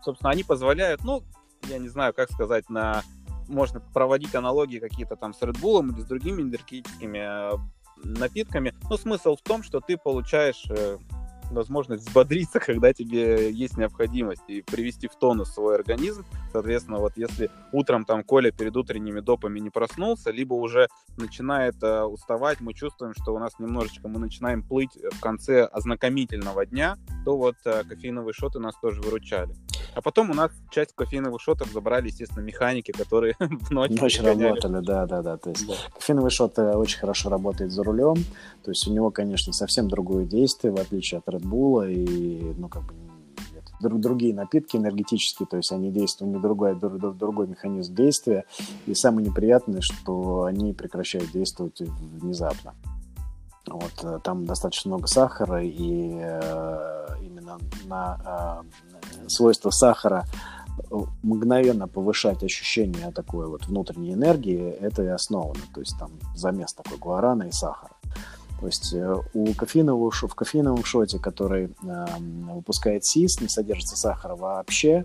собственно, 0.03 0.31
они 0.31 0.43
позволяют, 0.43 1.03
ну, 1.03 1.23
я 1.67 1.77
не 1.79 1.89
знаю, 1.89 2.13
как 2.13 2.31
сказать, 2.31 2.69
на 2.69 3.03
можно 3.47 3.81
проводить 3.93 4.33
аналогии 4.33 4.79
какие-то 4.79 5.17
там 5.17 5.33
с 5.33 5.41
Red 5.41 5.59
Bull 5.61 5.85
или 5.91 6.01
с 6.01 6.05
другими 6.05 6.41
энергетическими 6.41 7.59
напитками. 8.03 8.73
Но 8.89 8.97
смысл 8.97 9.35
в 9.35 9.41
том, 9.41 9.63
что 9.63 9.79
ты 9.79 9.97
получаешь 9.97 10.65
э, 10.69 10.97
возможность 11.53 12.07
взбодриться, 12.07 12.59
когда 12.65 12.93
тебе 12.93 13.51
есть 13.51 13.77
необходимость, 13.77 14.43
и 14.47 14.61
привести 14.61 15.07
в 15.07 15.15
тонус 15.15 15.53
свой 15.53 15.75
организм. 15.75 16.25
Соответственно, 16.51 16.99
вот 16.99 17.13
если 17.15 17.49
утром 17.71 18.05
там 18.05 18.23
Коля 18.23 18.51
перед 18.51 18.75
утренними 18.75 19.19
допами 19.19 19.59
не 19.59 19.69
проснулся, 19.69 20.31
либо 20.31 20.53
уже 20.53 20.87
начинает 21.17 21.81
э, 21.81 22.03
уставать, 22.03 22.61
мы 22.61 22.73
чувствуем, 22.73 23.13
что 23.13 23.33
у 23.33 23.39
нас 23.39 23.53
немножечко 23.59 24.07
мы 24.07 24.19
начинаем 24.19 24.63
плыть 24.63 24.97
в 25.11 25.19
конце 25.19 25.63
ознакомительного 25.65 26.65
дня, 26.65 26.97
то 27.25 27.37
вот 27.37 27.55
э, 27.65 27.83
кофеиновые 27.83 28.33
шоты 28.33 28.59
нас 28.59 28.75
тоже 28.81 29.01
выручали. 29.01 29.55
А 29.93 30.01
потом 30.01 30.29
у 30.29 30.33
нас 30.33 30.51
часть 30.69 30.93
кофеиновых 30.95 31.41
шотов 31.41 31.69
забрали, 31.71 32.07
естественно, 32.07 32.43
механики, 32.43 32.91
которые 32.91 33.35
в 33.39 33.71
ночь, 33.71 33.91
ночь 33.91 34.21
работали, 34.21 34.83
да, 34.83 35.05
да, 35.05 35.21
да. 35.21 35.37
То 35.37 35.49
есть 35.49 35.67
да. 35.67 35.73
кофеиновый 35.93 36.31
шот 36.31 36.57
э, 36.59 36.75
очень 36.75 36.99
хорошо 36.99 37.29
работает 37.29 37.71
за 37.71 37.83
рулем. 37.83 38.15
То 38.63 38.71
есть 38.71 38.87
у 38.87 38.93
него, 38.93 39.11
конечно, 39.11 39.53
совсем 39.53 39.87
другое 39.87 40.25
действие, 40.25 40.71
в 40.71 40.79
отличие 40.79 41.19
от 41.19 41.27
Red 41.27 41.40
Bull 41.41 41.91
и, 41.91 42.53
ну, 42.57 42.67
как 42.69 42.83
бы 42.85 42.93
другие 43.81 44.33
напитки 44.33 44.77
энергетические, 44.77 45.47
то 45.47 45.57
есть 45.57 45.71
они 45.71 45.91
действуют, 45.91 46.29
у 46.29 46.33
них 46.33 46.41
другой, 46.41 46.75
другой 46.75 47.47
механизм 47.47 47.95
действия. 47.95 48.45
И 48.85 48.93
самое 48.93 49.27
неприятное, 49.27 49.81
что 49.81 50.43
они 50.43 50.73
прекращают 50.73 51.31
действовать 51.31 51.79
внезапно. 51.79 52.75
Вот, 53.67 53.91
э, 54.03 54.19
там 54.23 54.45
достаточно 54.45 54.89
много 54.89 55.07
сахара, 55.07 55.63
и 55.63 56.17
э, 56.19 57.07
именно 57.21 57.59
на 57.85 58.63
э, 59.23 59.27
свойства 59.27 59.69
сахара 59.69 60.25
мгновенно 61.21 61.87
повышать 61.87 62.43
ощущение 62.43 63.11
такой 63.11 63.47
вот 63.47 63.67
внутренней 63.67 64.13
энергии, 64.13 64.71
это 64.71 65.03
и 65.03 65.07
основано. 65.07 65.61
То 65.73 65.81
есть 65.81 65.97
там 65.99 66.11
замес 66.35 66.73
такой 66.73 66.97
гуарана 66.97 67.43
и 67.43 67.51
сахара. 67.51 67.90
То 68.61 68.67
есть 68.67 68.93
э, 68.93 69.15
у 69.33 69.53
кофеинового, 69.55 70.11
в 70.11 70.35
кофеиновом 70.35 70.85
шоте, 70.85 71.17
который 71.17 71.75
э, 71.83 72.05
выпускает 72.53 73.03
СИС, 73.03 73.41
не 73.41 73.49
содержится 73.49 73.97
сахара 73.97 74.35
вообще, 74.35 75.03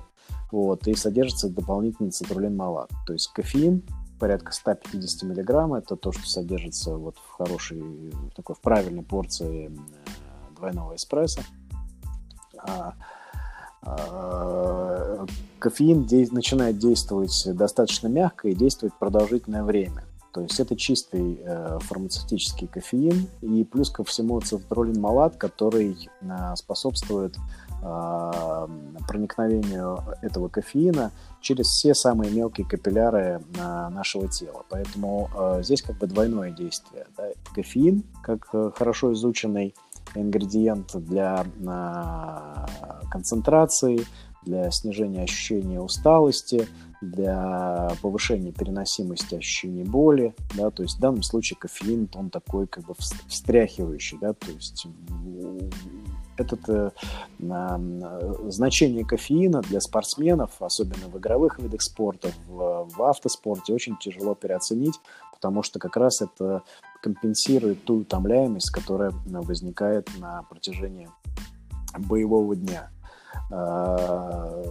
вот, 0.53 0.87
и 0.87 0.95
содержится 0.95 1.49
дополнительный 1.49 2.11
цитрулин 2.11 2.55
малат. 2.55 2.91
То 3.07 3.15
есть 3.15 3.33
кофеин 3.33 3.83
порядка 4.19 4.53
150 4.53 5.23
миллиграмм. 5.23 5.73
Это 5.73 5.97
то, 5.97 6.13
что 6.13 6.27
содержится 6.27 6.97
вот 6.97 7.17
в 7.17 7.31
хорошей, 7.31 7.81
в 7.81 8.31
такой 8.35 8.55
в 8.55 8.61
правильной 8.61 9.03
порции 9.03 9.71
э, 9.71 10.55
двойного 10.55 10.95
эспрессо. 10.95 11.41
А, 12.59 12.95
а, 13.83 15.27
кофеин 15.59 16.05
де- 16.05 16.29
начинает 16.31 16.79
действовать 16.79 17.43
достаточно 17.55 18.09
мягко 18.09 18.49
и 18.49 18.55
действовать 18.55 18.95
продолжительное 18.99 19.63
время. 19.63 20.05
То 20.37 20.43
есть 20.43 20.61
это 20.61 20.77
чистый 20.77 21.41
э, 21.43 21.79
фармацевтический 21.81 22.67
кофеин 22.67 23.27
и 23.41 23.65
плюс 23.65 23.89
ко 23.89 24.05
всему 24.05 24.39
цитрулин 24.43 25.01
малат, 25.01 25.37
который 25.39 25.97
э, 26.21 26.57
способствует 26.57 27.35
э, 27.83 28.69
проникновению 29.09 30.05
этого 30.21 30.49
кофеина 30.49 31.11
через 31.41 31.69
все 31.69 31.95
самые 31.95 32.31
мелкие 32.31 32.67
капилляры 32.69 33.41
э, 33.57 33.89
нашего 33.89 34.29
тела. 34.29 34.63
Поэтому 34.69 35.31
э, 35.35 35.63
здесь 35.63 35.81
как 35.81 35.97
бы 35.97 36.07
двойное 36.07 36.51
действие. 36.51 37.07
Да? 37.17 37.29
Кофеин, 37.55 38.05
как 38.23 38.51
э, 38.53 38.73
хорошо 38.77 39.15
изученный 39.15 39.75
ингредиент 40.15 40.95
для 40.97 41.47
э, 41.47 42.67
концентрации, 43.11 44.05
для 44.43 44.71
снижения 44.71 45.23
ощущения 45.23 45.81
усталости, 45.81 46.69
для 47.01 47.91
повышения 48.03 48.53
переносимости 48.53 49.35
ощущений 49.35 49.85
боли, 49.85 50.35
да, 50.55 50.71
то 50.71 50.83
есть 50.83 50.97
в 50.97 51.01
данном 51.01 51.23
случае 51.23 51.59
кофеин, 51.59 52.09
он 52.15 52.31
такой 52.31 52.67
как 52.67 52.85
бы 52.85 52.95
встряхивающий, 53.29 54.19
да, 54.21 54.33
то 54.33 54.51
есть 54.51 54.87
этот 56.37 56.69
э, 56.69 56.91
э, 57.41 58.35
значение 58.49 59.05
кофеина 59.05 59.63
для 59.63 59.81
спортсменов, 59.81 60.51
особенно 60.61 61.09
в 61.09 61.19
игровых 61.19 61.59
видах 61.59 61.83
спорта, 61.83 62.31
в, 62.47 62.89
в 62.95 63.03
автоспорте, 63.03 63.73
очень 63.73 63.97
тяжело 63.99 64.35
переоценить, 64.35 65.01
потому 65.33 65.63
что 65.63 65.79
как 65.79 65.97
раз 65.97 66.23
это 66.23 66.63
компенсирует 67.03 67.85
ту 67.85 68.01
утомляемость, 68.01 68.71
которая 68.71 69.13
возникает 69.27 70.11
на 70.19 70.43
протяжении 70.43 71.09
боевого 71.97 72.57
дня. 72.57 72.91
то 73.49 74.65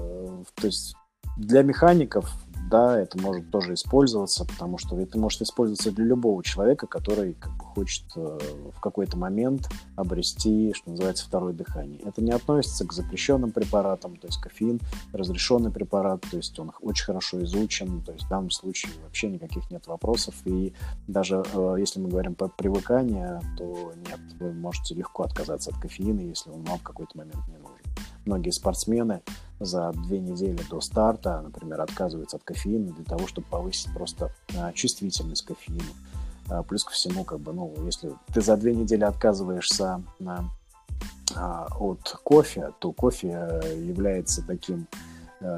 есть 0.64 0.96
для 1.38 1.64
механиков 1.64 2.32
да, 2.70 3.00
это 3.00 3.20
может 3.22 3.52
тоже 3.52 3.74
использоваться, 3.74 4.44
потому 4.46 4.78
что 4.78 5.00
это 5.00 5.18
может 5.20 5.42
использоваться 5.42 5.92
для 5.92 6.06
любого 6.06 6.44
человека, 6.44 6.88
который 6.88 7.34
как 7.34 7.56
бы, 7.58 7.64
хочет 7.64 8.04
э, 8.16 8.40
в 8.76 8.80
какой-то 8.80 9.18
момент 9.18 9.70
обрести, 9.96 10.74
что 10.74 10.92
называется, 10.92 11.26
второе 11.26 11.54
дыхание. 11.54 12.00
Это 12.06 12.24
не 12.24 12.32
относится 12.32 12.86
к 12.86 12.94
запрещенным 12.94 13.52
препаратам, 13.52 14.16
то 14.16 14.28
есть 14.28 14.40
кофеин 14.40 14.80
разрешенный 15.14 15.72
препарат, 15.72 16.22
то 16.30 16.38
есть 16.38 16.58
он 16.58 16.72
очень 16.82 17.06
хорошо 17.06 17.44
изучен, 17.44 18.02
то 18.02 18.12
есть 18.14 18.26
в 18.26 18.30
данном 18.30 18.52
случае 18.52 18.92
вообще 19.04 19.30
никаких 19.30 19.70
нет 19.70 19.86
вопросов, 19.88 20.36
и 20.46 20.74
даже 21.08 21.44
э, 21.54 21.76
если 21.78 22.00
мы 22.00 22.10
говорим 22.10 22.34
про 22.34 22.48
привыкание, 22.48 23.42
то 23.58 23.94
нет, 24.10 24.20
вы 24.40 24.52
можете 24.54 24.96
легко 24.96 25.24
отказаться 25.24 25.70
от 25.70 25.78
кофеина, 25.78 26.22
если 26.22 26.50
он 26.50 26.64
вам 26.64 26.80
в 26.80 26.84
какой-то 26.84 27.18
момент 27.18 27.48
не 27.48 27.58
нужен. 27.58 27.85
Многие 28.26 28.52
спортсмены 28.52 29.22
за 29.60 29.92
две 29.92 30.20
недели 30.20 30.60
до 30.70 30.82
старта, 30.82 31.42
например, 31.42 31.82
отказываются 31.82 32.38
от 32.38 32.44
кофеина 32.44 32.92
для 32.92 33.06
того, 33.06 33.28
чтобы 33.28 33.48
повысить 33.48 33.94
просто 33.94 34.32
а, 34.58 34.72
чувствительность 34.74 35.44
к 35.44 35.50
кофеину. 35.50 35.82
А, 36.50 36.64
плюс 36.64 36.84
ко 36.84 36.92
всему, 36.92 37.24
как 37.24 37.40
бы, 37.40 37.54
ну, 37.54 37.74
если 37.86 38.12
ты 38.34 38.42
за 38.42 38.58
две 38.58 38.76
недели 38.76 39.04
отказываешься 39.04 40.02
а, 41.36 41.68
от 41.80 42.20
кофе, 42.24 42.72
то 42.80 42.92
кофе 42.92 43.62
является 43.78 44.46
таким 44.46 44.88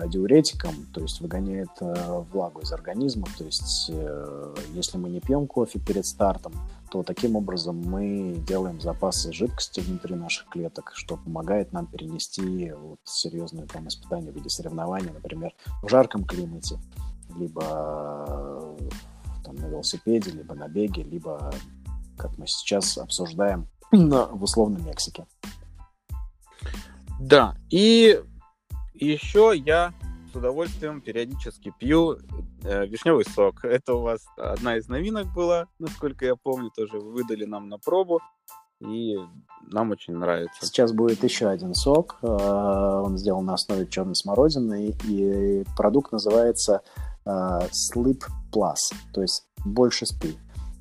диуретиком, 0.07 0.73
то 0.93 1.01
есть 1.01 1.21
выгоняет 1.21 1.69
влагу 1.79 2.61
из 2.61 2.71
организма. 2.71 3.27
То 3.37 3.43
есть 3.43 3.89
э, 3.89 4.55
если 4.73 4.97
мы 4.97 5.09
не 5.09 5.19
пьем 5.19 5.47
кофе 5.47 5.79
перед 5.79 6.05
стартом, 6.05 6.53
то 6.89 7.03
таким 7.03 7.35
образом 7.35 7.77
мы 7.77 8.35
делаем 8.47 8.79
запасы 8.79 9.33
жидкости 9.33 9.81
внутри 9.81 10.15
наших 10.15 10.47
клеток, 10.47 10.91
что 10.95 11.17
помогает 11.17 11.73
нам 11.73 11.85
перенести 11.85 12.71
вот 12.71 12.99
серьезные 13.03 13.65
там 13.65 13.87
испытания 13.87 14.31
в 14.31 14.35
виде 14.35 14.49
соревнований, 14.49 15.11
например, 15.11 15.53
в 15.83 15.89
жарком 15.89 16.23
климате, 16.23 16.79
либо 17.37 18.75
там, 19.43 19.55
на 19.55 19.65
велосипеде, 19.65 20.31
либо 20.31 20.55
на 20.55 20.67
беге, 20.67 21.03
либо, 21.03 21.53
как 22.17 22.37
мы 22.37 22.47
сейчас 22.47 22.97
обсуждаем, 22.97 23.67
в 23.91 24.43
условной 24.43 24.81
Мексике. 24.81 25.25
Да, 27.19 27.55
и 27.69 28.21
еще 28.99 29.53
я 29.55 29.93
с 30.31 30.35
удовольствием 30.35 31.01
периодически 31.01 31.73
пью 31.79 32.17
э, 32.63 32.85
вишневый 32.85 33.25
сок. 33.25 33.63
Это 33.63 33.93
у 33.95 34.01
вас 34.01 34.25
одна 34.37 34.77
из 34.77 34.87
новинок 34.87 35.33
была, 35.33 35.67
насколько 35.79 36.25
я 36.25 36.35
помню, 36.35 36.71
тоже 36.75 36.99
вы 36.99 37.11
выдали 37.11 37.45
нам 37.45 37.69
на 37.69 37.77
пробу. 37.77 38.19
И 38.79 39.17
нам 39.71 39.89
очень 39.89 40.13
нравится. 40.13 40.63
Сейчас 40.65 40.91
будет 40.93 41.23
еще 41.23 41.47
один 41.47 41.73
сок. 41.73 42.17
Э, 42.21 42.27
он 42.27 43.17
сделан 43.17 43.45
на 43.45 43.55
основе 43.55 43.87
черной 43.87 44.15
смородины. 44.15 44.95
И 45.05 45.63
продукт 45.75 46.11
называется 46.11 46.81
э, 47.25 47.29
Sleep 47.29 48.21
Plus, 48.53 48.93
то 49.13 49.21
есть 49.21 49.47
больше 49.65 50.05
спи. 50.05 50.37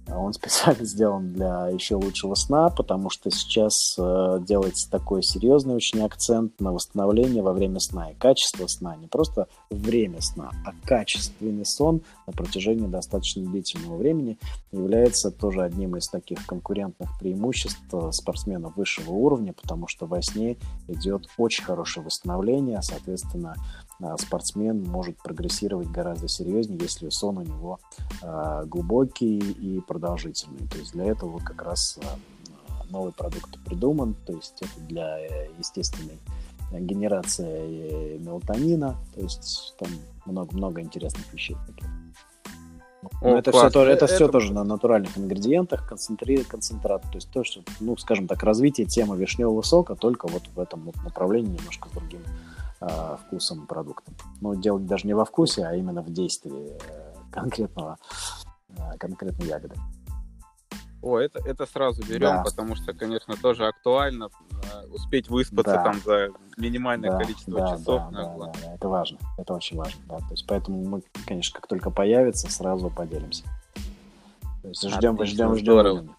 Он 0.08 0.32
специально 0.34 0.84
сделан 0.84 1.32
для 1.32 1.68
еще 1.68 1.96
лучшего 1.96 2.34
сна, 2.34 2.70
потому 2.70 3.10
что 3.10 3.30
сейчас 3.30 3.96
э, 3.98 4.38
делается 4.40 4.90
такой 4.90 5.22
серьезный 5.22 5.74
очень 5.74 6.00
акцент 6.02 6.60
на 6.60 6.72
восстановление 6.72 7.42
во 7.42 7.52
время 7.52 7.80
сна 7.80 8.10
и 8.10 8.14
качество 8.14 8.66
сна. 8.66 8.96
Не 8.96 9.06
просто 9.06 9.48
время 9.70 10.20
сна, 10.20 10.50
а 10.64 10.72
качественный 10.86 11.66
сон 11.66 12.02
на 12.26 12.32
протяжении 12.32 12.86
достаточно 12.86 13.42
длительного 13.42 13.96
времени 13.96 14.38
является 14.72 15.30
тоже 15.30 15.62
одним 15.62 15.96
из 15.96 16.08
таких 16.08 16.44
конкурентных 16.46 17.10
преимуществ 17.18 17.82
э, 17.92 18.12
спортсменов 18.12 18.76
высшего 18.76 19.10
уровня, 19.12 19.52
потому 19.52 19.88
что 19.88 20.06
во 20.06 20.22
сне 20.22 20.56
идет 20.88 21.28
очень 21.36 21.64
хорошее 21.64 22.04
восстановление, 22.06 22.80
соответственно, 22.82 23.54
а, 23.56 23.85
спортсмен 24.18 24.82
может 24.82 25.16
прогрессировать 25.22 25.88
гораздо 25.88 26.28
серьезнее, 26.28 26.78
если 26.80 27.08
сон 27.08 27.38
у 27.38 27.42
него 27.42 27.78
э, 28.22 28.64
глубокий 28.66 29.38
и 29.38 29.80
продолжительный. 29.80 30.66
То 30.68 30.78
есть 30.78 30.92
для 30.92 31.06
этого 31.06 31.30
вот 31.30 31.42
как 31.42 31.62
раз 31.62 31.98
э, 32.02 32.04
новый 32.90 33.12
продукт 33.12 33.58
придуман, 33.64 34.14
то 34.26 34.34
есть 34.34 34.60
это 34.60 34.80
для 34.86 35.18
э, 35.18 35.48
естественной 35.58 36.18
генерации 36.72 38.18
мелатонина, 38.18 38.96
то 39.14 39.20
есть 39.20 39.74
там 39.78 39.88
много-много 40.26 40.80
интересных 40.80 41.32
вещей 41.32 41.56
таких. 41.66 41.88
Но 43.22 43.38
это 43.38 43.52
все, 43.52 43.70
тоже, 43.70 43.92
это, 43.92 44.06
это 44.06 44.14
все 44.14 44.28
тоже 44.28 44.52
на 44.52 44.64
натуральных 44.64 45.16
ингредиентах, 45.16 45.88
концентри... 45.88 46.38
концентрат. 46.38 47.02
То 47.02 47.14
есть 47.14 47.30
то, 47.30 47.44
что, 47.44 47.62
ну, 47.78 47.96
скажем 47.96 48.26
так, 48.26 48.42
развитие 48.42 48.86
темы 48.86 49.16
вишневого 49.16 49.62
сока 49.62 49.94
только 49.94 50.26
вот 50.26 50.42
в 50.54 50.58
этом 50.58 50.82
вот 50.82 50.96
направлении 51.04 51.56
немножко 51.56 51.88
с 51.88 51.92
другим 51.92 52.22
э, 52.80 53.16
вкусом 53.26 53.66
продукта. 53.66 54.12
Но 54.40 54.54
делать 54.54 54.86
даже 54.86 55.06
не 55.06 55.14
во 55.14 55.24
вкусе, 55.24 55.64
а 55.64 55.74
именно 55.74 56.02
в 56.02 56.12
действии 56.12 56.76
э, 56.88 57.14
конкретного, 57.30 57.98
э, 58.70 58.98
конкретной 58.98 59.46
ягоды. 59.46 59.76
О, 61.02 61.18
это, 61.18 61.38
это 61.44 61.66
сразу 61.66 62.02
берем, 62.02 62.38
да. 62.38 62.42
потому 62.42 62.74
что, 62.74 62.92
конечно, 62.92 63.36
тоже 63.36 63.66
актуально 63.66 64.28
э, 64.50 64.86
успеть 64.88 65.28
выспаться 65.28 65.74
да. 65.74 65.84
там 65.84 66.00
за 66.00 66.30
минимальное 66.56 67.10
да, 67.10 67.18
количество 67.18 67.60
да, 67.60 67.76
часов. 67.76 68.02
Да, 68.10 68.24
да, 68.24 68.36
да, 68.38 68.52
да, 68.60 68.74
это 68.74 68.88
важно, 68.88 69.18
это 69.38 69.54
очень 69.54 69.76
важно. 69.76 70.00
Да. 70.08 70.18
То 70.18 70.30
есть 70.30 70.44
поэтому 70.48 70.84
мы, 70.84 71.02
конечно, 71.26 71.54
как 71.54 71.68
только 71.68 71.90
появится, 71.90 72.50
сразу 72.50 72.90
поделимся. 72.90 73.44
То 74.62 74.68
есть 74.68 74.82
ждем, 74.82 75.14
Отлично, 75.14 75.34
ждем, 75.34 75.54
ждем. 75.54 75.62
Здорово. 75.62 76.16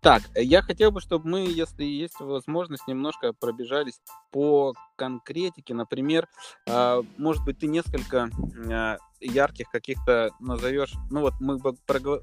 Так, 0.00 0.22
я 0.34 0.60
хотел 0.60 0.90
бы, 0.90 1.00
чтобы 1.00 1.28
мы, 1.28 1.40
если 1.46 1.84
есть 1.84 2.20
возможность, 2.20 2.86
немножко 2.86 3.32
пробежались 3.32 4.00
по 4.32 4.74
конкретике. 4.96 5.74
Например, 5.74 6.28
а, 6.68 7.02
может 7.16 7.44
быть, 7.44 7.58
ты 7.58 7.66
несколько 7.66 8.30
а, 8.70 8.98
ярких 9.24 9.70
каких-то 9.70 10.30
назовешь, 10.40 10.94
ну 11.10 11.20
вот 11.20 11.34
мы 11.40 11.58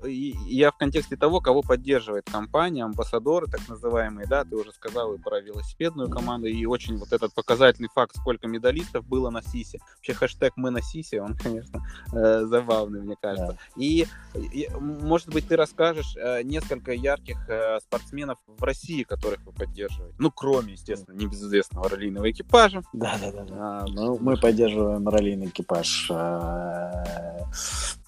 я 0.05 0.71
в 0.71 0.77
контексте 0.77 1.15
того, 1.15 1.41
кого 1.41 1.61
поддерживает 1.61 2.29
компания, 2.29 2.83
амбассадоры 2.83 3.47
так 3.47 3.67
называемые, 3.67 4.27
да, 4.27 4.43
ты 4.43 4.55
уже 4.55 4.71
сказал 4.71 5.13
и 5.13 5.17
про 5.17 5.39
велосипедную 5.41 6.09
команду, 6.09 6.47
и 6.47 6.65
очень 6.65 6.97
вот 6.97 7.11
этот 7.11 7.33
показательный 7.33 7.89
факт, 7.93 8.15
сколько 8.15 8.47
медалистов 8.47 9.05
было 9.05 9.29
на 9.29 9.41
СИСе. 9.41 9.79
Вообще 9.95 10.13
хэштег 10.13 10.53
«Мы 10.55 10.71
на 10.71 10.81
СИСе», 10.81 11.21
он, 11.21 11.35
конечно, 11.43 11.81
э, 12.13 12.45
забавный, 12.45 13.01
мне 13.01 13.15
кажется. 13.19 13.57
Да. 13.75 13.81
И, 13.81 14.07
и, 14.35 14.69
может 14.79 15.29
быть, 15.29 15.47
ты 15.47 15.55
расскажешь 15.55 16.15
э, 16.17 16.43
несколько 16.43 16.93
ярких 16.93 17.49
э, 17.49 17.79
спортсменов 17.79 18.37
в 18.45 18.63
России, 18.63 19.03
которых 19.03 19.41
вы 19.45 19.53
поддерживаете. 19.53 20.15
Ну, 20.19 20.31
кроме, 20.31 20.73
естественно, 20.73 21.15
небезызвестного 21.15 21.89
раллийного 21.89 22.29
экипажа. 22.29 22.60
Да-да-да. 22.93 23.43
А, 23.51 23.85
ну, 23.87 24.17
мы 24.19 24.37
поддерживаем 24.37 25.07
раллийный 25.07 25.47
экипаж 25.47 26.07
э, 26.09 27.03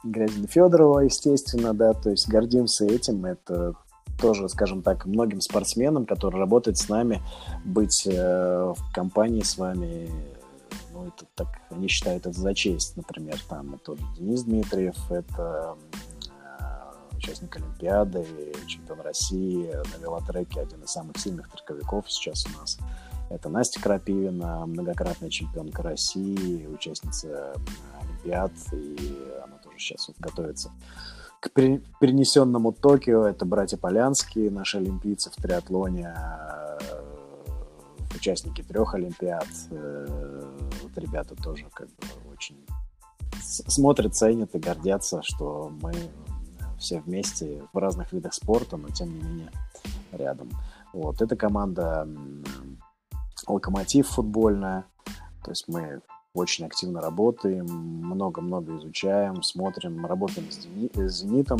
Грязина 0.03 0.47
Федорова, 0.47 0.99
естественно, 0.99 1.73
да, 1.73 1.93
то 1.93 2.09
есть 2.09 2.27
гордимся 2.27 2.85
этим, 2.85 3.25
это 3.25 3.73
тоже, 4.19 4.47
скажем 4.49 4.81
так, 4.81 5.05
многим 5.05 5.41
спортсменам, 5.41 6.05
которые 6.05 6.39
работают 6.39 6.77
с 6.77 6.89
нами, 6.89 7.21
быть 7.65 8.05
э, 8.05 8.73
в 8.75 8.93
компании 8.93 9.41
с 9.41 9.57
вами, 9.57 10.09
ну, 10.93 11.07
это 11.07 11.25
так, 11.35 11.47
они 11.71 11.87
считают 11.87 12.25
это 12.25 12.39
за 12.39 12.53
честь, 12.53 12.95
например, 12.95 13.37
там, 13.49 13.75
это 13.75 13.95
Денис 14.17 14.43
Дмитриев, 14.43 14.95
это 15.09 15.75
э, 16.59 17.17
участник 17.17 17.55
Олимпиады, 17.55 18.25
чемпион 18.67 19.01
России 19.01 19.69
на 19.73 20.01
велотреке, 20.01 20.61
один 20.61 20.83
из 20.83 20.91
самых 20.91 21.17
сильных 21.17 21.49
трековиков 21.49 22.11
сейчас 22.11 22.45
у 22.45 22.59
нас. 22.59 22.77
Это 23.29 23.49
Настя 23.49 23.81
Крапивина, 23.81 24.65
многократная 24.65 25.29
чемпионка 25.29 25.81
России, 25.81 26.67
участница 26.67 27.53
Олимпиад, 28.01 28.51
и 28.71 29.17
она 29.43 29.57
тоже 29.57 29.77
сейчас 29.79 30.07
вот 30.07 30.17
готовится 30.19 30.71
к 31.39 31.49
перенесенному 31.49 32.71
Токио. 32.71 33.25
Это 33.25 33.45
братья 33.45 33.77
Полянские, 33.77 34.49
наши 34.49 34.77
олимпийцы 34.77 35.29
в 35.29 35.35
триатлоне, 35.35 36.13
э, 36.15 36.77
участники 38.15 38.61
трех 38.61 38.93
Олимпиад. 38.93 39.47
Э, 39.71 40.41
вот 40.81 40.97
ребята 40.97 41.35
тоже 41.35 41.65
как 41.73 41.87
бы 41.87 42.31
очень 42.31 42.65
смотрят, 43.41 44.15
ценят 44.15 44.55
и 44.55 44.59
гордятся, 44.59 45.21
что 45.21 45.71
мы 45.81 45.93
все 46.79 47.01
вместе 47.01 47.61
в 47.73 47.77
разных 47.77 48.13
видах 48.13 48.33
спорта, 48.33 48.77
но 48.77 48.89
тем 48.89 49.09
не 49.09 49.23
менее 49.23 49.51
рядом. 50.11 50.49
Вот, 50.93 51.21
эта 51.21 51.35
команда 51.35 52.07
Локомотив 53.47 54.07
футбольная. 54.07 54.85
То 55.43 55.51
есть 55.51 55.67
мы 55.67 56.01
очень 56.33 56.65
активно 56.65 56.99
работаем, 56.99 57.65
много-много 57.65 58.77
изучаем, 58.77 59.43
смотрим, 59.43 60.05
работаем 60.05 60.49
с, 60.49 60.67
«Зенитом», 61.09 61.59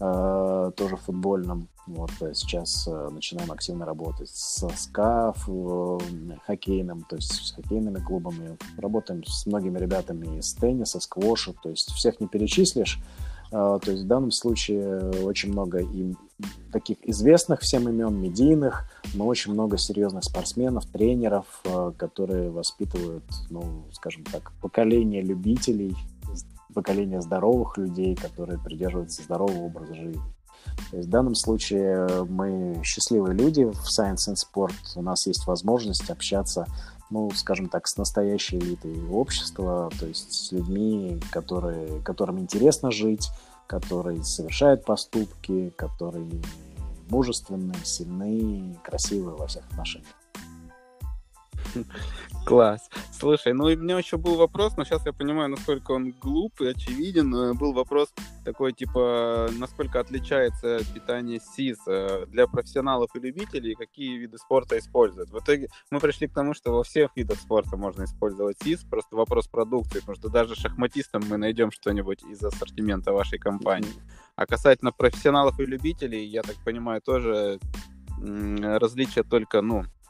э, 0.00 0.70
тоже 0.76 0.96
футбольным. 0.96 1.68
Вот 1.88 2.10
э, 2.20 2.32
сейчас 2.32 2.86
э, 2.86 3.08
начинаем 3.10 3.50
активно 3.50 3.84
работать 3.84 4.28
с 4.28 4.68
СКА, 4.76 5.34
э, 5.48 5.98
хоккейным, 6.46 7.02
то 7.08 7.16
есть 7.16 7.32
с 7.32 7.52
хоккейными 7.52 7.98
клубами. 7.98 8.56
Работаем 8.78 9.24
с 9.24 9.44
многими 9.46 9.78
ребятами 9.78 10.38
из 10.38 10.54
тенниса, 10.54 11.00
сквоша, 11.00 11.52
то 11.60 11.70
есть 11.70 11.90
всех 11.90 12.20
не 12.20 12.28
перечислишь, 12.28 13.00
То 13.52 13.80
есть 13.86 14.04
в 14.04 14.06
данном 14.06 14.30
случае 14.30 15.10
очень 15.24 15.52
много 15.52 15.80
и 15.80 16.14
таких 16.72 16.96
известных 17.02 17.60
всем 17.60 17.86
имен, 17.86 18.18
медийных, 18.18 18.90
но 19.12 19.26
очень 19.26 19.52
много 19.52 19.76
серьезных 19.76 20.24
спортсменов, 20.24 20.86
тренеров, 20.86 21.62
которые 21.98 22.50
воспитывают, 22.50 23.24
ну, 23.50 23.84
скажем 23.92 24.24
так, 24.24 24.52
поколение 24.62 25.20
любителей, 25.20 25.94
поколение 26.72 27.20
здоровых 27.20 27.76
людей, 27.76 28.16
которые 28.16 28.58
придерживаются 28.58 29.22
здорового 29.22 29.64
образа 29.64 29.94
жизни. 29.94 30.22
То 30.90 30.96
есть 30.96 31.08
в 31.08 31.10
данном 31.10 31.34
случае 31.34 32.24
мы 32.24 32.80
счастливые 32.82 33.36
люди 33.36 33.64
в 33.64 33.84
Science 33.86 34.30
and 34.30 34.36
Sport. 34.36 34.72
У 34.96 35.02
нас 35.02 35.26
есть 35.26 35.46
возможность 35.46 36.08
общаться, 36.08 36.66
ну, 37.12 37.30
скажем 37.32 37.68
так, 37.68 37.86
с 37.86 37.96
настоящей 37.98 38.58
элитой 38.58 39.06
общества, 39.08 39.90
то 40.00 40.06
есть 40.06 40.32
с 40.32 40.50
людьми, 40.50 41.20
которые, 41.30 42.00
которым 42.00 42.40
интересно 42.40 42.90
жить, 42.90 43.28
которые 43.66 44.24
совершают 44.24 44.84
поступки, 44.84 45.70
которые 45.76 46.40
мужественные, 47.10 47.84
сильные, 47.84 48.74
красивые 48.82 49.36
во 49.36 49.46
всех 49.46 49.64
отношениях. 49.70 50.21
Класс. 52.46 52.90
Слушай, 53.12 53.52
ну 53.52 53.68
и 53.68 53.76
у 53.76 53.80
меня 53.80 53.98
еще 53.98 54.16
был 54.16 54.34
вопрос, 54.34 54.76
но 54.76 54.84
сейчас 54.84 55.06
я 55.06 55.12
понимаю, 55.12 55.50
насколько 55.50 55.92
он 55.92 56.10
глуп 56.10 56.60
и 56.60 56.66
очевиден. 56.66 57.56
Был 57.56 57.72
вопрос 57.72 58.12
такой, 58.44 58.72
типа, 58.72 59.48
насколько 59.58 60.00
отличается 60.00 60.80
питание 60.92 61.40
СИС 61.40 61.78
э, 61.86 62.26
для 62.26 62.48
профессионалов 62.48 63.10
и 63.14 63.20
любителей, 63.20 63.72
и 63.72 63.74
какие 63.76 64.18
виды 64.18 64.38
спорта 64.38 64.76
используют. 64.78 65.30
В 65.30 65.38
итоге 65.38 65.68
мы 65.90 66.00
пришли 66.00 66.26
к 66.26 66.34
тому, 66.34 66.52
что 66.54 66.72
во 66.72 66.82
всех 66.82 67.14
видах 67.16 67.38
спорта 67.38 67.76
можно 67.76 68.04
использовать 68.04 68.56
СИС, 68.62 68.84
просто 68.84 69.14
вопрос 69.14 69.46
продукции, 69.46 70.00
потому 70.00 70.16
что 70.16 70.28
даже 70.28 70.56
шахматистам 70.56 71.22
мы 71.28 71.36
найдем 71.36 71.70
что-нибудь 71.70 72.24
из 72.24 72.42
ассортимента 72.42 73.12
вашей 73.12 73.38
компании. 73.38 73.94
А 74.34 74.46
касательно 74.46 74.90
профессионалов 74.90 75.60
и 75.60 75.66
любителей, 75.66 76.24
я 76.24 76.42
так 76.42 76.56
понимаю, 76.64 77.00
тоже 77.00 77.60
различия 78.18 79.22
только, 79.22 79.62
ну, 79.62 79.84
Э, 79.84 80.01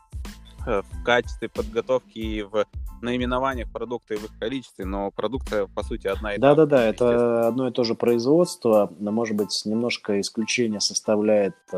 в 0.66 1.04
качестве 1.04 1.48
подготовки 1.48 2.18
и 2.18 2.42
в 2.42 2.64
наименованиях 3.02 3.70
продукта 3.70 4.14
и 4.14 4.16
в 4.16 4.24
их 4.24 4.38
количестве, 4.38 4.84
но 4.84 5.10
продукция, 5.10 5.66
по 5.66 5.82
сути, 5.82 6.06
одна 6.06 6.34
и 6.34 6.38
та 6.38 6.50
же. 6.50 6.56
Да-да-да, 6.56 6.84
это 6.84 7.48
одно 7.48 7.68
и 7.68 7.72
то 7.72 7.84
же 7.84 7.94
производство, 7.94 8.92
но, 8.98 9.10
может 9.10 9.36
быть, 9.36 9.62
немножко 9.64 10.20
исключение 10.20 10.80
составляет 10.80 11.54
э, 11.72 11.76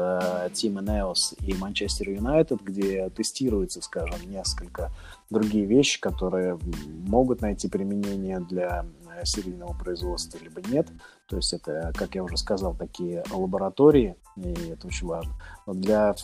Team 0.53 0.85
Ineos 0.85 1.35
и 1.41 1.55
Манчестер 1.55 2.11
Юнайтед, 2.11 2.62
где 2.62 3.09
тестируется, 3.11 3.80
скажем, 3.80 4.18
несколько 4.30 4.93
другие 5.30 5.64
вещи, 5.64 6.01
которые 6.01 6.59
могут 7.07 7.41
найти 7.41 7.68
применение 7.68 8.41
для 8.41 8.85
э, 9.03 9.03
серийного 9.24 9.74
производства, 9.74 10.38
либо 10.38 10.60
нет. 10.68 10.88
То 11.26 11.36
есть 11.36 11.52
это, 11.52 11.92
как 11.94 12.14
я 12.14 12.22
уже 12.24 12.36
сказал, 12.36 12.74
такие 12.74 13.22
лаборатории, 13.30 14.16
и 14.36 14.52
это 14.70 14.86
очень 14.86 15.06
важно. 15.06 15.32
Но 15.66 15.74
для 15.74 16.14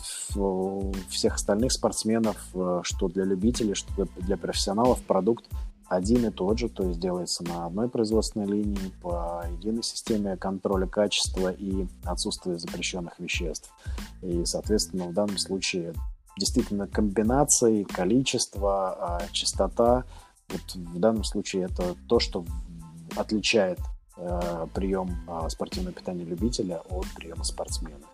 всех 1.09 1.35
остальных 1.35 1.71
спортсменов, 1.71 2.37
э, 2.53 2.81
что 2.83 3.07
для 3.07 3.23
любителей, 3.23 3.73
что 3.73 4.07
для 4.17 4.37
профессионалов, 4.37 5.01
продукт 5.03 5.45
один 5.91 6.25
и 6.25 6.31
тот 6.31 6.57
же, 6.57 6.69
то 6.69 6.83
есть 6.83 7.01
делается 7.01 7.43
на 7.43 7.65
одной 7.65 7.89
производственной 7.89 8.45
линии 8.47 8.93
по 9.01 9.43
единой 9.51 9.83
системе 9.83 10.37
контроля 10.37 10.87
качества 10.87 11.51
и 11.51 11.85
отсутствия 12.05 12.57
запрещенных 12.57 13.19
веществ. 13.19 13.69
И, 14.21 14.45
соответственно, 14.45 15.07
в 15.07 15.13
данном 15.13 15.37
случае 15.37 15.93
действительно 16.37 16.87
комбинации, 16.87 17.83
количество, 17.83 19.17
а, 19.17 19.21
частота. 19.33 20.05
Вот 20.49 20.75
в 20.75 20.99
данном 20.99 21.23
случае 21.23 21.63
это 21.63 21.95
то, 22.07 22.19
что 22.19 22.45
отличает 23.15 23.79
э, 24.17 24.67
прием 24.73 25.09
э, 25.27 25.49
спортивного 25.49 25.93
питания 25.93 26.23
любителя 26.23 26.81
от 26.89 27.05
приема 27.15 27.43
спортсмена. 27.43 28.05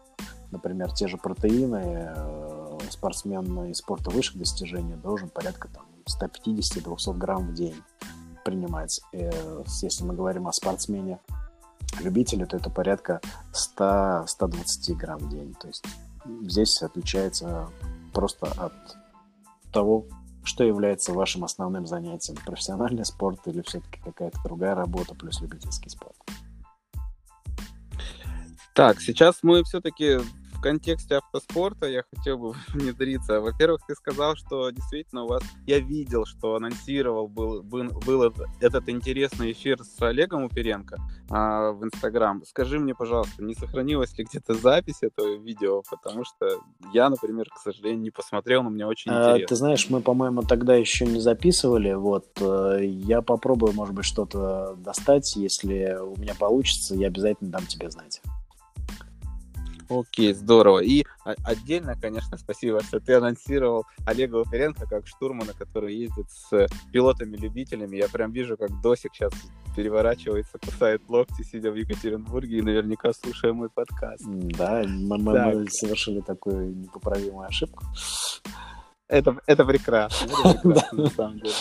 Например, 0.51 0.91
те 0.91 1.07
же 1.07 1.17
протеины, 1.17 2.13
э, 2.15 2.79
спортсмен 2.89 3.65
из 3.65 3.77
спорта 3.77 4.09
высших 4.09 4.37
достижений 4.37 4.95
должен 4.95 5.29
порядка 5.29 5.67
там, 5.67 5.85
150-200 6.07 7.17
грамм 7.17 7.49
в 7.49 7.53
день 7.53 7.75
принимать. 8.45 9.01
Э, 9.11 9.63
если 9.81 10.03
мы 10.05 10.13
говорим 10.13 10.47
о 10.47 10.53
спортсмене 10.53 11.19
любителе, 11.99 12.45
то 12.45 12.57
это 12.57 12.69
порядка 12.69 13.19
100-120 13.53 14.95
грамм 14.95 15.19
в 15.19 15.29
день. 15.29 15.53
То 15.59 15.67
есть 15.67 15.83
здесь 16.43 16.81
отличается 16.81 17.69
просто 18.13 18.47
от 18.47 18.73
того, 19.71 20.05
что 20.47 20.63
является 20.63 21.13
вашим 21.13 21.43
основным 21.43 21.85
занятием? 21.85 22.37
Профессиональный 22.45 23.05
спорт 23.05 23.39
или 23.47 23.61
все-таки 23.61 23.99
какая-то 24.03 24.39
другая 24.43 24.75
работа 24.75 25.13
плюс 25.13 25.41
любительский 25.41 25.89
спорт? 25.89 26.15
Так, 28.73 29.01
сейчас 29.01 29.39
мы 29.43 29.63
все-таки 29.63 30.19
в 30.57 30.61
контексте 30.61 31.17
автоспорта 31.17 31.87
я 31.87 32.03
хотел 32.13 32.37
бы 32.37 32.55
внедриться. 32.73 33.39
Во-первых, 33.39 33.81
ты 33.87 33.95
сказал, 33.95 34.35
что 34.35 34.69
действительно 34.71 35.23
у 35.23 35.27
вас... 35.27 35.43
Я 35.65 35.79
видел, 35.79 36.25
что 36.25 36.55
анонсировал 36.55 37.27
был, 37.27 37.61
был, 37.61 37.89
был 38.05 38.33
этот 38.59 38.89
интересный 38.89 39.51
эфир 39.51 39.83
с 39.83 40.01
Олегом 40.01 40.43
Уперенко 40.43 40.97
а, 41.29 41.71
в 41.71 41.83
Инстаграм. 41.83 42.43
Скажи 42.45 42.79
мне, 42.79 42.95
пожалуйста, 42.95 43.43
не 43.43 43.53
сохранилась 43.53 44.17
ли 44.17 44.25
где-то 44.25 44.55
запись 44.55 44.97
этого 45.01 45.37
видео? 45.37 45.83
Потому 45.89 46.23
что 46.25 46.59
я, 46.93 47.09
например, 47.09 47.47
к 47.49 47.59
сожалению, 47.59 48.01
не 48.01 48.11
посмотрел, 48.11 48.63
но 48.63 48.69
мне 48.69 48.85
очень 48.85 49.11
а, 49.11 49.31
интересно. 49.31 49.47
Ты 49.47 49.55
знаешь, 49.55 49.89
мы, 49.89 50.01
по-моему, 50.01 50.41
тогда 50.41 50.75
еще 50.75 51.05
не 51.05 51.19
записывали. 51.19 51.93
Вот 51.93 52.27
э, 52.41 52.79
я 52.83 53.21
попробую, 53.21 53.73
может 53.73 53.93
быть, 53.93 54.05
что-то 54.05 54.75
достать. 54.77 55.35
Если 55.35 55.97
у 55.99 56.17
меня 56.17 56.33
получится, 56.33 56.95
я 56.95 57.07
обязательно 57.07 57.51
дам 57.51 57.65
тебе 57.67 57.91
знать. 57.91 58.21
Окей, 59.89 60.33
здорово. 60.33 60.79
И 60.79 61.05
отдельно, 61.23 61.95
конечно, 61.99 62.37
спасибо, 62.37 62.83
что 62.83 62.99
ты 62.99 63.13
анонсировал 63.13 63.85
Олега 64.05 64.37
Уференко 64.37 64.85
как 64.85 65.07
штурмана, 65.07 65.53
который 65.53 65.95
ездит 65.95 66.29
с 66.29 66.67
пилотами-любителями. 66.91 67.97
Я 67.97 68.09
прям 68.09 68.31
вижу, 68.31 68.57
как 68.57 68.69
Досик 68.81 69.13
сейчас 69.13 69.31
переворачивается, 69.75 70.57
кусает 70.57 71.01
локти, 71.07 71.43
сидя 71.43 71.71
в 71.71 71.75
Екатеринбурге 71.75 72.57
и 72.57 72.61
наверняка 72.61 73.13
слушая 73.13 73.53
мой 73.53 73.69
подкаст. 73.69 74.23
Да, 74.25 74.83
мы, 74.87 75.17
мы, 75.17 75.33
мы 75.33 75.69
совершили 75.69 76.21
такую 76.21 76.75
непоправимую 76.75 77.47
ошибку. 77.47 77.83
Это, 79.07 79.37
это 79.45 79.63
прекрасно, 79.65 80.25
это 80.25 80.59
прекрасно, 80.59 80.97
на 81.03 81.09
самом 81.09 81.39
деле. 81.39 81.53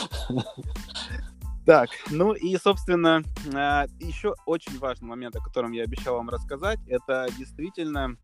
Так, 1.66 1.90
ну 2.10 2.32
и, 2.32 2.56
собственно, 2.58 3.24
а, 3.52 3.86
еще 3.98 4.36
очень 4.46 4.78
важный 4.78 5.08
момент, 5.08 5.34
о 5.34 5.40
котором 5.40 5.72
я 5.72 5.82
обещал 5.82 6.14
вам 6.14 6.30
рассказать, 6.30 6.78
это 6.86 7.26
действительно 7.36 8.16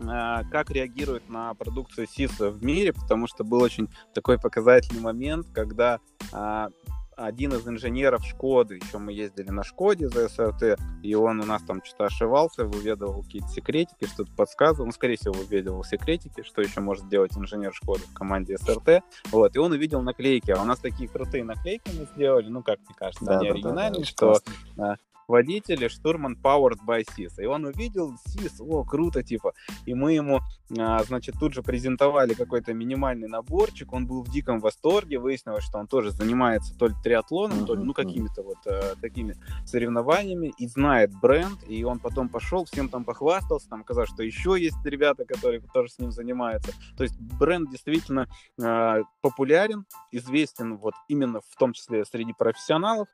а, 0.00 0.44
как 0.44 0.70
реагирует 0.70 1.26
на 1.30 1.54
продукцию 1.54 2.06
СИСа 2.06 2.50
в 2.50 2.62
мире, 2.62 2.92
потому 2.92 3.28
что 3.28 3.44
был 3.44 3.62
очень 3.62 3.88
такой 4.12 4.38
показательный 4.38 5.00
момент, 5.00 5.46
когда 5.54 6.00
а, 6.32 6.68
один 7.16 7.54
из 7.54 7.66
инженеров 7.66 8.24
Шкоды, 8.24 8.76
еще 8.76 8.98
мы 8.98 9.12
ездили 9.12 9.50
на 9.50 9.64
Шкоде 9.64 10.08
за 10.08 10.28
СРТ, 10.28 10.78
и 11.02 11.14
он 11.14 11.40
у 11.40 11.46
нас 11.46 11.62
там 11.62 11.82
что-то 11.82 12.04
ошивался, 12.04 12.64
выведывал 12.64 13.22
какие-то 13.22 13.48
секретики, 13.48 14.06
что-то 14.06 14.30
подсказывал, 14.32 14.86
ну, 14.86 14.92
скорее 14.92 15.16
всего, 15.16 15.32
выведывал 15.32 15.82
секретики, 15.82 16.42
что 16.42 16.60
еще 16.60 16.80
может 16.80 17.08
делать 17.08 17.36
инженер 17.36 17.72
Шкоды 17.74 18.02
в 18.02 18.12
команде 18.12 18.58
СРТ, 18.58 19.02
вот, 19.30 19.56
и 19.56 19.58
он 19.58 19.72
увидел 19.72 20.02
наклейки, 20.02 20.50
а 20.50 20.60
у 20.60 20.64
нас 20.64 20.78
такие 20.78 21.08
крутые 21.08 21.44
наклейки 21.44 21.90
мы 21.98 22.06
сделали, 22.14 22.48
ну, 22.48 22.62
как 22.62 22.78
мне 22.80 22.94
кажется, 22.94 23.24
да, 23.24 23.38
они 23.38 23.48
да, 23.48 23.54
оригинальные, 23.54 24.00
да, 24.00 24.06
что 24.06 24.26
классно 24.26 24.98
водитель 25.28 25.88
штурман 25.88 26.38
Powered 26.42 26.78
by 26.86 27.04
SIS. 27.04 27.42
И 27.42 27.46
он 27.46 27.64
увидел 27.64 28.14
SIS, 28.26 28.60
о, 28.60 28.84
круто, 28.84 29.22
типа. 29.22 29.52
И 29.84 29.94
мы 29.94 30.12
ему, 30.12 30.40
а, 30.78 31.02
значит, 31.04 31.36
тут 31.38 31.54
же 31.54 31.62
презентовали 31.62 32.34
какой-то 32.34 32.72
минимальный 32.74 33.28
наборчик. 33.28 33.92
Он 33.92 34.06
был 34.06 34.22
в 34.22 34.30
диком 34.30 34.60
восторге. 34.60 35.18
Выяснилось, 35.18 35.64
что 35.64 35.78
он 35.78 35.86
тоже 35.86 36.10
занимается 36.10 36.76
то 36.76 36.86
ли 36.86 36.94
триатлоном, 37.02 37.66
то 37.66 37.74
ли, 37.74 37.82
ну, 37.82 37.92
какими-то 37.92 38.42
вот 38.42 38.58
а, 38.66 38.94
такими 39.00 39.36
соревнованиями 39.64 40.52
и 40.58 40.66
знает 40.66 41.10
бренд. 41.20 41.58
И 41.68 41.84
он 41.84 41.98
потом 41.98 42.28
пошел, 42.28 42.64
всем 42.64 42.88
там 42.88 43.04
похвастался, 43.04 43.68
там 43.68 43.82
сказал, 43.82 44.06
что 44.06 44.22
еще 44.22 44.56
есть 44.58 44.84
ребята, 44.84 45.24
которые 45.24 45.60
тоже 45.72 45.90
с 45.90 45.98
ним 45.98 46.10
занимаются. 46.12 46.72
То 46.96 47.02
есть 47.02 47.18
бренд 47.18 47.70
действительно 47.70 48.28
а, 48.62 49.02
популярен, 49.20 49.86
известен 50.12 50.76
вот 50.76 50.94
именно 51.08 51.40
в 51.40 51.56
том 51.58 51.72
числе 51.72 52.04
среди 52.04 52.32
профессионалов. 52.32 53.08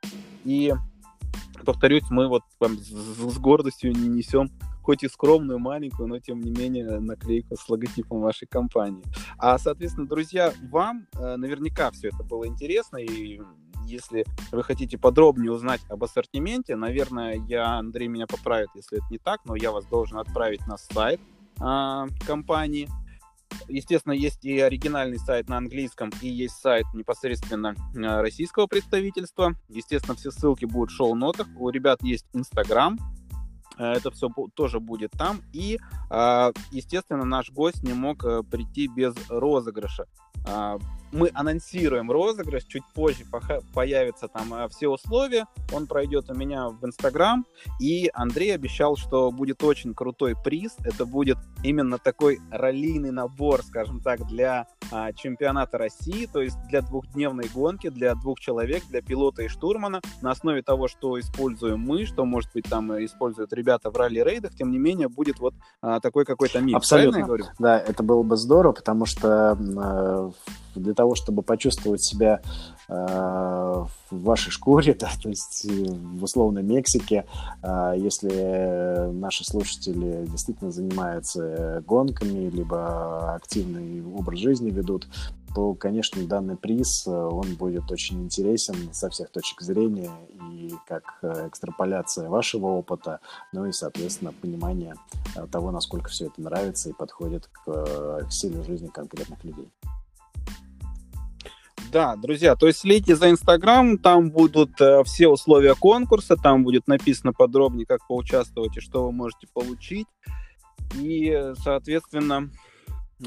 И 0.45 0.73
повторюсь, 1.65 2.03
мы 2.09 2.27
вот 2.27 2.43
там, 2.59 2.77
с, 2.77 3.37
гордостью 3.37 3.93
не 3.93 4.07
несем 4.07 4.49
хоть 4.81 5.03
и 5.03 5.07
скромную, 5.07 5.59
маленькую, 5.59 6.09
но 6.09 6.19
тем 6.19 6.41
не 6.41 6.51
менее 6.51 6.99
наклейку 6.99 7.55
с 7.55 7.69
логотипом 7.69 8.19
вашей 8.19 8.47
компании. 8.47 9.03
А, 9.37 9.57
соответственно, 9.57 10.07
друзья, 10.07 10.53
вам 10.69 11.07
э, 11.13 11.37
наверняка 11.37 11.89
все 11.91 12.09
это 12.09 12.21
было 12.23 12.45
интересно, 12.45 12.97
и 12.97 13.39
если 13.85 14.25
вы 14.51 14.63
хотите 14.63 14.97
подробнее 14.97 15.51
узнать 15.51 15.81
об 15.89 16.03
ассортименте, 16.03 16.75
наверное, 16.75 17.35
я, 17.47 17.77
Андрей 17.77 18.07
меня 18.07 18.27
поправит, 18.27 18.69
если 18.75 18.97
это 18.97 19.07
не 19.09 19.19
так, 19.19 19.41
но 19.45 19.55
я 19.55 19.71
вас 19.71 19.85
должен 19.85 20.17
отправить 20.17 20.65
на 20.67 20.77
сайт 20.77 21.21
э, 21.61 22.07
компании, 22.27 22.89
Естественно, 23.67 24.13
есть 24.13 24.43
и 24.45 24.59
оригинальный 24.59 25.19
сайт 25.19 25.49
на 25.49 25.57
английском, 25.57 26.11
и 26.21 26.27
есть 26.27 26.55
сайт 26.55 26.85
непосредственно 26.93 27.75
э, 27.95 28.21
российского 28.21 28.67
представительства. 28.67 29.55
Естественно, 29.69 30.15
все 30.15 30.31
ссылки 30.31 30.65
будут 30.65 30.91
в 30.91 30.95
шоу-нотах. 30.95 31.47
У 31.57 31.69
ребят 31.69 32.01
есть 32.03 32.25
Инстаграм, 32.33 32.97
Это 33.77 34.11
все 34.11 34.29
тоже 34.53 34.79
будет 34.79 35.11
там. 35.11 35.41
И, 35.51 35.79
естественно, 36.71 37.25
наш 37.25 37.49
гость 37.51 37.83
не 37.83 37.93
мог 37.93 38.21
прийти 38.49 38.87
без 38.87 39.15
розыгрыша 39.29 40.05
мы 41.13 41.31
анонсируем 41.33 42.11
розыгрыш, 42.11 42.63
чуть 42.65 42.83
позже 42.93 43.23
появятся 43.73 44.27
там 44.27 44.53
э, 44.53 44.67
все 44.69 44.89
условия, 44.89 45.45
он 45.71 45.87
пройдет 45.87 46.29
у 46.29 46.33
меня 46.33 46.69
в 46.69 46.83
Инстаграм, 46.85 47.45
и 47.79 48.09
Андрей 48.13 48.53
обещал, 48.53 48.97
что 48.97 49.31
будет 49.31 49.63
очень 49.63 49.93
крутой 49.93 50.35
приз, 50.35 50.75
это 50.83 51.05
будет 51.05 51.37
именно 51.63 51.97
такой 51.97 52.39
раллийный 52.51 53.11
набор, 53.11 53.63
скажем 53.63 54.01
так, 54.01 54.25
для 54.27 54.67
а, 54.91 55.13
чемпионата 55.13 55.77
России, 55.77 56.27
то 56.31 56.41
есть 56.41 56.57
для 56.67 56.81
двухдневной 56.81 57.49
гонки, 57.53 57.89
для 57.89 58.15
двух 58.15 58.39
человек, 58.39 58.83
для 58.89 59.01
пилота 59.01 59.43
и 59.43 59.47
штурмана, 59.47 60.01
на 60.21 60.31
основе 60.31 60.61
того, 60.61 60.87
что 60.87 61.19
используем 61.19 61.79
мы, 61.79 62.05
что, 62.05 62.25
может 62.25 62.51
быть, 62.53 62.65
там 62.69 62.91
используют 63.03 63.53
ребята 63.53 63.91
в 63.91 63.97
ралли-рейдах, 63.97 64.55
тем 64.55 64.71
не 64.71 64.79
менее, 64.79 65.09
будет 65.09 65.39
вот 65.39 65.53
а, 65.81 65.99
такой 65.99 66.25
какой-то 66.25 66.59
микс. 66.59 66.77
Абсолютно, 66.77 67.27
да, 67.59 67.79
это 67.79 68.03
было 68.03 68.23
бы 68.23 68.35
здорово, 68.37 68.73
потому 68.73 69.05
что 69.05 69.57
э, 69.59 70.31
для 70.75 70.93
того, 70.93 71.02
чтобы 71.15 71.43
почувствовать 71.43 72.03
себя 72.03 72.41
э, 72.87 72.93
в 72.93 73.87
вашей 74.11 74.51
шкуре, 74.51 74.93
да, 74.99 75.09
то 75.21 75.29
есть 75.29 75.65
э, 75.65 75.69
в 75.69 76.23
условной 76.23 76.63
Мексике, 76.63 77.25
э, 77.61 77.93
если 77.97 79.11
наши 79.11 79.43
слушатели 79.43 80.25
действительно 80.25 80.71
занимаются 80.71 81.83
гонками, 81.85 82.49
либо 82.49 83.33
активный 83.35 84.03
образ 84.03 84.39
жизни 84.39 84.71
ведут, 84.71 85.07
то, 85.55 85.75
конечно, 85.75 86.25
данный 86.25 86.57
приз, 86.57 87.05
он 87.05 87.53
будет 87.55 87.91
очень 87.91 88.23
интересен 88.23 88.91
со 88.91 89.11
всех 89.11 89.29
точек 89.29 89.61
зрения, 89.61 90.09
и 90.51 90.73
как 90.87 91.03
экстраполяция 91.21 92.27
вашего 92.27 92.67
опыта, 92.67 93.19
ну 93.51 93.67
и, 93.67 93.71
соответственно, 93.71 94.33
понимание 94.33 94.95
того, 95.51 95.69
насколько 95.69 96.09
все 96.09 96.25
это 96.25 96.41
нравится 96.41 96.89
и 96.89 96.93
подходит 96.93 97.47
к 97.47 98.25
стилю 98.31 98.63
жизни 98.63 98.87
конкретных 98.87 99.43
людей. 99.43 99.69
Да, 101.93 102.15
друзья, 102.15 102.55
то 102.55 102.65
есть 102.65 102.79
следите 102.79 103.15
за 103.15 103.29
Инстаграм, 103.29 103.99
там 103.99 104.31
будут 104.31 104.81
э, 104.81 105.03
все 105.03 105.27
условия 105.27 105.75
конкурса, 105.75 106.35
там 106.35 106.63
будет 106.63 106.87
написано 106.87 107.33
подробнее, 107.33 107.85
как 107.85 108.07
поучаствовать 108.07 108.75
и 108.75 108.81
что 108.81 109.05
вы 109.05 109.11
можете 109.11 109.45
получить. 109.53 110.07
И, 110.95 111.51
соответственно, 111.63 112.49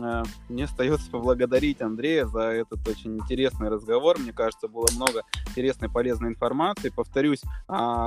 э, 0.01 0.23
мне 0.49 0.65
остается 0.65 1.09
поблагодарить 1.13 1.81
Андрея 1.81 2.27
за 2.27 2.41
этот 2.41 2.89
очень 2.89 3.17
интересный 3.17 3.69
разговор. 3.69 4.19
Мне 4.19 4.33
кажется, 4.33 4.67
было 4.67 4.89
много 4.97 5.23
интересной, 5.49 5.89
полезной 5.89 6.31
информации. 6.31 6.89
Повторюсь, 6.89 7.43
э, 7.69 8.07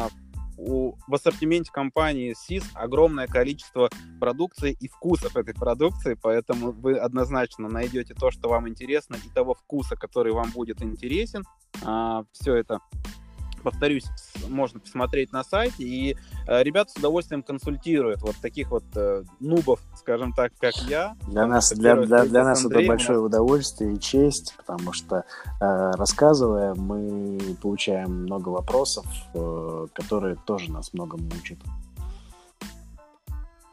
у, 0.59 0.95
в 1.07 1.13
ассортименте 1.13 1.71
компании 1.71 2.35
SIS 2.35 2.63
огромное 2.73 3.27
количество 3.27 3.89
продукции 4.19 4.75
и 4.79 4.87
вкусов 4.87 5.35
этой 5.35 5.53
продукции, 5.53 6.17
поэтому 6.21 6.71
вы 6.71 6.97
однозначно 6.97 7.69
найдете 7.69 8.13
то, 8.13 8.31
что 8.31 8.49
вам 8.49 8.67
интересно, 8.67 9.15
и 9.15 9.29
того 9.33 9.53
вкуса, 9.53 9.95
который 9.95 10.33
вам 10.33 10.51
будет 10.51 10.81
интересен. 10.81 11.43
А, 11.83 12.23
все 12.31 12.55
это 12.55 12.79
повторюсь, 13.59 14.05
можно 14.47 14.79
посмотреть 14.79 15.31
на 15.31 15.43
сайте, 15.43 15.83
и 15.83 16.15
э, 16.47 16.63
ребята 16.63 16.91
с 16.91 16.95
удовольствием 16.95 17.43
консультируют 17.43 18.21
вот 18.21 18.35
таких 18.41 18.71
вот 18.71 18.83
э, 18.95 19.23
нубов, 19.39 19.79
скажем 19.95 20.33
так, 20.33 20.51
как 20.59 20.75
я. 20.87 21.15
Для 21.27 21.45
нас, 21.45 21.71
для, 21.71 21.95
для, 21.95 22.25
для 22.25 22.43
нас 22.43 22.65
это 22.65 22.81
большое 22.85 23.19
удовольствие 23.19 23.95
и 23.95 23.99
честь, 23.99 24.55
потому 24.57 24.93
что 24.93 25.25
э, 25.61 25.91
рассказывая, 25.91 26.73
мы 26.75 27.37
получаем 27.61 28.23
много 28.23 28.49
вопросов, 28.49 29.05
которые 29.93 30.35
тоже 30.45 30.71
нас 30.71 30.93
многому 30.93 31.29
учат. 31.39 31.57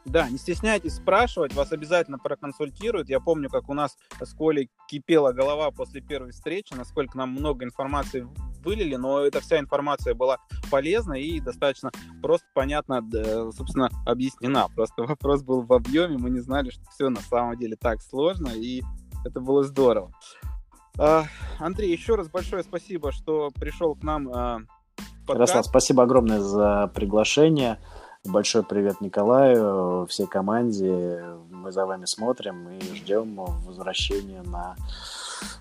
Да, 0.07 0.29
не 0.29 0.37
стесняйтесь 0.37 0.95
спрашивать, 0.95 1.53
вас 1.53 1.73
обязательно 1.73 2.17
проконсультируют. 2.17 3.09
Я 3.09 3.19
помню, 3.19 3.49
как 3.49 3.67
у 3.67 3.73
нас 3.73 3.97
с 4.21 4.33
Колей 4.33 4.69
кипела 4.87 5.33
голова 5.33 5.69
после 5.69 5.99
первой 5.99 6.31
встречи, 6.31 6.73
насколько 6.73 7.17
нам 7.17 7.31
много 7.31 7.65
информации 7.65 8.25
вылили, 8.67 8.95
но 8.95 9.21
эта 9.21 9.39
вся 9.39 9.59
информация 9.59 10.13
была 10.13 10.39
полезна 10.69 11.13
и 11.13 11.39
достаточно 11.39 11.89
просто 12.21 12.45
понятно, 12.53 13.01
собственно, 13.55 13.89
объяснена. 14.05 14.67
Просто 14.75 15.03
вопрос 15.07 15.41
был 15.41 15.61
в 15.61 15.71
объеме, 15.71 16.17
мы 16.17 16.29
не 16.29 16.41
знали, 16.41 16.69
что 16.69 16.83
все 16.91 17.09
на 17.09 17.21
самом 17.21 17.57
деле 17.57 17.77
так 17.77 18.01
сложно, 18.01 18.49
и 18.49 18.83
это 19.25 19.39
было 19.39 19.63
здорово. 19.63 20.11
А, 20.99 21.23
Андрей, 21.59 21.91
еще 21.91 22.15
раз 22.15 22.27
большое 22.27 22.63
спасибо, 22.63 23.11
что 23.13 23.51
пришел 23.55 23.95
к 23.95 24.03
нам. 24.03 24.29
А, 24.33 24.59
Ярослав, 25.29 25.65
спасибо 25.65 26.03
огромное 26.03 26.41
за 26.41 26.91
приглашение. 26.93 27.79
Большой 28.25 28.63
привет 28.63 28.99
Николаю, 28.99 30.05
всей 30.07 30.27
команде. 30.27 31.23
Мы 31.49 31.71
за 31.71 31.85
вами 31.85 32.05
смотрим 32.05 32.69
и 32.69 32.81
ждем 32.95 33.35
возвращения 33.37 34.41
на 34.41 34.75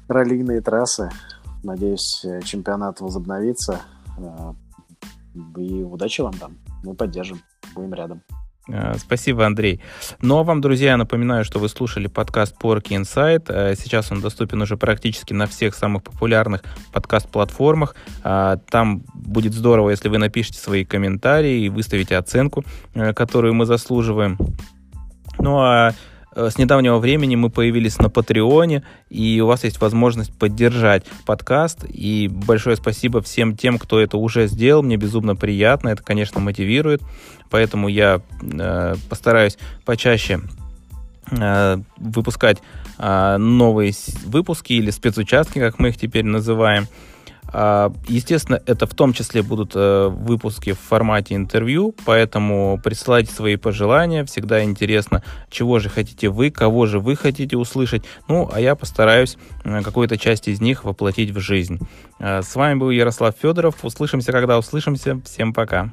раллийные 0.09 0.61
трассы. 0.61 1.11
Надеюсь, 1.67 2.25
чемпионат 2.45 3.01
возобновится. 3.01 3.81
Э, 4.19 4.53
и 5.59 5.83
удачи 5.83 6.21
вам 6.21 6.33
там. 6.35 6.59
Мы 6.85 6.95
поддержим. 6.95 7.41
Будем 7.75 7.93
рядом. 7.93 8.23
Э, 8.69 8.95
спасибо, 8.97 9.45
Андрей. 9.45 9.81
Ну 10.23 10.39
а 10.39 10.45
вам, 10.45 10.61
друзья, 10.61 10.97
напоминаю, 10.97 11.45
что 11.45 11.59
вы 11.59 11.69
слушали 11.69 12.07
подкаст 12.07 12.55
Porky 12.62 13.01
Insight. 13.01 13.47
Э, 13.49 13.75
сейчас 13.75 14.12
он 14.12 14.21
доступен 14.21 14.62
уже 14.62 14.77
практически 14.77 15.33
на 15.33 15.49
всех 15.49 15.75
самых 15.75 16.05
популярных 16.05 16.62
подкаст-платформах. 16.93 17.97
Э, 18.23 18.59
там 18.71 19.03
будет 19.12 19.53
здорово, 19.53 19.91
если 19.91 20.09
вы 20.09 20.19
напишите 20.19 20.61
свои 20.61 20.85
комментарии 20.85 21.62
и 21.62 21.69
выставите 21.69 22.17
оценку, 22.17 22.64
которую 22.95 23.55
мы 23.55 23.67
заслуживаем. 23.67 24.39
Ну 25.41 25.59
а 25.59 25.91
Э, 25.91 25.93
с 26.37 26.59
недавнего 26.59 26.99
времени 26.99 27.34
мы 27.34 27.49
появились 27.49 27.99
на 27.99 28.11
Патреоне, 28.11 28.82
и 29.09 29.41
у 29.41 29.47
вас 29.47 29.64
есть 29.64 29.80
возможность 29.80 30.37
поддержать 30.39 31.05
подкаст. 31.24 31.84
И 31.89 32.28
большое 32.30 32.76
спасибо 32.76 33.22
всем 33.22 33.57
тем, 33.57 33.78
кто 33.78 33.99
это 33.99 34.18
уже 34.18 34.47
сделал. 34.47 34.82
Мне 34.82 34.97
безумно 34.97 35.34
приятно, 35.34 35.89
это, 35.89 36.03
конечно, 36.03 36.39
мотивирует. 36.39 37.03
Поэтому 37.51 37.89
я 37.89 38.20
э, 38.43 38.95
постараюсь 39.09 39.57
почаще 39.87 40.41
э, 41.30 41.78
выпускать 41.97 42.59
э, 42.99 43.37
новые 43.39 43.93
выпуски 44.26 44.74
или 44.74 44.91
спецучастки, 44.91 45.59
как 45.59 45.78
мы 45.78 45.89
их 45.89 45.97
теперь 45.97 46.24
называем. 46.24 46.87
А, 47.53 47.92
естественно, 48.09 48.61
это 48.66 48.86
в 48.86 48.94
том 48.94 49.12
числе 49.12 49.42
будут 49.42 49.72
э, 49.74 50.09
выпуски 50.09 50.72
в 50.72 50.80
формате 50.80 51.34
интервью, 51.34 51.94
поэтому 52.05 52.80
присылайте 52.82 53.32
свои 53.32 53.57
пожелания. 53.57 54.24
Всегда 54.24 54.64
интересно, 54.64 55.22
чего 55.51 55.78
же 55.78 55.88
хотите 55.88 56.28
вы, 56.28 56.51
кого 56.51 56.86
же 56.86 56.99
вы 56.99 57.16
хотите 57.16 57.57
услышать. 57.57 58.05
Ну, 58.28 58.49
а 58.53 58.61
я 58.61 58.74
постараюсь 58.74 59.36
э, 59.64 59.82
какую-то 59.82 60.18
часть 60.18 60.49
из 60.49 60.61
них 60.61 60.84
воплотить 60.84 61.30
в 61.30 61.40
жизнь. 61.40 61.78
Э, 62.18 62.42
с 62.42 62.55
вами 62.55 62.78
был 62.78 62.90
Ярослав 62.90 63.34
Федоров. 63.40 63.84
Услышимся, 63.84 64.32
когда 64.32 64.59
услышимся. 64.59 65.20
Всем 65.24 65.53
пока. 65.53 65.88